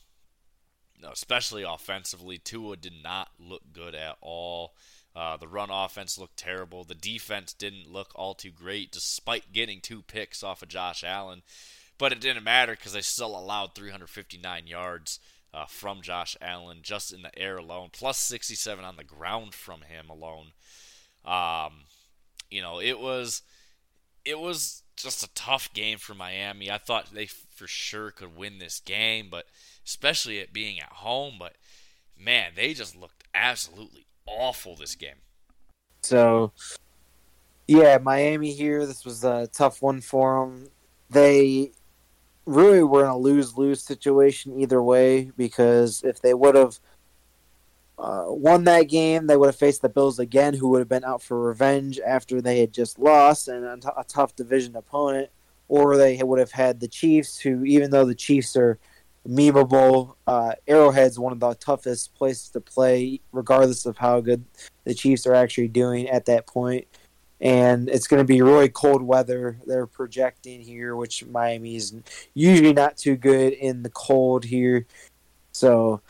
especially 1.11 1.63
offensively. 1.63 2.37
Tua 2.37 2.77
did 2.77 2.93
not 3.03 3.29
look 3.39 3.73
good 3.73 3.95
at 3.95 4.17
all. 4.21 4.75
Uh, 5.15 5.37
the 5.37 5.47
run 5.47 5.69
offense 5.69 6.17
looked 6.17 6.37
terrible. 6.37 6.83
The 6.83 6.95
defense 6.95 7.53
didn't 7.53 7.91
look 7.91 8.11
all 8.15 8.33
too 8.33 8.51
great, 8.51 8.91
despite 8.91 9.53
getting 9.53 9.79
two 9.79 10.01
picks 10.01 10.43
off 10.43 10.61
of 10.61 10.69
Josh 10.69 11.03
Allen. 11.03 11.43
But 11.97 12.11
it 12.11 12.19
didn't 12.19 12.43
matter 12.43 12.73
because 12.73 12.93
they 12.93 13.01
still 13.01 13.37
allowed 13.37 13.75
359 13.75 14.67
yards 14.67 15.19
uh, 15.53 15.65
from 15.65 16.01
Josh 16.01 16.35
Allen 16.41 16.79
just 16.81 17.13
in 17.13 17.21
the 17.21 17.37
air 17.37 17.57
alone, 17.57 17.89
plus 17.91 18.17
67 18.17 18.83
on 18.83 18.95
the 18.95 19.03
ground 19.03 19.53
from 19.53 19.81
him 19.81 20.09
alone. 20.09 20.47
Um, 21.25 21.83
you 22.49 22.61
know, 22.61 22.79
it 22.79 22.99
was 22.99 23.43
it 24.25 24.39
was 24.39 24.83
just 24.95 25.23
a 25.23 25.33
tough 25.33 25.71
game 25.73 25.97
for 25.97 26.13
Miami. 26.13 26.71
I 26.71 26.77
thought 26.77 27.13
they 27.13 27.27
for 27.27 27.67
sure 27.67 28.11
could 28.11 28.35
win 28.35 28.59
this 28.59 28.79
game, 28.79 29.27
but 29.29 29.45
especially 29.85 30.39
it 30.39 30.53
being 30.53 30.79
at 30.79 30.91
home. 30.91 31.35
But 31.39 31.53
man, 32.17 32.51
they 32.55 32.73
just 32.73 32.95
looked 32.95 33.23
absolutely 33.33 34.05
awful 34.25 34.75
this 34.75 34.95
game. 34.95 35.15
So, 36.01 36.51
yeah, 37.67 37.97
Miami 38.01 38.51
here. 38.51 38.85
This 38.85 39.05
was 39.05 39.23
a 39.23 39.47
tough 39.47 39.81
one 39.81 40.01
for 40.01 40.45
them. 40.45 40.67
They 41.09 41.71
really 42.45 42.83
were 42.83 43.05
in 43.05 43.09
a 43.09 43.17
lose 43.17 43.57
lose 43.57 43.81
situation 43.81 44.59
either 44.59 44.81
way 44.81 45.31
because 45.37 46.03
if 46.03 46.21
they 46.21 46.33
would 46.33 46.55
have 46.55 46.79
uh, 47.97 48.25
won 48.27 48.63
that 48.65 48.83
game, 48.83 49.27
they 49.27 49.37
would 49.37 49.47
have 49.47 49.55
faced 49.55 49.81
the 49.81 49.89
Bills 49.89 50.19
again, 50.19 50.53
who 50.53 50.67
would 50.69 50.79
have 50.79 50.89
been 50.89 51.05
out 51.05 51.21
for 51.21 51.39
revenge 51.39 51.99
after 52.05 52.41
they 52.41 52.59
had 52.59 52.73
just 52.73 52.99
lost 52.99 53.47
and 53.47 53.63
a, 53.63 53.77
t- 53.77 53.89
a 53.95 54.03
tough 54.03 54.35
division 54.35 54.75
opponent. 54.75 55.29
Or 55.69 55.95
they 55.97 56.21
would 56.21 56.39
have 56.39 56.51
had 56.51 56.79
the 56.79 56.87
Chiefs, 56.87 57.39
who, 57.39 57.63
even 57.63 57.89
though 57.89 58.05
the 58.05 58.13
Chiefs 58.13 58.55
are 58.57 58.77
memeable, 59.27 60.15
uh, 60.27 60.53
Arrowhead's 60.67 61.17
one 61.17 61.31
of 61.31 61.39
the 61.39 61.53
toughest 61.55 62.13
places 62.13 62.49
to 62.49 62.59
play, 62.59 63.21
regardless 63.31 63.85
of 63.85 63.97
how 63.97 64.19
good 64.19 64.43
the 64.83 64.93
Chiefs 64.93 65.25
are 65.25 65.33
actually 65.33 65.69
doing 65.69 66.09
at 66.09 66.25
that 66.25 66.45
point 66.45 66.85
and 67.41 67.89
it's 67.89 68.07
going 68.07 68.21
to 68.21 68.25
be 68.25 68.41
really 68.41 68.69
cold 68.69 69.01
weather. 69.01 69.57
They're 69.65 69.87
projecting 69.87 70.61
here, 70.61 70.95
which 70.95 71.25
miami 71.25 71.75
is 71.75 71.93
usually 72.33 72.73
not 72.73 72.97
too 72.97 73.15
good 73.15 73.53
in 73.53 73.83
the 73.83 73.89
cold 73.89 74.45
here. 74.45 74.85
So, 75.51 76.01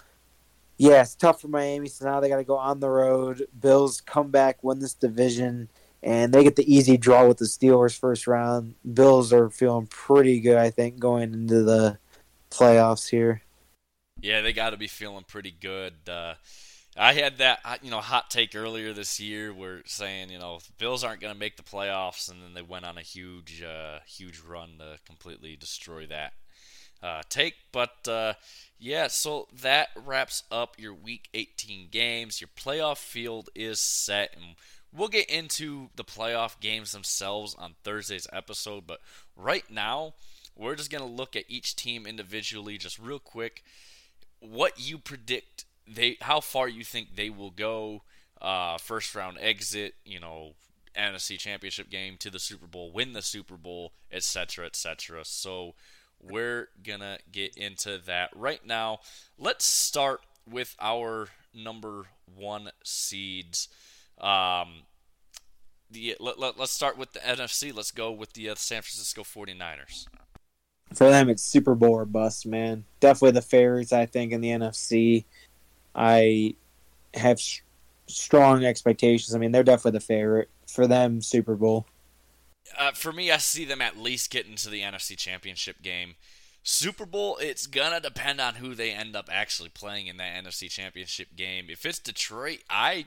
yeah, 0.78 1.01
it's 1.01 1.15
tough 1.15 1.41
for 1.41 1.47
Miami. 1.47 1.89
So 1.89 2.05
now 2.05 2.19
they 2.19 2.30
got 2.30 2.38
to 2.38 2.43
go 2.43 2.57
on 2.57 2.80
the 2.80 2.89
road. 2.89 3.47
Bills 3.59 4.01
come 4.01 4.30
back, 4.32 4.63
win 4.63 4.80
this 4.80 4.93
division, 4.93 5.69
and 6.01 6.34
they 6.34 6.43
get 6.43 6.55
the 6.55 6.74
easy 6.74 6.97
draw 6.97 7.28
with 7.28 7.38
the 7.38 7.45
Steelers 7.45 7.97
first 7.97 8.28
round. 8.28 8.76
Bills 8.93 9.34
are 9.34 9.49
feeling 9.49 9.88
pretty 9.88 10.39
good, 10.39 10.57
I 10.57 10.69
think, 10.69 10.99
going 10.99 11.34
into 11.34 11.63
the 11.63 11.97
playoffs 12.51 13.09
here. 13.09 13.41
Yeah, 14.21 14.41
they 14.41 14.53
got 14.53 14.69
to 14.69 14.78
be 14.78 14.88
feeling 14.88 15.26
pretty 15.28 15.55
good. 15.59 15.93
Uh, 16.07 16.36
I 16.97 17.13
had 17.13 17.39
that 17.39 17.59
you 17.81 17.89
know 17.89 18.01
hot 18.01 18.29
take 18.29 18.55
earlier 18.55 18.93
this 18.93 19.19
year 19.19 19.53
where 19.53 19.81
saying 19.85 20.29
you 20.29 20.39
know 20.39 20.59
Bills 20.77 21.03
aren't 21.03 21.21
going 21.21 21.33
to 21.33 21.39
make 21.39 21.57
the 21.57 21.63
playoffs, 21.63 22.29
and 22.29 22.41
then 22.41 22.53
they 22.53 22.61
went 22.61 22.85
on 22.85 22.97
a 22.97 23.01
huge 23.01 23.63
uh, 23.63 23.99
huge 24.05 24.39
run 24.39 24.77
to 24.79 24.99
completely 25.05 25.55
destroy 25.55 26.05
that 26.07 26.33
uh, 27.03 27.21
take. 27.29 27.55
But 27.71 28.07
uh, 28.07 28.33
yeah, 28.79 29.07
so 29.07 29.47
that 29.61 29.89
wraps 29.95 30.43
up 30.51 30.75
your 30.79 30.93
Week 30.93 31.29
18 31.33 31.89
games. 31.91 32.41
Your 32.41 32.49
playoff 32.55 32.97
field 32.97 33.49
is 33.53 33.79
set, 33.79 34.35
and 34.35 34.55
we'll 34.91 35.09
get 35.09 35.29
into 35.29 35.89
the 35.95 36.05
playoff 36.05 36.59
games 36.59 36.93
themselves 36.93 37.55
on 37.55 37.75
Thursday's 37.83 38.27
episode. 38.31 38.87
But 38.87 39.01
right 39.35 39.69
now, 39.69 40.13
we're 40.55 40.75
just 40.75 40.91
going 40.91 41.03
to 41.03 41.09
look 41.09 41.35
at 41.35 41.45
each 41.47 41.75
team 41.75 42.05
individually, 42.05 42.77
just 42.77 42.97
real 42.97 43.19
quick. 43.19 43.63
What 44.39 44.79
you 44.79 44.97
predict 44.97 45.65
they 45.88 46.17
how 46.21 46.39
far 46.39 46.67
you 46.67 46.84
think 46.84 47.15
they 47.15 47.29
will 47.29 47.51
go 47.51 48.03
uh, 48.41 48.77
first 48.77 49.15
round 49.15 49.38
exit, 49.39 49.95
you 50.05 50.19
know, 50.19 50.53
NFC 50.97 51.38
Championship 51.38 51.89
game 51.89 52.17
to 52.19 52.29
the 52.29 52.39
Super 52.39 52.67
Bowl, 52.67 52.91
win 52.91 53.13
the 53.13 53.21
Super 53.21 53.57
Bowl, 53.57 53.93
etc., 54.11 54.65
etc. 54.65 55.21
So 55.23 55.75
we're 56.21 56.69
gonna 56.84 57.17
get 57.31 57.55
into 57.57 57.99
that 58.05 58.29
right 58.36 58.65
now. 58.65 58.99
Let's 59.38 59.65
start 59.65 60.21
with 60.49 60.75
our 60.79 61.29
number 61.53 62.05
one 62.36 62.69
seeds. 62.84 63.69
Um, 64.19 64.84
the 65.89 66.15
let, 66.19 66.39
let, 66.39 66.59
us 66.59 66.71
start 66.71 66.97
with 66.97 67.13
the 67.13 67.19
NFC. 67.19 67.73
Let's 67.73 67.91
go 67.91 68.11
with 68.11 68.34
the 68.34 68.49
uh, 68.49 68.55
San 68.55 68.81
Francisco 68.81 69.23
49ers. 69.23 70.07
For 70.93 71.09
them, 71.09 71.29
it's 71.29 71.43
Super 71.43 71.75
Bowl 71.75 71.93
or 71.93 72.05
bust, 72.05 72.45
man. 72.45 72.86
Definitely 72.99 73.31
the 73.31 73.41
favorites, 73.41 73.93
I 73.93 74.05
think, 74.05 74.31
in 74.31 74.41
the 74.41 74.49
NFC. 74.49 75.25
I 75.95 76.55
have 77.13 77.39
sh- 77.39 77.61
strong 78.07 78.65
expectations. 78.65 79.35
I 79.35 79.39
mean, 79.39 79.51
they're 79.51 79.63
definitely 79.63 79.99
the 79.99 80.05
favorite 80.05 80.49
for 80.67 80.87
them. 80.87 81.21
Super 81.21 81.55
Bowl. 81.55 81.85
Uh, 82.77 82.91
for 82.91 83.11
me, 83.11 83.31
I 83.31 83.37
see 83.37 83.65
them 83.65 83.81
at 83.81 83.97
least 83.97 84.31
getting 84.31 84.55
to 84.55 84.69
the 84.69 84.81
NFC 84.81 85.17
Championship 85.17 85.81
game. 85.81 86.15
Super 86.63 87.05
Bowl, 87.05 87.37
it's 87.41 87.67
gonna 87.67 87.99
depend 87.99 88.39
on 88.39 88.55
who 88.55 88.73
they 88.73 88.91
end 88.91 89.15
up 89.15 89.29
actually 89.31 89.69
playing 89.69 90.07
in 90.07 90.17
that 90.17 90.43
NFC 90.43 90.69
Championship 90.69 91.35
game. 91.35 91.65
If 91.69 91.85
it's 91.85 91.99
Detroit, 91.99 92.59
I 92.69 93.05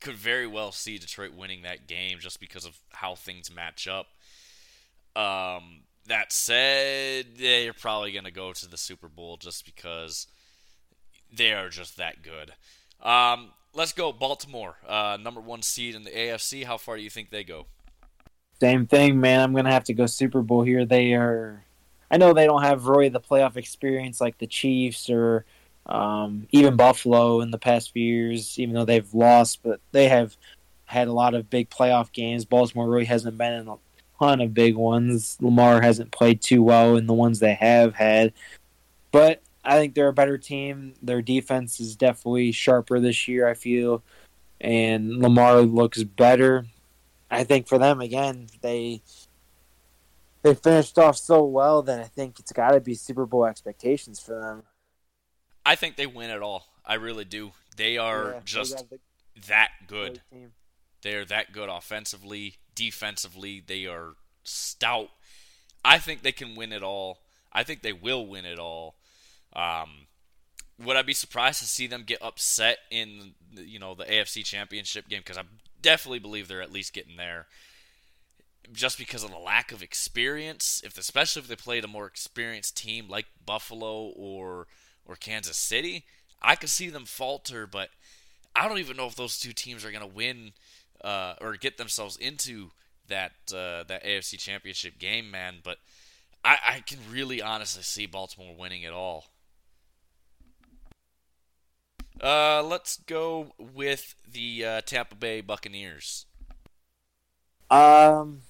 could 0.00 0.16
very 0.16 0.46
well 0.46 0.72
see 0.72 0.96
Detroit 0.96 1.34
winning 1.34 1.62
that 1.62 1.86
game 1.86 2.18
just 2.20 2.40
because 2.40 2.64
of 2.64 2.78
how 2.92 3.14
things 3.14 3.54
match 3.54 3.86
up. 3.86 4.06
Um, 5.14 5.82
that 6.06 6.32
said, 6.32 7.26
they're 7.36 7.74
probably 7.74 8.12
gonna 8.12 8.30
go 8.30 8.54
to 8.54 8.66
the 8.66 8.78
Super 8.78 9.08
Bowl 9.08 9.36
just 9.36 9.66
because 9.66 10.26
they 11.32 11.52
are 11.52 11.68
just 11.68 11.96
that 11.96 12.22
good. 12.22 12.52
Um, 13.02 13.52
let's 13.74 13.92
go 13.92 14.12
Baltimore, 14.12 14.76
uh, 14.86 15.18
number 15.20 15.40
one 15.40 15.62
seed 15.62 15.94
in 15.94 16.04
the 16.04 16.10
AFC. 16.10 16.64
How 16.64 16.76
far 16.76 16.96
do 16.96 17.02
you 17.02 17.10
think 17.10 17.30
they 17.30 17.44
go? 17.44 17.66
Same 18.60 18.86
thing, 18.86 19.20
man. 19.20 19.40
I'm 19.40 19.54
gonna 19.54 19.72
have 19.72 19.84
to 19.84 19.94
go 19.94 20.06
Super 20.06 20.42
Bowl 20.42 20.62
here. 20.62 20.84
They 20.84 21.14
are. 21.14 21.64
I 22.10 22.16
know 22.16 22.34
they 22.34 22.46
don't 22.46 22.62
have 22.62 22.86
really 22.86 23.08
the 23.08 23.20
playoff 23.20 23.56
experience 23.56 24.20
like 24.20 24.38
the 24.38 24.46
Chiefs 24.46 25.08
or 25.08 25.44
um, 25.86 26.46
even 26.50 26.76
Buffalo 26.76 27.40
in 27.40 27.50
the 27.50 27.58
past 27.58 27.92
few 27.92 28.04
years, 28.04 28.58
even 28.58 28.74
though 28.74 28.84
they've 28.84 29.12
lost, 29.14 29.60
but 29.62 29.80
they 29.92 30.08
have 30.08 30.36
had 30.84 31.08
a 31.08 31.12
lot 31.12 31.34
of 31.34 31.48
big 31.48 31.70
playoff 31.70 32.12
games. 32.12 32.44
Baltimore 32.44 32.88
really 32.88 33.04
hasn't 33.04 33.38
been 33.38 33.52
in 33.52 33.68
a 33.68 33.76
ton 34.18 34.40
of 34.40 34.52
big 34.52 34.76
ones. 34.76 35.38
Lamar 35.40 35.80
hasn't 35.80 36.10
played 36.10 36.40
too 36.42 36.62
well 36.62 36.96
in 36.96 37.06
the 37.06 37.14
ones 37.14 37.38
they 37.38 37.54
have 37.54 37.94
had. 37.94 38.32
But 39.12 39.40
I 39.64 39.76
think 39.76 39.94
they're 39.94 40.08
a 40.08 40.12
better 40.12 40.38
team. 40.38 40.94
Their 41.02 41.22
defense 41.22 41.80
is 41.80 41.96
definitely 41.96 42.52
sharper 42.52 42.98
this 43.00 43.28
year, 43.28 43.46
I 43.46 43.54
feel. 43.54 44.02
And 44.60 45.18
Lamar 45.18 45.60
looks 45.62 46.02
better. 46.02 46.66
I 47.30 47.44
think 47.44 47.68
for 47.68 47.78
them 47.78 48.00
again, 48.00 48.48
they 48.60 49.02
they 50.42 50.54
finished 50.54 50.98
off 50.98 51.16
so 51.16 51.44
well 51.44 51.82
that 51.82 52.00
I 52.00 52.04
think 52.04 52.38
it's 52.40 52.52
got 52.52 52.70
to 52.72 52.80
be 52.80 52.94
Super 52.94 53.26
Bowl 53.26 53.44
expectations 53.44 54.18
for 54.18 54.40
them. 54.40 54.62
I 55.64 55.76
think 55.76 55.96
they 55.96 56.06
win 56.06 56.30
it 56.30 56.42
all. 56.42 56.66
I 56.84 56.94
really 56.94 57.24
do. 57.24 57.52
They 57.76 57.98
are 57.98 58.32
yeah, 58.34 58.40
just 58.44 58.90
they 58.90 58.96
the 58.96 59.46
that 59.48 59.70
good. 59.86 60.22
They're 61.02 61.24
that 61.26 61.52
good 61.52 61.68
offensively, 61.68 62.56
defensively. 62.74 63.62
They 63.64 63.86
are 63.86 64.14
stout. 64.42 65.10
I 65.84 65.98
think 65.98 66.22
they 66.22 66.32
can 66.32 66.56
win 66.56 66.72
it 66.72 66.82
all. 66.82 67.20
I 67.52 67.62
think 67.62 67.82
they 67.82 67.92
will 67.92 68.26
win 68.26 68.44
it 68.44 68.58
all. 68.58 68.96
Um, 69.54 70.06
would 70.78 70.96
I 70.96 71.02
be 71.02 71.12
surprised 71.12 71.60
to 71.60 71.66
see 71.66 71.86
them 71.86 72.04
get 72.04 72.22
upset 72.22 72.78
in 72.90 73.34
you 73.54 73.78
know 73.78 73.94
the 73.94 74.04
AFC 74.04 74.44
Championship 74.44 75.08
game? 75.08 75.20
Because 75.20 75.38
I 75.38 75.42
definitely 75.82 76.18
believe 76.20 76.48
they're 76.48 76.62
at 76.62 76.72
least 76.72 76.92
getting 76.92 77.16
there. 77.16 77.46
just 78.72 78.98
because 78.98 79.24
of 79.24 79.30
the 79.30 79.38
lack 79.38 79.72
of 79.72 79.82
experience. 79.82 80.80
If 80.84 80.96
especially 80.98 81.42
if 81.42 81.48
they 81.48 81.56
played 81.56 81.84
a 81.84 81.88
more 81.88 82.06
experienced 82.06 82.76
team 82.76 83.08
like 83.08 83.26
Buffalo 83.44 84.12
or 84.16 84.66
or 85.04 85.16
Kansas 85.16 85.56
City, 85.56 86.04
I 86.40 86.54
could 86.56 86.68
see 86.70 86.88
them 86.88 87.04
falter. 87.04 87.66
But 87.66 87.90
I 88.54 88.68
don't 88.68 88.78
even 88.78 88.96
know 88.96 89.06
if 89.06 89.16
those 89.16 89.38
two 89.38 89.52
teams 89.52 89.84
are 89.84 89.90
going 89.90 90.08
to 90.08 90.14
win 90.14 90.52
uh, 91.02 91.34
or 91.40 91.56
get 91.56 91.78
themselves 91.78 92.16
into 92.16 92.70
that 93.08 93.32
uh, 93.52 93.84
that 93.84 94.04
AFC 94.04 94.38
Championship 94.38 94.98
game, 94.98 95.30
man. 95.30 95.56
But 95.62 95.78
I, 96.44 96.58
I 96.64 96.80
can 96.80 96.98
really 97.10 97.42
honestly 97.42 97.82
see 97.82 98.06
Baltimore 98.06 98.54
winning 98.56 98.82
it 98.82 98.92
all. 98.92 99.26
Uh, 102.22 102.62
let's 102.62 102.98
go 103.06 103.52
with 103.58 104.14
the 104.30 104.64
uh, 104.64 104.80
Tampa 104.82 105.14
Bay 105.14 105.40
Buccaneers. 105.40 106.26
Um, 107.70 108.42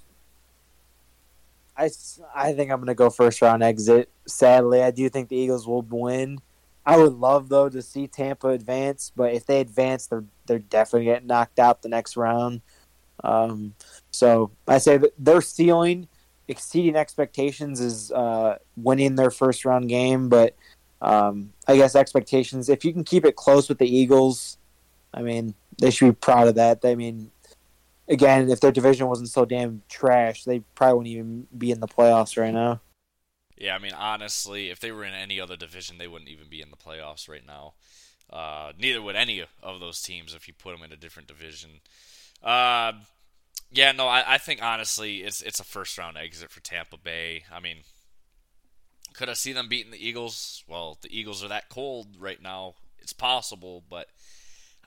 I, 1.77 1.91
I 2.35 2.53
think 2.53 2.71
I'm 2.71 2.79
going 2.79 2.87
to 2.87 2.95
go 2.95 3.11
first 3.11 3.41
round 3.43 3.63
exit. 3.63 4.11
Sadly, 4.27 4.83
I 4.83 4.91
do 4.91 5.09
think 5.09 5.29
the 5.29 5.37
Eagles 5.37 5.67
will 5.67 5.83
win. 5.83 6.39
I 6.85 6.97
would 6.97 7.13
love 7.13 7.49
though 7.49 7.69
to 7.69 7.83
see 7.83 8.07
Tampa 8.09 8.49
advance, 8.49 9.13
but 9.15 9.35
if 9.35 9.47
they 9.47 9.61
advance, 9.61 10.07
they're 10.07 10.25
they're 10.47 10.59
definitely 10.59 11.05
getting 11.05 11.29
knocked 11.29 11.59
out 11.59 11.83
the 11.83 11.89
next 11.89 12.17
round. 12.17 12.63
Um, 13.23 13.75
so 14.11 14.51
I 14.67 14.79
say 14.79 14.97
that 14.97 15.13
their 15.19 15.43
ceiling, 15.43 16.09
exceeding 16.49 16.97
expectations, 16.97 17.81
is 17.81 18.11
uh, 18.13 18.57
winning 18.77 19.15
their 19.15 19.31
first 19.31 19.65
round 19.65 19.89
game. 19.89 20.29
But 20.29 20.57
um, 21.01 21.53
I 21.67 21.77
guess 21.77 21.95
expectations, 21.95 22.69
if 22.69 22.85
you 22.85 22.93
can 22.93 23.05
keep 23.05 23.25
it 23.25 23.37
close 23.37 23.69
with 23.69 23.79
the 23.79 23.89
Eagles, 23.89 24.59
I 25.15 25.23
mean, 25.23 25.55
they 25.79 25.91
should 25.91 26.07
be 26.07 26.13
proud 26.13 26.49
of 26.49 26.57
that. 26.57 26.81
I 26.85 26.95
mean, 26.95 27.31
again, 28.09 28.51
if 28.51 28.61
their 28.61 28.73
division 28.73 29.09
wasn't 29.09 29.31
so 29.31 29.45
damn 29.45 29.83
trash, 29.89 30.45
they 30.45 30.61
probably 30.75 30.97
wouldn't 30.97 31.15
even 31.15 31.47
be 31.57 31.71
in 31.71 31.81
the 31.81 31.89
playoffs 31.89 32.37
right 32.37 32.53
now. 32.53 32.81
Yeah, 33.57 33.75
I 33.75 33.79
mean, 33.79 33.93
honestly, 33.93 34.71
if 34.71 34.81
they 34.81 34.91
were 34.91 35.05
in 35.05 35.13
any 35.13 35.39
other 35.39 35.57
division, 35.57 35.99
they 35.99 36.09
wouldn't 36.09 36.31
even 36.31 36.49
be 36.49 36.63
in 36.63 36.71
the 36.71 36.77
playoffs 36.77 37.29
right 37.29 37.47
now. 37.47 37.75
Uh, 38.33 38.73
neither 38.79 39.03
would 39.03 39.17
any 39.17 39.45
of 39.63 39.81
those 39.81 40.01
teams 40.01 40.35
if 40.35 40.49
you 40.49 40.55
put 40.55 40.73
them 40.73 40.85
in 40.85 40.93
a 40.93 40.97
different 40.97 41.29
division. 41.29 41.71
Uh, 42.43 42.93
yeah, 43.71 43.93
no, 43.93 44.07
I, 44.07 44.35
I 44.35 44.39
think 44.39 44.63
honestly, 44.63 45.19
it's 45.19 45.43
it's 45.43 45.61
a 45.61 45.65
first 45.65 45.99
round 45.99 46.17
exit 46.17 46.51
for 46.51 46.61
Tampa 46.61 46.97
Bay. 46.97 47.45
I 47.53 47.61
mean, 47.61 47.79
could 49.15 49.29
I 49.29 49.35
see 49.35 49.53
them 49.53 49.69
beating 49.69 49.91
the 49.91 50.07
Eagles? 50.07 50.65
Well, 50.69 50.99
the 51.01 51.17
Eagles 51.17 51.45
are 51.45 51.49
that 51.49 51.69
cold 51.69 52.09
right 52.19 52.41
now. 52.43 52.75
It's 52.99 53.13
possible, 53.13 53.83
but 53.89 54.09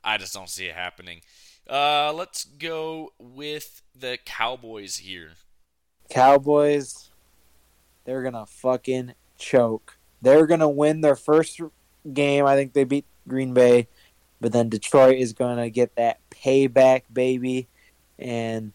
I 0.04 0.18
just 0.18 0.34
don't 0.34 0.50
see 0.50 0.66
it 0.66 0.76
happening. 0.76 1.22
Uh, 1.70 2.12
let's 2.14 2.44
go 2.44 3.14
with 3.20 3.82
the 3.98 4.18
Cowboys 4.26 4.98
here. 4.98 5.32
Cowboys, 6.10 7.10
they're 8.06 8.24
gonna 8.24 8.46
fucking 8.46 9.14
choke. 9.38 9.98
They're 10.22 10.48
gonna 10.48 10.70
win 10.70 11.02
their 11.02 11.16
first 11.16 11.60
game. 12.12 12.46
I 12.46 12.56
think 12.56 12.74
they 12.74 12.84
beat 12.84 13.06
Green 13.28 13.54
Bay, 13.54 13.88
but 14.42 14.52
then 14.52 14.70
Detroit 14.70 15.18
is 15.18 15.34
gonna 15.34 15.70
get 15.70 15.96
that 15.96 16.20
payback, 16.30 17.04
baby 17.12 17.68
and 18.20 18.74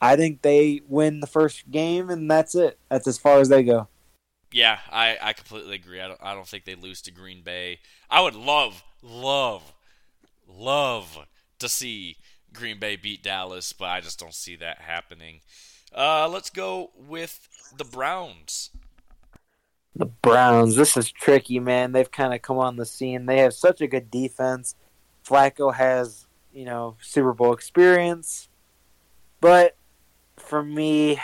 I 0.00 0.16
think 0.16 0.42
they 0.42 0.82
win 0.88 1.20
the 1.20 1.26
first 1.26 1.70
game, 1.70 2.10
and 2.10 2.30
that's 2.30 2.54
it. 2.54 2.78
That's 2.88 3.06
as 3.06 3.18
far 3.18 3.38
as 3.40 3.48
they 3.48 3.62
go. 3.62 3.88
Yeah, 4.52 4.78
I, 4.90 5.16
I 5.20 5.32
completely 5.32 5.76
agree. 5.76 6.00
I 6.00 6.08
don't 6.08 6.20
I 6.22 6.34
don't 6.34 6.46
think 6.46 6.64
they 6.64 6.74
lose 6.74 7.00
to 7.02 7.12
Green 7.12 7.42
Bay. 7.42 7.78
I 8.10 8.20
would 8.20 8.34
love 8.34 8.82
love 9.02 9.72
love 10.48 11.26
to 11.60 11.68
see 11.68 12.16
Green 12.52 12.78
Bay 12.78 12.96
beat 12.96 13.22
Dallas, 13.22 13.72
but 13.72 13.86
I 13.86 14.00
just 14.00 14.18
don't 14.18 14.34
see 14.34 14.56
that 14.56 14.78
happening. 14.78 15.40
Uh, 15.94 16.28
let's 16.28 16.50
go 16.50 16.90
with 16.96 17.48
the 17.76 17.84
Browns. 17.84 18.70
The 19.94 20.06
Browns. 20.06 20.76
This 20.76 20.96
is 20.96 21.10
tricky, 21.10 21.58
man. 21.58 21.92
They've 21.92 22.10
kind 22.10 22.32
of 22.32 22.42
come 22.42 22.58
on 22.58 22.76
the 22.76 22.86
scene. 22.86 23.26
They 23.26 23.38
have 23.38 23.54
such 23.54 23.80
a 23.80 23.86
good 23.86 24.10
defense. 24.10 24.74
Flacco 25.24 25.74
has, 25.74 26.26
you 26.52 26.64
know, 26.64 26.96
Super 27.00 27.32
Bowl 27.32 27.52
experience. 27.52 28.48
But 29.40 29.76
for 30.36 30.62
me, 30.62 31.20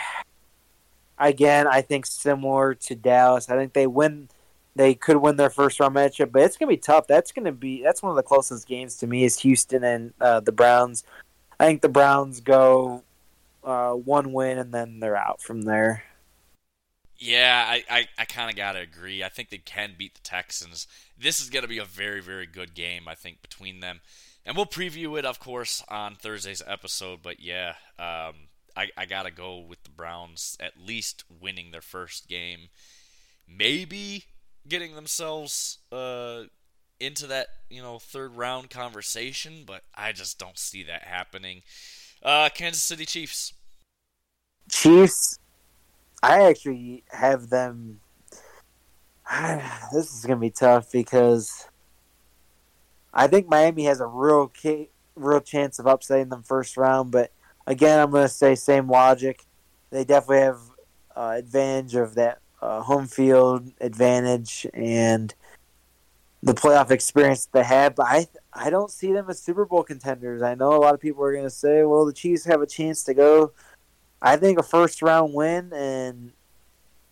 again, 1.17 1.67
I 1.67 1.81
think 1.81 2.05
similar 2.05 2.73
to 2.75 2.95
Dallas. 2.95 3.49
I 3.49 3.55
think 3.55 3.73
they 3.73 3.87
win. 3.87 4.29
They 4.75 4.93
could 4.93 5.17
win 5.17 5.37
their 5.37 5.49
first 5.49 5.79
round 5.79 5.95
matchup, 5.95 6.31
but 6.31 6.43
it's 6.43 6.57
gonna 6.57 6.69
be 6.69 6.77
tough. 6.77 7.07
That's 7.07 7.31
gonna 7.31 7.51
be 7.51 7.81
that's 7.81 8.03
one 8.03 8.11
of 8.11 8.15
the 8.15 8.23
closest 8.23 8.67
games 8.67 8.95
to 8.97 9.07
me 9.07 9.23
is 9.23 9.39
Houston 9.39 9.83
and 9.83 10.13
uh, 10.21 10.39
the 10.39 10.51
Browns. 10.51 11.03
I 11.59 11.65
think 11.65 11.81
the 11.81 11.89
Browns 11.89 12.39
go 12.39 13.03
uh, 13.63 13.93
one 13.93 14.33
win 14.33 14.59
and 14.59 14.71
then 14.71 14.99
they're 14.99 15.17
out 15.17 15.41
from 15.41 15.63
there. 15.63 16.03
Yeah, 17.19 17.65
I, 17.67 17.83
I, 17.89 18.07
I 18.19 18.25
kind 18.25 18.47
of 18.47 18.55
got 18.55 18.73
to 18.73 18.79
agree. 18.79 19.23
I 19.23 19.29
think 19.29 19.49
they 19.49 19.57
can 19.57 19.95
beat 19.97 20.13
the 20.13 20.21
Texans. 20.21 20.85
This 21.19 21.41
is 21.41 21.49
going 21.49 21.63
to 21.63 21.67
be 21.67 21.79
a 21.79 21.83
very, 21.83 22.21
very 22.21 22.45
good 22.45 22.75
game, 22.75 23.07
I 23.07 23.15
think, 23.15 23.41
between 23.41 23.79
them 23.79 24.01
and 24.47 24.55
we'll 24.55 24.65
preview 24.65 25.19
it, 25.19 25.25
of 25.25 25.39
course, 25.41 25.83
on 25.89 26.15
Thursday's 26.15 26.63
episode. 26.65 27.19
But 27.21 27.41
yeah, 27.41 27.73
um, 27.99 28.33
I, 28.77 28.91
I 28.95 29.05
gotta 29.05 29.31
go 29.31 29.57
with 29.57 29.83
the 29.83 29.89
Browns 29.89 30.55
at 30.59 30.73
least 30.79 31.23
winning 31.41 31.71
their 31.71 31.81
first 31.81 32.29
game, 32.29 32.69
maybe 33.47 34.25
getting 34.67 34.95
themselves 34.95 35.79
uh, 35.91 36.43
into 36.99 37.25
that 37.25 37.47
you 37.71 37.81
know 37.81 37.97
third 37.97 38.37
round 38.37 38.69
conversation. 38.69 39.63
But 39.65 39.81
I 39.95 40.11
just 40.11 40.37
don't 40.37 40.59
see 40.59 40.83
that 40.83 41.03
happening. 41.03 41.63
Uh, 42.21 42.49
Kansas 42.53 42.83
City 42.83 43.05
Chiefs. 43.05 43.53
Chiefs. 44.69 45.39
I 46.21 46.43
actually 46.43 47.03
have 47.09 47.49
them. 47.49 47.99
This 49.91 50.13
is 50.13 50.23
gonna 50.23 50.39
be 50.39 50.51
tough 50.51 50.91
because 50.91 51.67
I 53.11 53.25
think 53.25 53.49
Miami 53.49 53.85
has 53.85 54.01
a 54.01 54.05
real 54.05 54.51
real 55.15 55.41
chance 55.41 55.79
of 55.79 55.87
upsetting 55.87 56.29
them 56.29 56.43
first 56.43 56.77
round, 56.77 57.11
but 57.11 57.31
again, 57.67 57.99
I'm 57.99 58.09
going 58.09 58.23
to 58.23 58.29
say 58.29 58.55
same 58.55 58.89
logic. 58.89 59.45
They 59.91 60.03
definitely 60.03 60.45
have 60.45 60.59
uh, 61.15 61.35
advantage 61.37 61.93
of 61.93 62.15
that 62.15 62.39
uh, 62.61 62.81
home 62.81 63.05
field 63.05 63.71
advantage 63.79 64.65
and 64.73 65.33
the 66.41 66.53
playoff 66.53 66.91
experience 66.91 67.47
they 67.51 67.63
have, 67.63 67.95
but 67.95 68.05
I 68.07 68.27
I 68.53 68.69
don't 68.69 68.91
see 68.91 69.11
them 69.11 69.29
as 69.29 69.41
Super 69.41 69.65
Bowl 69.65 69.83
contenders. 69.83 70.41
I 70.41 70.55
know 70.55 70.73
a 70.73 70.77
lot 70.77 70.93
of 70.93 70.99
people 70.99 71.23
are 71.23 71.31
going 71.31 71.43
to 71.43 71.49
say, 71.49 71.83
well, 71.83 72.05
the 72.05 72.13
Chiefs 72.13 72.45
have 72.45 72.61
a 72.61 72.67
chance 72.67 73.03
to 73.03 73.13
go. 73.13 73.51
I 74.21 74.37
think 74.37 74.57
a 74.57 74.63
first 74.63 75.01
round 75.01 75.33
win, 75.33 75.73
and 75.73 76.31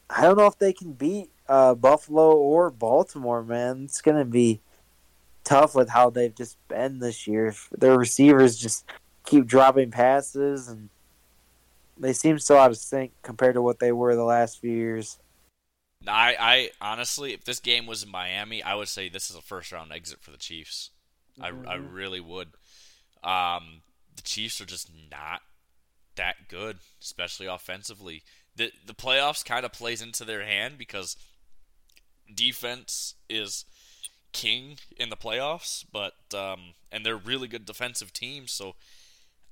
I 0.10 0.22
don't 0.22 0.38
know 0.38 0.47
if 0.47 0.58
they 0.58 0.74
can 0.74 0.93
beat 0.93 1.30
uh, 1.47 1.76
Buffalo 1.76 2.36
or 2.36 2.70
Baltimore. 2.70 3.43
Man, 3.43 3.84
it's 3.86 4.01
going 4.01 4.18
to 4.18 4.26
be 4.26 4.62
tough 5.43 5.76
with 5.76 5.89
how 5.89 6.10
they've 6.10 6.34
just 6.34 6.58
been 6.68 6.99
this 6.99 7.28
year. 7.28 7.53
Their 7.72 7.97
receivers 7.97 8.58
just 8.58 8.86
keep 9.26 9.45
dropping 9.45 9.91
passes, 9.91 10.67
and 10.67 10.89
they 11.97 12.13
seem 12.13 12.39
so 12.39 12.57
out 12.57 12.71
of 12.71 12.78
sync 12.78 13.11
compared 13.21 13.55
to 13.55 13.61
what 13.61 13.80
they 13.80 13.91
were 13.91 14.15
the 14.15 14.23
last 14.23 14.59
few 14.59 14.71
years. 14.71 15.19
I, 16.07 16.36
I 16.39 16.69
honestly, 16.82 17.34
if 17.34 17.43
this 17.45 17.59
game 17.59 17.88
was 17.88 18.03
in 18.03 18.11
Miami, 18.11 18.61
I 18.61 18.76
would 18.76 18.88
say 18.88 19.09
this 19.09 19.30
is 19.30 19.36
a 19.36 19.41
first 19.41 19.71
round 19.71 19.91
exit 19.91 20.19
for 20.21 20.32
the 20.32 20.38
Chiefs. 20.38 20.91
Mm-hmm. 21.39 21.67
I, 21.67 21.73
I 21.73 21.76
really 21.76 22.19
would. 22.19 22.49
Um, 23.23 23.82
the 24.15 24.21
Chiefs 24.21 24.61
are 24.61 24.65
just 24.65 24.91
not 25.11 25.41
that 26.15 26.47
good, 26.47 26.78
especially 27.01 27.47
offensively. 27.47 28.23
The 28.55 28.71
the 28.86 28.93
playoffs 28.93 29.43
kind 29.43 29.65
of 29.65 29.73
plays 29.73 30.01
into 30.01 30.23
their 30.23 30.43
hand 30.43 30.78
because 30.78 31.17
defense 32.34 33.15
is 33.30 33.65
king 34.32 34.78
in 34.97 35.09
the 35.09 35.17
playoffs, 35.17 35.86
but 35.91 36.13
um, 36.34 36.73
and 36.91 37.05
they're 37.05 37.17
really 37.17 37.47
good 37.47 37.65
defensive 37.65 38.13
teams, 38.13 38.51
so 38.51 38.76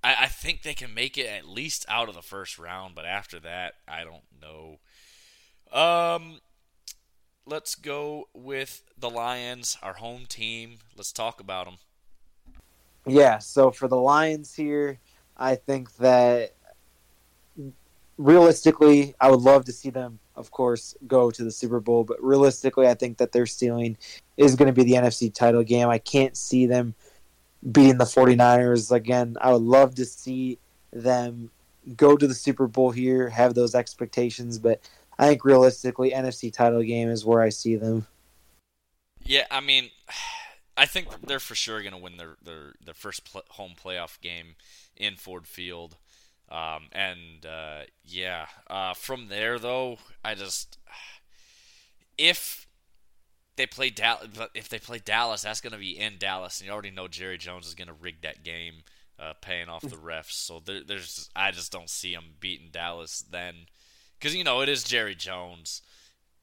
I, 0.03 0.15
I 0.21 0.27
think 0.27 0.61
they 0.61 0.73
can 0.73 0.93
make 0.93 1.17
it 1.17 1.27
at 1.27 1.47
least 1.47 1.85
out 1.87 2.09
of 2.09 2.15
the 2.15 2.21
first 2.21 2.59
round. 2.59 2.95
But 2.95 3.05
after 3.05 3.39
that, 3.39 3.75
I 3.87 4.03
don't 4.03 4.23
know. 4.41 4.79
Um, 5.71 6.39
let's 7.45 7.75
go 7.75 8.27
with 8.33 8.83
the 8.97 9.09
Lions, 9.09 9.77
our 9.81 9.93
home 9.93 10.25
team. 10.27 10.77
Let's 10.95 11.11
talk 11.11 11.39
about 11.39 11.65
them. 11.65 11.77
Yeah, 13.05 13.39
so 13.39 13.71
for 13.71 13.87
the 13.87 13.97
Lions 13.97 14.55
here, 14.55 14.99
I 15.35 15.55
think 15.55 15.95
that 15.97 16.53
realistically, 18.17 19.13
I 19.19 19.29
would 19.29 19.41
love 19.41 19.65
to 19.65 19.73
see 19.73 19.89
them, 19.89 20.19
of 20.35 20.51
course, 20.51 20.95
go 21.07 21.29
to 21.31 21.43
the 21.43 21.51
Super 21.51 21.79
Bowl. 21.79 22.03
But 22.03 22.23
realistically, 22.23 22.87
I 22.87 22.93
think 22.93 23.17
that 23.17 23.31
their 23.31 23.45
ceiling 23.45 23.97
is 24.37 24.55
going 24.55 24.67
to 24.67 24.73
be 24.73 24.83
the 24.83 24.97
NFC 24.97 25.33
title 25.33 25.63
game. 25.63 25.89
I 25.89 25.97
can't 25.97 26.37
see 26.37 26.65
them 26.65 26.95
beating 27.71 27.97
the 27.97 28.05
49ers. 28.05 28.91
Again, 28.91 29.37
I 29.41 29.51
would 29.51 29.61
love 29.61 29.95
to 29.95 30.05
see 30.05 30.59
them 30.91 31.49
go 31.95 32.15
to 32.15 32.27
the 32.27 32.33
Super 32.33 32.67
Bowl 32.67 32.91
here, 32.91 33.29
have 33.29 33.53
those 33.53 33.75
expectations. 33.75 34.59
But 34.59 34.81
I 35.17 35.27
think 35.27 35.45
realistically, 35.45 36.11
NFC 36.11 36.51
title 36.51 36.83
game 36.83 37.09
is 37.09 37.25
where 37.25 37.41
I 37.41 37.49
see 37.49 37.75
them. 37.75 38.07
Yeah, 39.23 39.45
I 39.49 39.61
mean, 39.61 39.89
I 40.77 40.87
think 40.87 41.07
they're 41.21 41.39
for 41.39 41.55
sure 41.55 41.81
going 41.81 41.93
to 41.93 41.99
win 41.99 42.17
their, 42.17 42.35
their, 42.43 42.73
their 42.83 42.95
first 42.95 43.31
pl- 43.31 43.43
home 43.49 43.73
playoff 43.81 44.19
game 44.21 44.55
in 44.97 45.15
Ford 45.15 45.45
Field. 45.47 45.97
Um, 46.49 46.87
and 46.91 47.45
uh, 47.45 47.81
yeah, 48.03 48.47
uh, 48.69 48.93
from 48.93 49.27
there 49.27 49.59
though, 49.59 49.97
I 50.23 50.35
just 50.35 50.77
if 52.17 52.62
they 53.55 53.65
play 53.65 53.89
Dallas, 53.89 54.27
if 54.53 54.69
they 54.69 54.79
play 54.79 54.99
Dallas, 55.03 55.43
that's 55.43 55.61
going 55.61 55.73
to 55.73 55.79
be 55.79 55.97
in 55.97 56.17
Dallas, 56.17 56.59
and 56.59 56.67
you 56.67 56.73
already 56.73 56.91
know 56.91 57.07
Jerry 57.07 57.37
Jones 57.37 57.67
is 57.67 57.75
going 57.75 57.87
to 57.87 57.93
rig 57.93 58.21
that 58.21 58.43
game, 58.43 58.83
uh, 59.19 59.33
paying 59.41 59.69
off 59.69 59.81
the 59.81 59.95
refs. 59.95 60.31
So 60.31 60.59
there, 60.63 60.81
there's, 60.83 61.29
I 61.35 61.51
just 61.51 61.71
don't 61.71 61.89
see 61.89 62.13
them 62.13 62.35
beating 62.39 62.69
Dallas 62.71 63.23
then, 63.29 63.67
because 64.19 64.35
you 64.35 64.43
know 64.43 64.61
it 64.61 64.69
is 64.69 64.83
Jerry 64.83 65.15
Jones, 65.15 65.81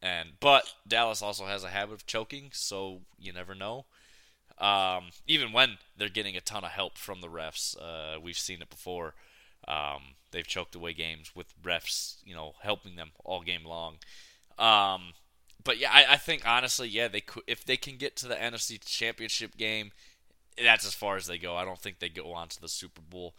and 0.01 0.31
but 0.41 0.73
Dallas 0.87 1.23
also 1.23 1.47
has 1.47 1.65
a 1.65 1.69
habit 1.69 1.95
of 1.95 2.07
choking, 2.07 2.51
so 2.53 3.01
you 3.19 3.33
never 3.33 3.55
know. 3.55 3.87
Um, 4.59 5.07
even 5.27 5.53
when 5.53 5.79
they're 5.97 6.09
getting 6.09 6.37
a 6.37 6.41
ton 6.41 6.65
of 6.65 6.71
help 6.71 6.99
from 6.99 7.23
the 7.23 7.29
refs, 7.29 7.77
uh, 7.81 8.21
we've 8.21 8.37
seen 8.37 8.61
it 8.61 8.69
before. 8.69 9.15
Um, 9.67 10.15
they've 10.33 10.47
choked 10.47 10.75
away 10.75 10.93
games 10.93 11.33
with 11.35 11.55
refs, 11.63 12.17
you 12.25 12.35
know, 12.35 12.53
helping 12.63 12.97
them 12.97 13.11
all 13.25 13.41
game 13.41 13.65
long. 13.65 13.97
Um, 14.59 15.15
but 15.63 15.79
yeah, 15.79 15.91
I, 15.93 16.15
I, 16.15 16.17
think 16.17 16.47
honestly, 16.47 16.89
yeah, 16.89 17.09
they 17.09 17.21
could 17.21 17.43
if 17.47 17.65
they 17.65 17.77
can 17.77 17.97
get 17.97 18.17
to 18.17 18.29
the 18.29 18.35
NFC 18.35 18.79
Championship 18.85 19.57
game, 19.57 19.93
that's 20.63 20.87
as 20.87 20.95
far 20.95 21.17
as 21.17 21.27
they 21.27 21.39
go. 21.39 21.57
I 21.57 21.65
don't 21.65 21.79
think 21.79 21.99
they 21.99 22.09
go 22.09 22.33
on 22.33 22.49
to 22.49 22.61
the 22.61 22.69
Super 22.69 23.03
Bowl. 23.03 23.35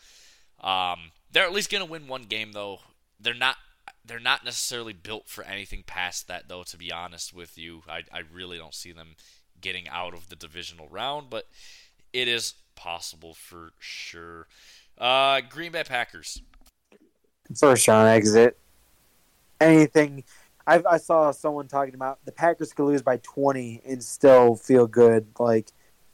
Um, 0.61 1.11
they're 1.31 1.45
at 1.45 1.53
least 1.53 1.71
gonna 1.71 1.85
win 1.85 2.07
one 2.07 2.23
game 2.23 2.51
though. 2.51 2.79
They're 3.19 3.33
not 3.33 3.57
they're 4.05 4.19
not 4.19 4.43
necessarily 4.43 4.93
built 4.93 5.27
for 5.27 5.43
anything 5.43 5.83
past 5.85 6.27
that 6.27 6.47
though. 6.47 6.63
To 6.63 6.77
be 6.77 6.91
honest 6.91 7.33
with 7.33 7.57
you, 7.57 7.83
I 7.87 8.03
I 8.11 8.21
really 8.31 8.57
don't 8.57 8.75
see 8.75 8.91
them 8.91 9.15
getting 9.59 9.87
out 9.87 10.13
of 10.13 10.29
the 10.29 10.35
divisional 10.35 10.87
round, 10.89 11.29
but 11.29 11.47
it 12.13 12.27
is 12.27 12.55
possible 12.75 13.33
for 13.33 13.71
sure. 13.79 14.47
Uh, 14.97 15.41
Green 15.41 15.71
Bay 15.71 15.83
Packers. 15.83 16.41
First 17.57 17.87
round 17.87 18.09
exit. 18.09 18.57
Anything 19.59 20.23
I, 20.67 20.81
I 20.89 20.97
saw 20.97 21.31
someone 21.31 21.67
talking 21.67 21.95
about 21.95 22.19
the 22.25 22.31
Packers 22.31 22.73
could 22.73 22.85
lose 22.85 23.01
by 23.01 23.17
20 23.17 23.81
and 23.85 24.03
still 24.03 24.55
feel 24.55 24.87
good. 24.87 25.27
Like 25.39 25.71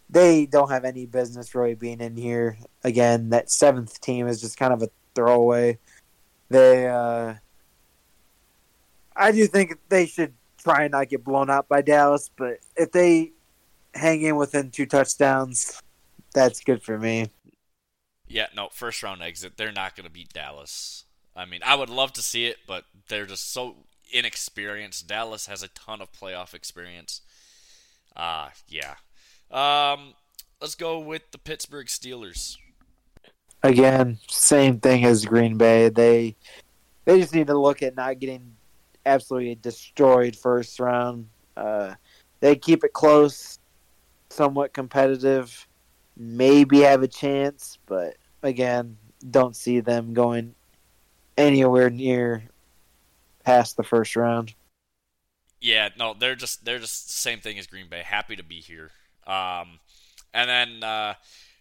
they 0.10 0.46
don't 0.46 0.70
have 0.70 0.86
any 0.86 1.06
business 1.06 1.54
really 1.54 1.76
being 1.76 2.00
in 2.00 2.16
here. 2.16 2.58
Again, 2.84 3.30
that 3.30 3.52
seventh 3.52 4.00
team 4.02 4.28
is 4.28 4.42
just 4.42 4.58
kind 4.58 4.74
of 4.74 4.82
a 4.82 4.90
throwaway. 5.16 5.80
They, 6.50 6.88
uh, 6.88 7.36
I 9.16 9.32
do 9.32 9.48
think 9.48 9.78
they 9.90 10.06
should 10.06 10.34
try 10.64 10.84
and 10.84 10.92
not 10.92 11.10
get 11.10 11.24
blown 11.24 11.50
out 11.50 11.68
by 11.68 11.82
Dallas, 11.82 12.30
but 12.36 12.60
if 12.76 12.92
they 12.92 13.32
hang 13.94 14.22
in 14.22 14.36
within 14.36 14.72
two 14.72 14.86
touchdowns, 14.86 15.82
that's 16.34 16.62
good 16.62 16.84
for 16.84 16.98
me. 16.98 17.32
Yeah, 18.28 18.48
no, 18.56 18.70
first 18.72 19.02
round 19.04 19.22
exit. 19.22 19.54
They're 19.58 19.72
not 19.72 19.96
going 19.96 20.06
to 20.06 20.12
beat 20.12 20.34
Dallas. 20.34 21.06
I 21.36 21.46
mean, 21.46 21.62
I 21.66 21.76
would 21.76 21.90
love 21.90 22.14
to 22.14 22.22
see 22.22 22.46
it, 22.46 22.58
but 22.68 22.84
they're 23.08 23.26
just 23.26 23.54
so 23.54 23.76
inexperienced. 24.12 25.08
Dallas 25.08 25.48
has 25.48 25.64
a 25.64 25.68
ton 25.70 26.02
of 26.02 26.12
playoff 26.12 26.54
experience. 26.54 27.22
Uh, 28.16 28.50
yeah. 28.68 28.96
Um, 29.52 30.14
let's 30.62 30.76
go 30.76 31.00
with 31.00 31.32
the 31.32 31.38
Pittsburgh 31.38 31.88
Steelers. 31.88 32.58
Again, 33.64 34.20
same 34.28 34.80
thing 34.80 35.06
as 35.06 35.26
Green 35.26 35.58
Bay. 35.58 35.90
They 35.90 36.36
they 37.06 37.20
just 37.20 37.34
need 37.34 37.48
to 37.48 37.58
look 37.58 37.82
at 37.82 37.96
not 37.96 38.20
getting 38.20 38.56
absolutely 39.06 39.56
destroyed 39.56 40.36
first 40.36 40.80
round. 40.80 41.28
Uh, 41.56 41.96
they 42.40 42.56
keep 42.56 42.84
it 42.84 42.94
close, 42.94 43.60
somewhat 44.30 44.74
competitive, 44.74 45.68
maybe 46.16 46.80
have 46.82 47.02
a 47.02 47.08
chance, 47.08 47.80
but 47.86 48.16
again, 48.44 48.98
don't 49.32 49.56
see 49.56 49.80
them 49.80 50.14
going 50.14 50.54
anywhere 51.38 51.90
near 51.90 52.44
past 53.48 53.78
the 53.78 53.84
first 53.84 54.18
round. 54.18 54.54
Yeah, 55.62 55.88
no, 55.98 56.14
they're 56.14 56.36
just 56.36 56.66
they're 56.66 56.80
just 56.80 57.18
same 57.18 57.40
thing 57.40 57.58
as 57.58 57.66
Green 57.66 57.88
Bay. 57.90 58.04
Happy 58.06 58.36
to 58.36 58.44
be 58.44 58.60
here. 58.60 58.92
Um, 59.26 59.80
and 60.34 60.50
then 60.50 60.84
uh, 60.84 61.14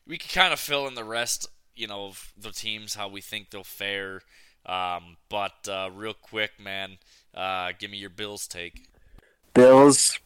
we 0.07 0.19
can 0.19 0.29
kind 0.29 0.53
of 0.53 0.59
fill 0.59 0.89
in 0.89 0.95
the 0.95 1.05
rest, 1.05 1.49
you 1.77 1.87
know, 1.87 2.07
of 2.07 2.33
the 2.37 2.51
teams 2.51 2.97
how 2.97 3.09
we 3.09 3.21
think 3.21 3.51
they'll 3.51 3.63
fare. 3.63 4.21
Um, 4.67 5.17
but 5.29 5.69
uh, 5.69 5.91
real 5.95 6.13
quick, 6.13 6.59
man, 6.59 6.99
uh, 7.35 7.71
give 7.79 7.93
me 7.93 7.99
your 7.99 8.11
Bills 8.11 8.49
take. 8.49 8.89
Bills. 9.55 10.19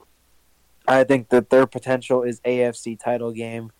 I 0.88 1.04
think 1.04 1.28
that 1.28 1.50
their 1.50 1.66
potential 1.66 2.22
is 2.22 2.40
AFC 2.40 2.98
title 2.98 3.32
game. 3.32 3.70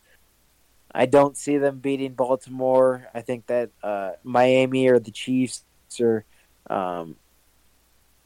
I 0.95 1.07
don't 1.07 1.37
see 1.37 1.57
them 1.57 1.79
beating 1.79 2.13
Baltimore. 2.13 3.09
I 3.15 3.23
think 3.23 3.47
that 3.47 3.71
uh, 3.83 4.13
Miami 4.23 4.87
or 4.89 4.99
the 4.99 5.11
Chiefs 5.11 5.65
are 5.99 6.25
um, 6.69 7.17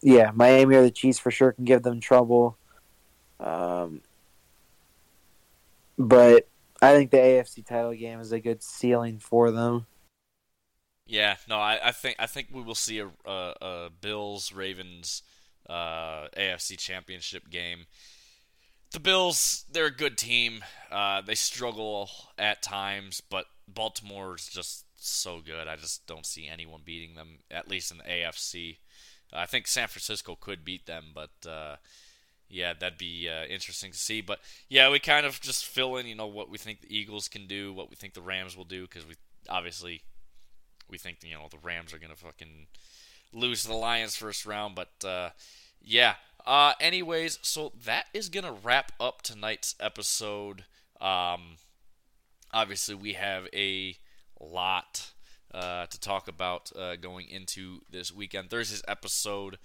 yeah, 0.04 0.32
Miami 0.34 0.76
or 0.76 0.82
the 0.82 0.90
Chiefs 0.90 1.18
for 1.18 1.30
sure 1.30 1.52
can 1.52 1.64
give 1.64 1.82
them 1.82 1.98
trouble. 1.98 2.58
Um, 3.40 4.02
but 5.96 6.46
I 6.82 6.92
think 6.92 7.10
the 7.10 7.16
AFC 7.16 7.64
title 7.64 7.94
game 7.94 8.20
is 8.20 8.30
a 8.30 8.38
good 8.38 8.62
ceiling 8.62 9.18
for 9.18 9.50
them. 9.50 9.86
Yeah, 11.06 11.36
no, 11.48 11.56
I, 11.56 11.88
I 11.88 11.92
think 11.92 12.16
I 12.18 12.26
think 12.26 12.48
we 12.52 12.60
will 12.60 12.74
see 12.74 12.98
a, 12.98 13.08
a, 13.24 13.54
a 13.62 13.90
Bills 13.98 14.52
Ravens 14.52 15.22
uh, 15.70 16.28
AFC 16.36 16.78
Championship 16.78 17.48
game. 17.48 17.86
The 18.92 19.00
Bills, 19.00 19.64
they're 19.72 19.86
a 19.86 19.90
good 19.90 20.18
team. 20.18 20.62
Uh, 20.90 21.22
they 21.22 21.34
struggle 21.34 22.10
at 22.38 22.62
times, 22.62 23.22
but 23.22 23.46
Baltimore 23.66 24.34
is 24.34 24.48
just 24.48 24.84
so 24.96 25.40
good. 25.40 25.66
I 25.66 25.76
just 25.76 26.06
don't 26.06 26.26
see 26.26 26.46
anyone 26.46 26.82
beating 26.84 27.14
them, 27.14 27.38
at 27.50 27.68
least 27.68 27.90
in 27.90 27.98
the 27.98 28.04
AFC. 28.04 28.76
I 29.34 29.46
think 29.46 29.66
San 29.66 29.88
Francisco 29.88 30.36
could 30.40 30.64
beat 30.64 30.86
them, 30.86 31.06
but 31.14 31.48
uh, 31.48 31.76
yeah, 32.48 32.72
that'd 32.78 32.98
be 32.98 33.28
uh, 33.28 33.44
interesting 33.46 33.90
to 33.90 33.98
see. 33.98 34.20
But 34.20 34.40
yeah, 34.68 34.90
we 34.90 34.98
kind 34.98 35.26
of 35.26 35.40
just 35.40 35.64
fill 35.64 35.96
in, 35.96 36.06
you 36.06 36.14
know, 36.14 36.26
what 36.26 36.48
we 36.48 36.58
think 36.58 36.80
the 36.80 36.96
Eagles 36.96 37.28
can 37.28 37.46
do, 37.46 37.72
what 37.72 37.90
we 37.90 37.96
think 37.96 38.14
the 38.14 38.22
Rams 38.22 38.56
will 38.56 38.64
do, 38.64 38.82
because 38.82 39.06
we 39.06 39.14
obviously 39.48 40.02
we 40.88 40.98
think 40.98 41.18
you 41.22 41.34
know 41.34 41.48
the 41.50 41.58
Rams 41.58 41.92
are 41.92 41.98
gonna 41.98 42.14
fucking 42.14 42.66
lose 43.32 43.64
the 43.64 43.74
Lions 43.74 44.16
first 44.16 44.46
round. 44.46 44.74
But 44.74 45.06
uh, 45.06 45.30
yeah. 45.80 46.14
Uh, 46.46 46.74
anyways, 46.78 47.38
so 47.40 47.72
that 47.84 48.06
is 48.12 48.28
gonna 48.28 48.52
wrap 48.52 48.92
up 49.00 49.22
tonight's 49.22 49.74
episode. 49.80 50.64
Um, 51.00 51.56
obviously, 52.52 52.94
we 52.94 53.14
have 53.14 53.48
a 53.54 53.96
lot 54.38 55.13
uh, 55.54 55.86
to 55.86 56.00
talk 56.00 56.28
about 56.28 56.72
uh, 56.76 56.96
going 56.96 57.28
into 57.28 57.80
this 57.90 58.12
weekend. 58.12 58.50
Thursday's 58.50 58.82
episode, 58.88 59.58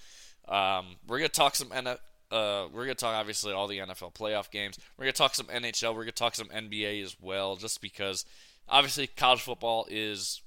um, 0.48 0.96
we're 1.08 1.18
gonna 1.18 1.30
talk 1.30 1.56
some 1.56 1.70
NFL. 1.70 1.98
Uh, 2.32 2.68
we're 2.72 2.84
gonna 2.84 2.94
talk 2.96 3.16
obviously 3.16 3.54
all 3.54 3.68
the 3.68 3.80
NFL 3.80 4.14
playoff 4.14 4.52
games. 4.52 4.78
We're 4.98 5.06
gonna 5.06 5.14
talk 5.14 5.34
some 5.34 5.48
NHL. 5.48 5.96
We're 5.96 6.04
gonna 6.04 6.12
talk 6.12 6.36
some 6.36 6.50
NBA 6.50 7.04
as 7.04 7.18
well, 7.20 7.56
just 7.56 7.82
because 7.82 8.24
obviously 8.68 9.08
college 9.08 9.42
football 9.42 9.88
is 9.90 10.42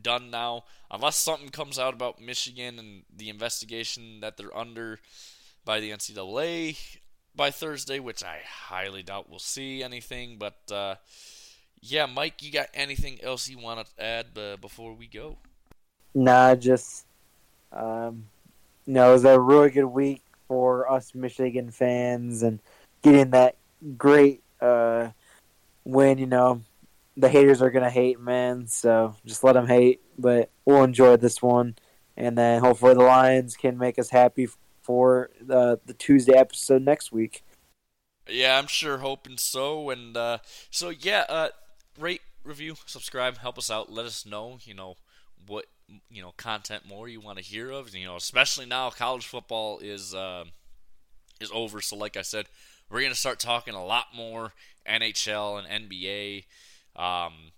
done 0.00 0.30
now. 0.30 0.64
Unless 0.90 1.16
something 1.16 1.48
comes 1.48 1.78
out 1.78 1.94
about 1.94 2.20
Michigan 2.20 2.78
and 2.78 3.02
the 3.14 3.28
investigation 3.28 4.20
that 4.20 4.36
they're 4.36 4.56
under 4.56 5.00
by 5.64 5.80
the 5.80 5.90
NCAA 5.90 6.76
by 7.34 7.50
Thursday, 7.50 7.98
which 7.98 8.22
I 8.22 8.38
highly 8.48 9.02
doubt 9.02 9.28
we'll 9.28 9.38
see 9.40 9.82
anything. 9.82 10.38
But 10.38 10.58
uh, 10.70 10.94
yeah, 11.80 12.06
Mike, 12.06 12.42
you 12.42 12.52
got 12.52 12.68
anything 12.74 13.18
else 13.22 13.48
you 13.48 13.58
want 13.58 13.86
to 13.86 14.02
add 14.02 14.26
uh, 14.36 14.56
before 14.56 14.94
we 14.94 15.06
go? 15.06 15.36
Nah, 16.14 16.54
just 16.54 17.06
um, 17.72 18.24
no, 18.86 19.10
it 19.10 19.12
was 19.12 19.24
a 19.24 19.38
really 19.38 19.70
good 19.70 19.86
week 19.86 20.22
for 20.48 20.90
us 20.90 21.14
Michigan 21.14 21.70
fans 21.70 22.42
and 22.42 22.60
getting 23.02 23.30
that 23.30 23.56
great 23.96 24.42
uh, 24.60 25.08
win. 25.84 26.18
You 26.18 26.26
know, 26.26 26.62
the 27.16 27.28
haters 27.28 27.60
are 27.62 27.70
gonna 27.70 27.90
hate, 27.90 28.20
man. 28.20 28.66
So 28.66 29.14
just 29.24 29.44
let 29.44 29.52
them 29.52 29.66
hate, 29.66 30.00
but 30.18 30.50
we'll 30.64 30.84
enjoy 30.84 31.16
this 31.16 31.42
one, 31.42 31.76
and 32.16 32.36
then 32.38 32.60
hopefully 32.60 32.94
the 32.94 33.00
Lions 33.00 33.56
can 33.56 33.76
make 33.76 33.98
us 33.98 34.10
happy 34.10 34.48
for 34.82 35.30
the 35.40 35.80
the 35.84 35.94
Tuesday 35.94 36.34
episode 36.34 36.82
next 36.82 37.12
week. 37.12 37.42
Yeah, 38.28 38.58
I'm 38.58 38.66
sure 38.66 38.98
hoping 38.98 39.38
so. 39.38 39.90
And 39.90 40.16
uh, 40.16 40.38
so 40.70 40.90
yeah, 40.90 41.24
uh, 41.28 41.48
rate, 41.98 42.22
review, 42.44 42.76
subscribe, 42.86 43.38
help 43.38 43.58
us 43.58 43.70
out. 43.70 43.92
Let 43.92 44.06
us 44.06 44.26
know, 44.26 44.58
you 44.62 44.74
know, 44.74 44.96
what 45.46 45.66
you 46.10 46.22
know 46.22 46.32
content 46.36 46.82
more 46.86 47.08
you 47.08 47.20
want 47.20 47.38
to 47.38 47.44
hear 47.44 47.70
of. 47.70 47.94
You 47.94 48.06
know, 48.06 48.16
especially 48.16 48.66
now 48.66 48.90
college 48.90 49.26
football 49.26 49.78
is 49.78 50.14
uh, 50.14 50.44
is 51.40 51.50
over. 51.52 51.80
So, 51.80 51.96
like 51.96 52.16
I 52.16 52.22
said, 52.22 52.46
we're 52.90 53.02
gonna 53.02 53.14
start 53.14 53.40
talking 53.40 53.74
a 53.74 53.84
lot 53.84 54.06
more 54.14 54.52
NHL 54.88 55.64
and 55.64 55.88
NBA 55.88 56.44
um, 56.96 57.52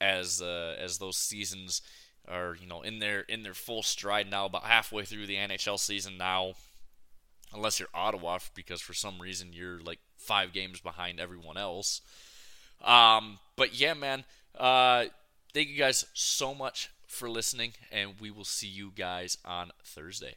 as 0.00 0.42
uh, 0.42 0.76
as 0.78 0.98
those 0.98 1.16
seasons 1.16 1.82
are 2.26 2.56
you 2.58 2.66
know 2.66 2.82
in 2.82 3.00
their 3.00 3.20
in 3.20 3.42
their 3.42 3.54
full 3.54 3.82
stride 3.82 4.30
now. 4.30 4.46
About 4.46 4.64
halfway 4.64 5.04
through 5.04 5.26
the 5.26 5.36
NHL 5.36 5.78
season 5.78 6.18
now, 6.18 6.54
unless 7.52 7.78
you're 7.78 7.88
Ottawa, 7.94 8.38
because 8.54 8.80
for 8.80 8.94
some 8.94 9.20
reason 9.20 9.52
you're 9.52 9.80
like 9.80 10.00
five 10.16 10.52
games 10.52 10.80
behind 10.80 11.20
everyone 11.20 11.56
else. 11.56 12.00
Um, 12.82 13.38
but 13.56 13.78
yeah, 13.78 13.94
man, 13.94 14.24
uh, 14.58 15.06
thank 15.52 15.68
you 15.68 15.76
guys 15.78 16.04
so 16.14 16.54
much 16.54 16.90
for 17.06 17.30
listening, 17.30 17.72
and 17.92 18.14
we 18.20 18.30
will 18.30 18.44
see 18.44 18.68
you 18.68 18.92
guys 18.94 19.38
on 19.44 19.70
Thursday. 19.84 20.34